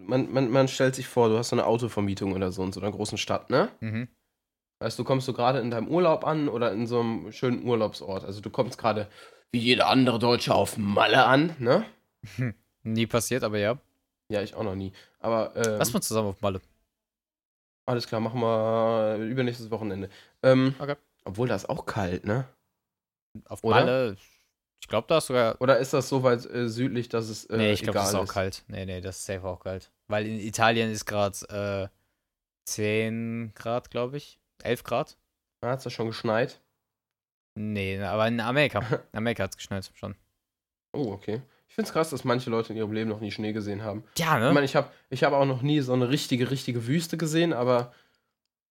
man, 0.07 0.33
man, 0.33 0.51
man 0.51 0.69
stellt 0.69 0.95
sich 0.95 1.07
vor, 1.07 1.29
du 1.29 1.39
hast 1.39 1.51
so 1.51 1.57
eine 1.57 1.67
Autovermietung 1.67 2.33
oder 2.33 2.53
so 2.53 2.63
in 2.65 2.73
so 2.73 2.81
einer 2.81 2.91
großen 2.91 3.19
Stadt, 3.19 3.51
ne? 3.51 3.69
Mhm. 3.81 4.09
Weißt 4.81 4.99
du, 4.99 5.05
kommst 5.05 5.27
du 5.27 5.33
gerade 5.33 5.61
in 5.61 5.71
deinem 5.71 5.89
Urlaub 5.89 6.27
an 6.27 6.49
oder 6.49 6.73
in 6.73 6.87
so 6.87 7.01
einem 7.01 7.33
schönen 7.33 7.65
Urlaubsort. 7.65 8.25
Also 8.25 8.41
du 8.41 8.51
kommst 8.51 8.79
gerade 8.79 9.09
wie 9.53 9.59
jeder 9.59 9.89
andere 9.89 10.19
Deutsche 10.19 10.55
auf 10.55 10.77
Malle 10.77 11.25
an, 11.25 11.57
ne? 11.59 11.85
Nie 12.83 13.07
passiert, 13.07 13.43
aber 13.43 13.59
ja. 13.59 13.79
Ja, 14.29 14.43
ich 14.43 14.55
auch 14.55 14.65
noch 14.65 14.75
nie. 14.75 14.93
Aber 15.19 15.55
ähm, 15.57 15.77
Lass 15.79 15.93
mal 15.93 16.01
zusammen 16.01 16.29
auf 16.29 16.41
Malle. 16.43 16.61
alles 17.87 18.07
klar, 18.07 18.21
machen 18.21 18.41
wir 18.41 19.17
übernächstes 19.19 19.71
Wochenende. 19.71 20.11
Ähm, 20.43 20.75
Okay. 20.79 20.97
Obwohl 21.25 21.49
das 21.49 21.65
ist 21.65 21.71
auch 21.71 21.87
kalt, 21.87 22.25
ne? 22.25 22.47
Auf 23.47 23.65
Oder? 23.65 23.77
Malle. 23.77 24.17
Ich 24.81 24.89
glaube, 24.89 25.09
da 25.09 25.19
ist 25.19 25.27
sogar. 25.27 25.61
Oder 25.61 25.79
ist 25.79 25.93
das 25.93 26.09
so 26.09 26.23
weit 26.23 26.47
äh, 26.47 26.69
südlich, 26.69 27.09
dass 27.09 27.29
es 27.29 27.47
äh, 27.47 27.57
nee, 27.57 27.73
ich 27.73 27.83
glaube, 27.83 27.99
das 27.99 28.11
ist 28.11 28.15
auch 28.15 28.29
kalt. 28.29 28.63
Nee, 28.69 28.87
nee, 28.87 29.01
das 29.01 29.17
ist 29.19 29.27
safe 29.27 29.45
auch 29.45 29.59
kalt. 29.61 29.91
Weil 30.09 30.27
in 30.27 30.39
Italien 30.39 30.91
ist 30.91 31.05
gerade 31.07 31.91
äh, 31.91 32.69
10 32.69 33.53
Grad, 33.55 33.91
glaube 33.91 34.17
ich. 34.17 34.39
11 34.63 34.85
Grad? 34.85 35.17
Ah, 35.63 35.71
hat's 35.71 35.85
da 35.85 35.91
schon 35.91 36.07
geschneit? 36.09 36.61
Nee, 37.59 37.99
aber 38.03 38.29
in 38.29 38.41
Amerika. 38.41 38.81
In 39.13 39.19
Amerika 39.19 39.45
hat 39.45 39.51
es 39.51 39.57
geschneit 39.57 39.91
schon. 39.95 40.15
Oh, 40.93 41.13
okay. 41.13 41.41
Ich 41.69 41.75
finde 41.75 41.89
es 41.89 41.93
krass, 41.93 42.11
dass 42.11 42.25
manche 42.25 42.51
Leute 42.51 42.73
in 42.73 42.79
ihrem 42.79 42.93
Leben 42.93 43.11
noch 43.11 43.21
nie 43.21 43.31
Schnee 43.33 43.53
gesehen 43.53 43.83
haben. 43.83 44.05
Ja, 44.19 44.37
Ich 44.37 44.43
ne? 44.45 44.53
meine, 44.53 44.65
ich 44.67 44.77
habe 44.77 44.91
ich 45.11 45.25
hab 45.25 45.33
auch 45.33 45.45
noch 45.45 45.63
nie 45.63 45.81
so 45.81 45.93
eine 45.93 46.09
richtige, 46.11 46.51
richtige 46.51 46.87
Wüste 46.87 47.17
gesehen, 47.17 47.53
aber 47.53 47.93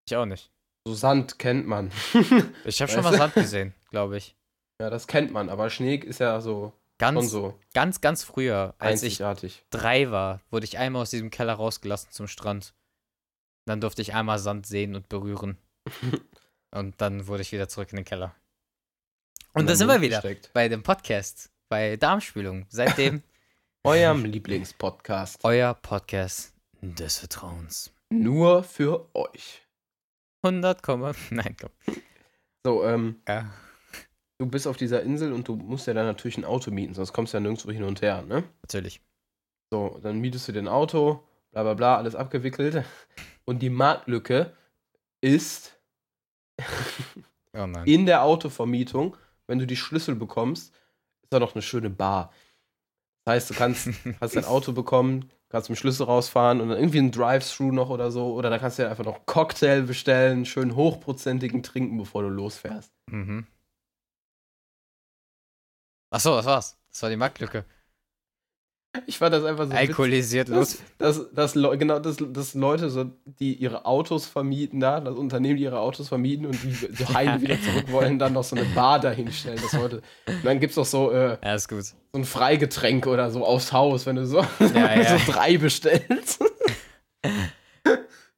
Ich 0.07 0.15
auch 0.15 0.25
nicht. 0.25 0.51
so 0.87 0.93
Sand 0.93 1.37
kennt 1.39 1.67
man. 1.67 1.91
Ich 2.63 2.81
habe 2.81 2.91
schon 2.91 3.03
mal? 3.03 3.15
Sand 3.15 3.33
gesehen, 3.33 3.73
glaube 3.89 4.17
ich. 4.17 4.35
ja, 4.81 4.89
das 4.89 5.07
kennt 5.07 5.31
man, 5.31 5.49
aber 5.49 5.69
Schnee 5.69 5.95
ist 5.95 6.19
ja 6.19 6.39
so 6.41 6.73
Ganz, 6.97 7.29
so 7.29 7.59
ganz, 7.73 7.99
ganz 8.01 8.23
früher, 8.23 8.73
als 8.79 9.03
ich 9.03 9.13
einzigartig. 9.23 9.65
drei 9.69 10.11
war, 10.11 10.41
wurde 10.49 10.65
ich 10.65 10.77
einmal 10.77 11.01
aus 11.01 11.09
diesem 11.09 11.29
Keller 11.29 11.53
rausgelassen 11.53 12.11
zum 12.11 12.27
Strand. 12.27 12.73
Dann 13.65 13.81
durfte 13.81 14.01
ich 14.01 14.13
einmal 14.13 14.39
Sand 14.39 14.65
sehen 14.65 14.95
und 14.95 15.09
berühren. 15.09 15.57
und 16.71 17.01
dann 17.01 17.27
wurde 17.27 17.41
ich 17.41 17.51
wieder 17.51 17.67
zurück 17.67 17.89
in 17.91 17.97
den 17.97 18.05
Keller. 18.05 18.33
Und, 19.53 19.63
da 19.65 19.69
dann 19.69 19.77
sind 19.77 19.87
wir 19.87 20.01
wieder 20.01 20.21
gesteckt. 20.21 20.51
bei 20.53 20.69
dem 20.69 20.83
Podcast, 20.83 21.49
bei 21.69 21.97
Darmspülung. 21.97 22.65
Seitdem 22.69 23.23
Eurem 23.83 24.25
Lieblingspodcast. 24.25 25.39
euer 25.43 25.73
Podcast 25.73 26.53
des 26.81 27.17
Vertrauens. 27.19 27.91
Nur 28.09 28.63
für 28.63 29.09
euch. 29.15 29.61
100, 30.43 30.81
Komma- 30.81 31.13
nein, 31.29 31.55
komm. 31.59 31.71
So, 32.63 32.83
ähm, 32.85 33.21
Ja. 33.27 33.51
Du 34.37 34.45
bist 34.47 34.67
auf 34.67 34.77
dieser 34.77 35.01
Insel 35.03 35.33
und 35.33 35.47
du 35.47 35.55
musst 35.55 35.87
ja 35.87 35.93
dann 35.93 36.05
natürlich 36.05 36.37
ein 36.37 36.45
Auto 36.45 36.71
mieten, 36.71 36.93
sonst 36.93 37.13
kommst 37.13 37.33
du 37.33 37.37
ja 37.37 37.41
nirgendwo 37.41 37.71
hin 37.71 37.83
und 37.83 38.01
her, 38.01 38.21
ne? 38.23 38.43
Natürlich. 38.63 39.01
So, 39.71 39.99
dann 40.01 40.19
mietest 40.19 40.47
du 40.47 40.51
dir 40.51 40.59
ein 40.59 40.67
Auto, 40.67 41.23
bla 41.51 41.63
bla 41.63 41.73
bla, 41.73 41.97
alles 41.97 42.15
abgewickelt. 42.15 42.83
Und 43.45 43.59
die 43.61 43.69
Marktlücke 43.69 44.53
ist, 45.21 45.77
Oh 47.57 47.67
in 47.85 48.05
der 48.05 48.23
Autovermietung, 48.23 49.15
wenn 49.47 49.59
du 49.59 49.67
die 49.67 49.77
Schlüssel 49.77 50.15
bekommst, 50.15 50.73
ist 51.23 51.31
da 51.31 51.39
noch 51.39 51.55
eine 51.55 51.61
schöne 51.61 51.89
Bar. 51.89 52.33
Das 53.23 53.35
heißt, 53.35 53.49
du 53.49 53.53
kannst, 53.53 53.89
hast 54.21 54.35
dein 54.35 54.45
Auto 54.45 54.73
bekommen, 54.73 55.29
kannst 55.49 55.69
mit 55.69 55.77
dem 55.77 55.79
Schlüssel 55.79 56.05
rausfahren 56.05 56.59
und 56.59 56.69
dann 56.69 56.77
irgendwie 56.77 56.99
ein 56.99 57.11
Drive-Thru 57.11 57.71
noch 57.71 57.89
oder 57.89 58.11
so. 58.11 58.33
Oder 58.33 58.49
da 58.49 58.59
kannst 58.59 58.77
du 58.77 58.83
dir 58.83 58.89
einfach 58.89 59.05
noch 59.05 59.15
einen 59.15 59.25
Cocktail 59.25 59.83
bestellen, 59.83 60.45
schön 60.45 60.75
hochprozentigen 60.75 61.63
trinken, 61.63 61.97
bevor 61.97 62.23
du 62.23 62.29
losfährst. 62.29 62.91
Mhm. 63.09 63.47
Achso, 66.15 66.33
das 66.37 66.45
war's. 66.45 66.77
Das 66.91 67.01
war 67.03 67.09
die 67.09 67.17
Marktlücke. 67.17 67.65
Ich 69.05 69.17
fand 69.17 69.33
das 69.33 69.43
einfach 69.43 69.65
so 69.65 69.71
witzig. 69.71 69.89
Alkoholisiert 69.89 70.47
los. 70.47 70.77
dass, 70.97 71.29
dass, 71.33 71.53
dass 71.53 71.77
genau, 71.77 71.99
dass, 71.99 72.15
dass 72.17 72.53
Leute 72.53 72.89
so, 72.89 73.11
die 73.25 73.53
ihre 73.55 73.85
Autos 73.85 74.25
vermieten 74.25 74.79
da, 74.79 75.01
das 75.01 75.17
Unternehmen, 75.17 75.57
die 75.57 75.63
ihre 75.63 75.79
Autos 75.81 76.07
vermieten 76.07 76.45
und 76.45 76.57
die 76.63 76.71
so 76.71 77.09
heim 77.13 77.41
wieder 77.41 77.61
zurück 77.61 77.91
wollen, 77.91 78.17
dann 78.17 78.31
noch 78.31 78.45
so 78.45 78.55
eine 78.55 78.63
Bar 78.73 79.01
dahinstellen. 79.01 79.59
Das 79.61 79.73
Leute, 79.73 80.01
und 80.27 80.45
dann 80.45 80.61
gibt's 80.61 80.77
auch 80.77 80.85
so, 80.85 81.11
äh, 81.11 81.37
Ja, 81.43 81.55
ist 81.55 81.67
gut. 81.67 81.83
so 81.83 81.95
ein 82.13 82.23
Freigetränk 82.23 83.05
oder 83.07 83.29
so 83.31 83.43
aufs 83.45 83.73
Haus, 83.73 84.05
wenn 84.05 84.15
du 84.15 84.25
so, 84.25 84.37
Ja, 84.73 84.95
ja. 84.95 85.17
so 85.17 85.31
drei 85.33 85.57
bestellst. 85.57 86.41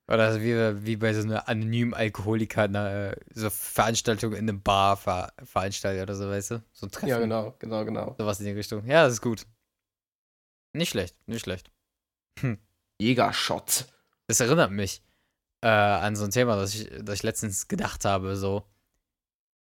Oder 0.10 0.42
wie, 0.42 0.86
wie 0.86 0.96
bei 0.96 1.14
so 1.14 1.22
einer 1.22 1.50
anonymen 1.50 1.94
Alkoholiker, 1.94 2.64
einer, 2.64 3.12
äh, 3.12 3.16
so 3.34 3.50
Veranstaltung 3.50 4.32
in 4.32 4.50
einem 4.50 4.62
Bar 4.62 4.96
ver 4.96 5.34
veranstaltet 5.44 6.04
oder 6.04 6.16
so, 6.16 6.30
weißt 6.30 6.52
du? 6.52 6.64
So 6.72 6.88
ein 6.88 6.92
Treffen. 6.92 7.10
Ja, 7.10 7.20
genau, 7.20 7.56
genau, 7.60 7.84
genau. 7.84 8.16
Sowas 8.18 8.40
in 8.40 8.46
die 8.46 8.54
Richtung. 8.54 8.86
Ja, 8.86 9.04
das 9.04 9.14
ist 9.14 9.22
gut. 9.22 9.46
Nicht 10.74 10.90
schlecht, 10.90 11.16
nicht 11.28 11.42
schlecht. 11.42 11.72
Jägerschott. 13.02 13.86
Das 14.28 14.40
erinnert 14.40 14.72
mich 14.72 15.02
äh, 15.62 15.68
an 15.68 16.16
so 16.16 16.24
ein 16.24 16.32
Thema, 16.32 16.56
das 16.56 16.74
ich, 16.76 16.90
das 17.02 17.16
ich 17.16 17.24
letztens 17.24 17.68
gedacht 17.68 18.06
habe, 18.06 18.36
so. 18.38 18.64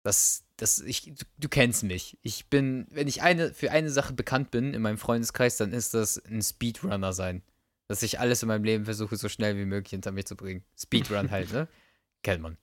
Das, 0.03 0.43
das, 0.57 0.79
ich, 0.79 1.05
du, 1.05 1.25
du 1.39 1.49
kennst 1.49 1.81
mich. 1.83 2.19
Ich 2.21 2.47
bin, 2.49 2.85
wenn 2.91 3.07
ich 3.07 3.23
eine, 3.23 3.53
für 3.53 3.71
eine 3.71 3.89
Sache 3.89 4.13
bekannt 4.13 4.51
bin 4.51 4.75
in 4.75 4.81
meinem 4.83 4.99
Freundeskreis, 4.99 5.57
dann 5.57 5.73
ist 5.73 5.95
das 5.95 6.23
ein 6.25 6.43
Speedrunner 6.43 7.13
sein. 7.13 7.41
Dass 7.87 8.03
ich 8.03 8.19
alles 8.19 8.41
in 8.41 8.47
meinem 8.47 8.63
Leben 8.63 8.85
versuche, 8.85 9.15
so 9.15 9.29
schnell 9.29 9.57
wie 9.57 9.65
möglich 9.65 9.91
hinter 9.91 10.11
mir 10.11 10.25
zu 10.25 10.35
bringen. 10.35 10.63
Speedrun 10.77 11.31
halt, 11.31 11.51
ne? 11.51 11.67
Kennt 12.23 12.41
man. 12.41 12.57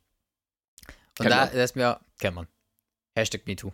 Und 1.18 1.30
da, 1.30 1.46
da 1.46 1.62
ist 1.62 1.76
mir, 1.76 2.00
kennt 2.18 2.34
man. 2.34 2.48
Hashtag 3.14 3.46
MeToo. 3.46 3.72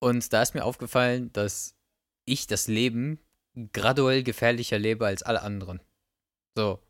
Und 0.00 0.32
da 0.32 0.42
ist 0.42 0.54
mir 0.54 0.64
aufgefallen, 0.64 1.32
dass 1.32 1.76
ich 2.24 2.46
das 2.46 2.66
Leben 2.66 3.20
graduell 3.72 4.22
gefährlicher 4.22 4.78
lebe 4.78 5.06
als 5.06 5.22
alle 5.22 5.42
anderen. 5.42 5.80
So. 6.54 6.82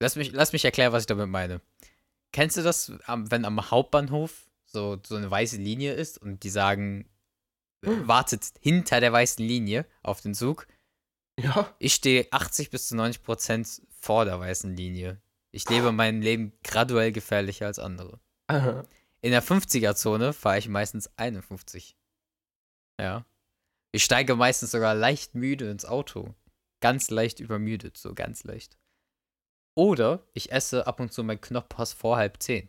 Lass 0.00 0.16
mich, 0.16 0.32
lass 0.32 0.52
mich 0.52 0.64
erklären, 0.64 0.92
was 0.92 1.04
ich 1.04 1.06
damit 1.06 1.28
meine. 1.28 1.60
Kennst 2.32 2.56
du 2.56 2.62
das, 2.62 2.92
wenn 3.06 3.44
am 3.44 3.70
Hauptbahnhof 3.70 4.50
so, 4.66 5.00
so 5.04 5.16
eine 5.16 5.30
weiße 5.30 5.56
Linie 5.56 5.94
ist 5.94 6.18
und 6.18 6.42
die 6.42 6.50
sagen, 6.50 7.08
äh, 7.82 7.90
wartet 8.06 8.52
hinter 8.60 9.00
der 9.00 9.12
weißen 9.12 9.44
Linie 9.44 9.86
auf 10.02 10.20
den 10.20 10.34
Zug? 10.34 10.66
Ja. 11.40 11.74
Ich 11.78 11.94
stehe 11.94 12.28
80 12.30 12.70
bis 12.70 12.88
zu 12.88 12.96
90 12.96 13.22
Prozent 13.22 13.82
vor 14.00 14.24
der 14.24 14.38
weißen 14.38 14.76
Linie. 14.76 15.20
Ich 15.50 15.68
lebe 15.68 15.92
mein 15.92 16.22
Leben 16.22 16.52
graduell 16.62 17.12
gefährlicher 17.12 17.66
als 17.66 17.78
andere. 17.78 18.20
Aha. 18.48 18.84
In 19.20 19.30
der 19.30 19.42
50er-Zone 19.42 20.32
fahre 20.32 20.58
ich 20.58 20.68
meistens 20.68 21.10
51. 21.16 21.96
Ja. 23.00 23.24
Ich 23.92 24.04
steige 24.04 24.36
meistens 24.36 24.72
sogar 24.72 24.94
leicht 24.94 25.34
müde 25.34 25.70
ins 25.70 25.84
Auto. 25.84 26.34
Ganz 26.80 27.10
leicht 27.10 27.40
übermüdet, 27.40 27.96
so 27.96 28.14
ganz 28.14 28.44
leicht. 28.44 28.76
Oder 29.74 30.26
ich 30.34 30.52
esse 30.52 30.86
ab 30.86 31.00
und 31.00 31.12
zu 31.12 31.24
mein 31.24 31.40
Knoppers 31.40 31.92
vor 31.92 32.16
halb 32.16 32.42
zehn. 32.42 32.68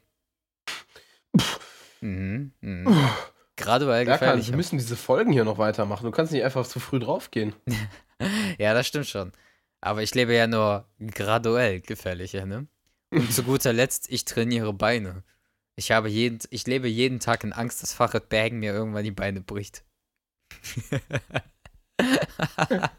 Mhm, 2.01 2.53
mhm. 2.61 3.09
Graduell 3.57 4.05
Berkan, 4.05 4.45
wir 4.45 4.55
müssen 4.55 4.77
diese 4.77 4.95
Folgen 4.95 5.31
hier 5.31 5.45
noch 5.45 5.57
weitermachen. 5.57 6.05
Du 6.05 6.11
kannst 6.11 6.31
nicht 6.31 6.43
einfach 6.43 6.67
zu 6.67 6.79
früh 6.79 6.99
draufgehen. 6.99 7.55
Ja, 8.57 8.73
das 8.73 8.87
stimmt 8.87 9.07
schon. 9.07 9.31
Aber 9.81 10.01
ich 10.01 10.15
lebe 10.15 10.33
ja 10.33 10.47
nur 10.47 10.87
graduell 10.99 11.81
gefährlicher, 11.81 12.45
ne? 12.45 12.67
Und 13.11 13.31
zu 13.31 13.43
guter 13.43 13.73
Letzt, 13.73 14.09
ich 14.09 14.25
trainiere 14.25 14.73
Beine. 14.73 15.23
Ich 15.75 15.91
habe 15.91 16.09
jeden, 16.09 16.39
ich 16.49 16.65
lebe 16.65 16.87
jeden 16.87 17.19
Tag 17.19 17.43
in 17.43 17.53
Angst, 17.53 17.83
dass 17.83 17.93
Fahrrad 17.93 18.29
Bergen 18.29 18.59
mir 18.59 18.73
irgendwann 18.73 19.03
die 19.03 19.11
Beine 19.11 19.41
bricht. 19.41 19.83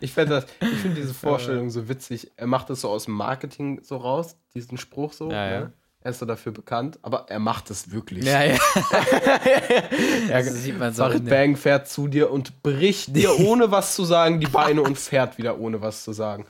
Ich 0.00 0.12
finde 0.12 0.36
das, 0.36 0.46
ich 0.60 0.78
finde 0.78 1.00
diese 1.00 1.14
Vorstellung 1.14 1.70
so 1.70 1.88
witzig. 1.88 2.30
Er 2.36 2.46
macht 2.46 2.70
das 2.70 2.82
so 2.82 2.90
aus 2.90 3.06
dem 3.06 3.14
Marketing 3.14 3.82
so 3.82 3.96
raus, 3.96 4.36
diesen 4.54 4.78
Spruch 4.78 5.12
so. 5.12 5.30
Ja, 5.30 5.50
ja. 5.50 5.72
Er 6.08 6.12
ist 6.12 6.22
dafür 6.22 6.52
bekannt, 6.52 6.98
aber 7.02 7.26
er 7.28 7.38
macht 7.38 7.68
es 7.70 7.92
wirklich. 7.92 8.24
ja, 8.24 8.42
ja. 8.42 8.54
ja, 8.54 8.58
Das 10.30 10.54
sieht 10.62 10.78
man 10.78 10.94
so 10.94 11.02
Farid 11.02 11.28
Bang 11.28 11.54
fährt 11.54 11.86
zu 11.86 12.08
dir 12.08 12.30
und 12.30 12.62
bricht 12.62 13.14
dir, 13.14 13.38
ohne 13.46 13.70
was 13.70 13.94
zu 13.94 14.06
sagen, 14.06 14.40
die 14.40 14.46
Beine 14.46 14.80
und 14.80 14.98
fährt 14.98 15.36
wieder, 15.36 15.58
ohne 15.60 15.82
was 15.82 16.04
zu 16.04 16.14
sagen. 16.14 16.46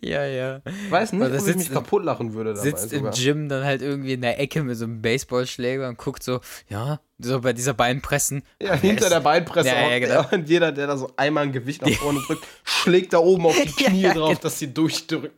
ja, 0.00 0.24
ja. 0.24 0.60
Ich 0.66 0.90
weiß 0.90 1.12
nicht, 1.12 1.22
ob 1.24 1.32
ich 1.32 1.54
mich 1.56 1.68
im- 1.68 1.72
kaputt 1.72 2.04
lachen 2.04 2.34
würde 2.34 2.52
dabei 2.54 2.64
Sitzt 2.64 2.90
sogar. 2.90 3.14
im 3.14 3.22
Gym 3.22 3.48
dann 3.48 3.62
halt 3.64 3.80
irgendwie 3.80 4.14
in 4.14 4.22
der 4.22 4.40
Ecke 4.40 4.64
mit 4.64 4.76
so 4.76 4.86
einem 4.86 5.00
Baseballschläger 5.00 5.88
und 5.88 5.96
guckt 5.96 6.24
so, 6.24 6.40
ja, 6.68 6.98
so 7.20 7.40
bei 7.42 7.52
dieser 7.52 7.74
Beinpressen. 7.74 8.42
Ja, 8.60 8.74
hinter 8.74 9.04
ist- 9.04 9.12
der 9.12 9.20
Beinpresse 9.20 9.68
Ja, 9.68 9.88
ja, 9.88 9.98
genau. 10.00 10.14
er 10.28 10.32
und 10.32 10.48
jeder, 10.48 10.72
der 10.72 10.88
da 10.88 10.96
so 10.96 11.12
einmal 11.16 11.44
ein 11.44 11.52
Gewicht 11.52 11.82
nach 11.82 11.90
vorne 11.92 12.18
drückt, 12.26 12.44
schlägt 12.64 13.12
da 13.12 13.18
oben 13.18 13.46
auf 13.46 13.54
die 13.56 13.70
Knie 13.84 14.00
ja, 14.00 14.14
drauf, 14.14 14.30
genau. 14.30 14.40
dass 14.40 14.58
sie 14.58 14.74
durchdrücken. 14.74 15.30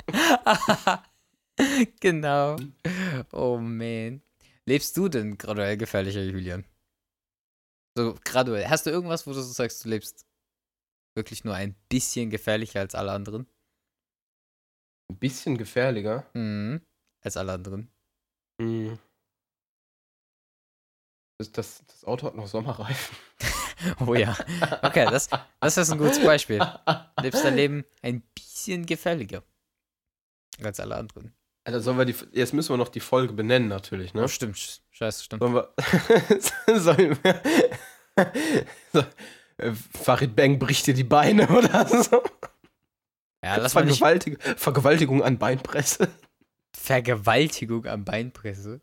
genau. 2.01 2.57
Oh 3.33 3.59
man. 3.59 4.23
Lebst 4.65 4.97
du 4.97 5.09
denn 5.09 5.39
graduell 5.39 5.77
gefährlicher, 5.77 6.23
Julian? 6.23 6.65
So 7.97 8.17
graduell. 8.25 8.69
Hast 8.69 8.87
du 8.87 8.91
irgendwas, 8.91 9.27
wo 9.27 9.33
du 9.33 9.41
so 9.41 9.53
sagst, 9.53 9.85
du 9.85 9.89
lebst 9.89 10.27
wirklich 11.15 11.45
nur 11.45 11.55
ein 11.55 11.75
bisschen 11.89 12.31
gefährlicher 12.31 12.81
als 12.81 12.95
alle 12.95 13.13
anderen? 13.13 13.47
Ein 15.11 15.19
bisschen 15.19 15.59
gefährlicher. 15.59 16.27
Mhm. 16.35 16.81
Als 17.21 17.37
alle 17.37 17.53
anderen. 17.53 17.91
Hm. 18.61 18.99
Das, 21.39 21.53
das, 21.53 21.85
das 21.87 22.05
Auto 22.05 22.27
hat 22.27 22.35
noch 22.35 22.47
Sommerreifen. 22.47 23.17
Oh 24.07 24.15
ja. 24.15 24.37
Okay, 24.83 25.07
das, 25.11 25.29
das 25.59 25.77
ist 25.77 25.91
ein 25.91 25.99
gutes 25.99 26.23
Beispiel. 26.23 26.61
Lebst 27.21 27.45
dein 27.45 27.57
Leben 27.57 27.85
ein 28.01 28.21
bisschen 28.33 28.87
gefährlicher 28.87 29.43
als 30.63 30.79
alle 30.79 30.95
anderen. 30.95 31.35
Alter, 31.65 31.81
sollen 31.81 31.99
wir 31.99 32.05
die, 32.05 32.15
jetzt 32.33 32.53
müssen 32.55 32.71
wir 32.71 32.77
noch 32.77 32.89
die 32.89 33.01
Folge 33.01 33.33
benennen, 33.33 33.69
natürlich, 33.69 34.15
ne? 34.15 34.25
Oh, 34.25 34.29
stimmt. 34.29 34.57
Sch- 34.57 34.81
Scheiße, 34.91 35.25
stimmt. 35.25 35.43
Sollen 35.43 35.55
wir. 35.55 35.73
sollen 36.81 37.19
wir. 37.23 37.43
so, 38.93 39.05
äh, 39.59 39.73
Farid 40.03 40.35
Bang 40.35 40.59
bricht 40.59 40.87
dir 40.89 40.95
die 40.95 41.05
Beine 41.05 41.49
oder 41.49 41.87
so? 41.87 42.23
Ja, 43.45 43.57
lass 43.57 43.75
mal 43.75 43.85
nicht 43.85 43.99
Vergewaltig 43.99 44.43
Vergewaltigung 44.59 45.23
an 45.23 45.39
Beinpresse. 45.39 46.09
Vergewaltigung 46.77 47.87
am 47.87 48.05
Beinpresse. 48.05 48.81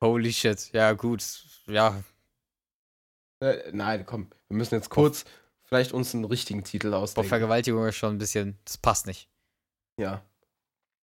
Holy 0.00 0.32
shit. 0.32 0.70
Ja, 0.72 0.92
gut. 0.92 1.24
Ja, 1.66 2.02
Äh, 3.42 3.70
nein, 3.72 4.04
komm, 4.06 4.28
wir 4.48 4.56
müssen 4.56 4.74
jetzt 4.74 4.90
kurz 4.90 5.24
vielleicht 5.64 5.92
uns 5.92 6.14
einen 6.14 6.24
richtigen 6.24 6.62
Titel 6.64 6.90
Boah, 6.90 6.98
ausdenken. 6.98 7.28
Vergewaltigung 7.28 7.86
ist 7.86 7.96
schon 7.96 8.14
ein 8.14 8.18
bisschen. 8.18 8.58
Das 8.64 8.76
passt 8.78 9.06
nicht. 9.06 9.28
ja. 9.98 10.22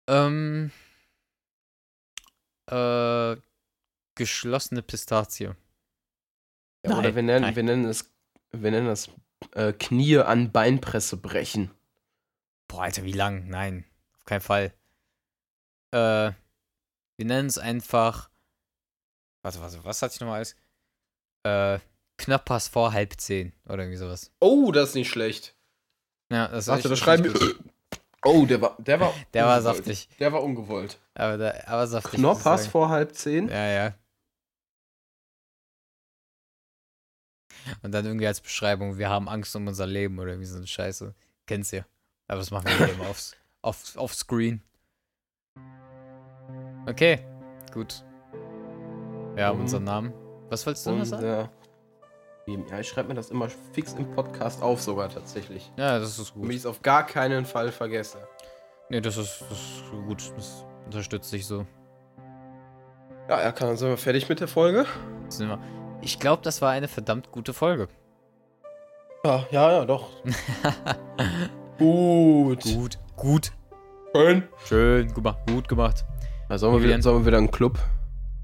Ähm. 0.07 0.71
Äh. 2.71 3.37
Geschlossene 4.15 4.83
Pistazie. 4.83 5.45
ja 5.45 5.55
Nein, 6.85 6.99
oder 6.99 7.15
wir 7.15 7.23
nennen, 7.23 7.43
nein. 7.43 7.57
wir 7.57 7.63
nennen 7.63 7.85
es, 7.85 8.11
wir 8.51 8.71
nennen 8.71 8.87
es 8.87 9.11
äh, 9.53 9.75
Knie 9.75 10.19
an 10.19 10.53
Beinpresse 10.53 11.19
brechen. 11.19 11.71
Boah, 12.67 12.85
Alter, 12.85 13.05
wie 13.05 13.13
lang? 13.13 13.47
Nein, 13.49 13.85
auf 14.17 14.25
keinen 14.25 14.41
Fall. 14.41 14.73
Äh. 15.93 16.33
Wir 17.19 17.25
nennen 17.25 17.49
es 17.49 17.59
einfach. 17.59 18.31
Warte, 19.43 19.61
warte, 19.61 19.85
was 19.85 20.03
hatte 20.03 20.15
ich 20.15 20.21
nochmal 20.21 20.37
alles? 20.37 20.57
Äh. 21.45 21.79
Knappers 22.19 22.69
vor 22.69 22.93
halb 22.93 23.21
zehn 23.21 23.53
oder 23.67 23.81
irgendwie 23.81 23.99
sowas. 23.99 24.33
Oh, 24.41 24.73
das 24.73 24.91
ist 24.91 24.95
nicht 24.95 25.11
schlecht. 25.11 25.55
Ja, 26.33 26.49
das 26.49 26.67
Warte, 26.67 26.89
ist 26.89 26.91
das 26.91 26.99
schreiben 26.99 27.25
wir. 27.25 27.55
Oh, 28.25 28.45
der 28.47 28.61
war, 28.61 28.77
der 28.79 28.99
war, 29.01 29.13
Der 29.35 29.45
war 29.47 29.57
ungewollt. 29.59 29.77
saftig. 29.77 30.09
Der 30.19 30.33
war 30.33 30.43
ungewollt. 30.43 30.99
Aber, 31.15 31.37
da, 31.39 31.53
aber 31.67 31.87
saftig. 31.87 32.19
Knoppers 32.19 32.67
vor 32.67 32.89
halb 32.89 33.15
zehn. 33.15 33.49
Ja, 33.49 33.67
ja. 33.69 33.95
Und 37.83 37.93
dann 37.93 38.05
irgendwie 38.07 38.27
als 38.27 38.41
Beschreibung, 38.41 38.99
wir 38.99 39.09
haben 39.09 39.29
Angst 39.29 39.55
um 39.57 39.67
unser 39.67 39.87
Leben 39.87 40.19
oder 40.19 40.31
irgendwie 40.31 40.47
so 40.47 40.57
eine 40.57 40.67
Scheiße. 40.67 41.15
Kennst 41.47 41.73
du 41.73 41.79
ja. 41.79 41.87
Aber 42.29 42.39
das 42.39 42.51
machen 42.51 42.67
wir 42.79 42.89
eben 42.89 43.01
aufs, 43.03 43.37
auf, 43.63 43.97
auf 43.97 44.15
Screen. 44.15 44.63
Okay, 46.87 47.25
gut. 47.73 48.05
Wir 49.35 49.47
haben 49.47 49.57
Mhm. 49.59 49.63
unseren 49.63 49.85
Namen. 49.85 50.13
Was 50.49 50.65
wolltest 50.67 50.87
du 50.87 50.93
noch 50.93 51.05
sagen? 51.05 51.25
äh, 51.25 51.49
ja, 52.47 52.79
ich 52.81 52.89
schreibe 52.89 53.09
mir 53.09 53.15
das 53.15 53.31
immer 53.31 53.49
fix 53.73 53.95
im 53.95 54.11
Podcast 54.13 54.63
auf, 54.63 54.81
sogar 54.81 55.09
tatsächlich. 55.09 55.71
Ja, 55.77 55.99
das 55.99 56.19
ist 56.19 56.31
Damit 56.31 56.43
gut. 56.43 56.51
ich 56.53 56.57
es 56.59 56.67
auf 56.67 56.83
gar 56.83 57.05
keinen 57.05 57.45
Fall 57.45 57.73
vergesse. 57.73 58.19
Nee, 58.89 59.01
das 59.01 59.17
ist, 59.17 59.45
das 59.51 59.59
ist 59.59 59.91
gut. 60.07 60.33
Das 60.37 60.65
unterstützt 60.85 61.31
sich 61.31 61.47
so. 61.47 61.67
Ja, 63.29 63.39
Erkan, 63.41 63.69
dann 63.69 63.77
sind 63.77 63.89
wir 63.89 63.97
fertig 63.97 64.29
mit 64.29 64.39
der 64.39 64.47
Folge. 64.49 64.87
Sind 65.29 65.49
wir. 65.49 65.59
Ich 66.03 66.21
glaube, 66.21 66.43
das 66.43 66.63
war 66.63 66.71
eine 66.71 66.87
verdammt 66.87 67.33
gute 67.33 67.53
Folge. 67.53 67.89
Ja, 69.25 69.45
ja, 69.51 69.73
ja, 69.73 69.85
doch. 69.85 70.09
Gut. 71.79 72.63
Gut, 72.63 72.99
gut. 73.17 73.53
Schön. 74.15 74.45
Schön, 74.65 75.07
gut 75.09 75.15
gemacht. 75.17 75.39
Gut 75.47 75.69
gemacht. 75.69 76.05
Ja, 76.49 76.57
sollen, 76.57 76.75
wir 76.75 76.83
wieder, 76.89 77.03
sollen 77.03 77.19
wir 77.23 77.27
wieder 77.27 77.37
einen 77.39 77.51
Club? 77.51 77.79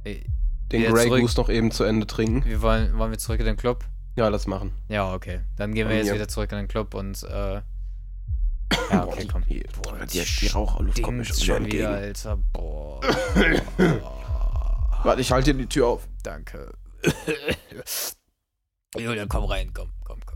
Ey, 0.05 0.27
Den 0.73 0.93
Grey 0.93 1.07
zurück. 1.07 1.21
Goose 1.21 1.41
noch 1.41 1.49
eben 1.49 1.71
zu 1.71 1.85
Ende 1.85 2.07
trinken? 2.07 2.45
Wir 2.45 2.63
wollen, 2.63 2.97
wollen 2.99 3.11
wir 3.11 3.19
zurück 3.19 3.41
in 3.41 3.47
den 3.47 3.57
Club? 3.57 3.85
Ja, 4.17 4.29
lass 4.29 4.47
machen. 4.47 4.73
Ja, 4.89 5.15
okay. 5.15 5.41
Dann 5.57 5.75
gehen 5.75 5.89
wir 5.89 5.97
Von 5.97 6.05
jetzt 6.07 6.15
wieder 6.15 6.29
zurück 6.29 6.53
in 6.53 6.59
den 6.59 6.69
Club 6.69 6.95
und 6.95 7.23
äh. 7.23 7.61
Ja, 8.91 9.07
okay, 9.07 9.29
komm. 9.31 9.45
Boah, 9.83 10.07
die, 10.07 10.23
die 10.41 10.47
Raucherluft 10.49 11.03
kommt 11.03 11.19
mir 11.19 11.25
schon 11.25 11.37
schon 11.37 11.67
wieder 11.67 11.97
entgegen. 12.03 12.35
Alter. 12.35 12.39
Boah. 12.53 13.01
Warte, 15.03 15.21
ich 15.21 15.31
halte 15.31 15.53
dir 15.53 15.61
die 15.61 15.69
Tür 15.69 15.89
auf. 15.89 16.09
Danke. 16.23 16.73
Julian, 18.99 19.29
komm 19.29 19.45
rein, 19.45 19.73
komm, 19.75 19.91
komm, 20.05 20.21
komm. 20.25 20.32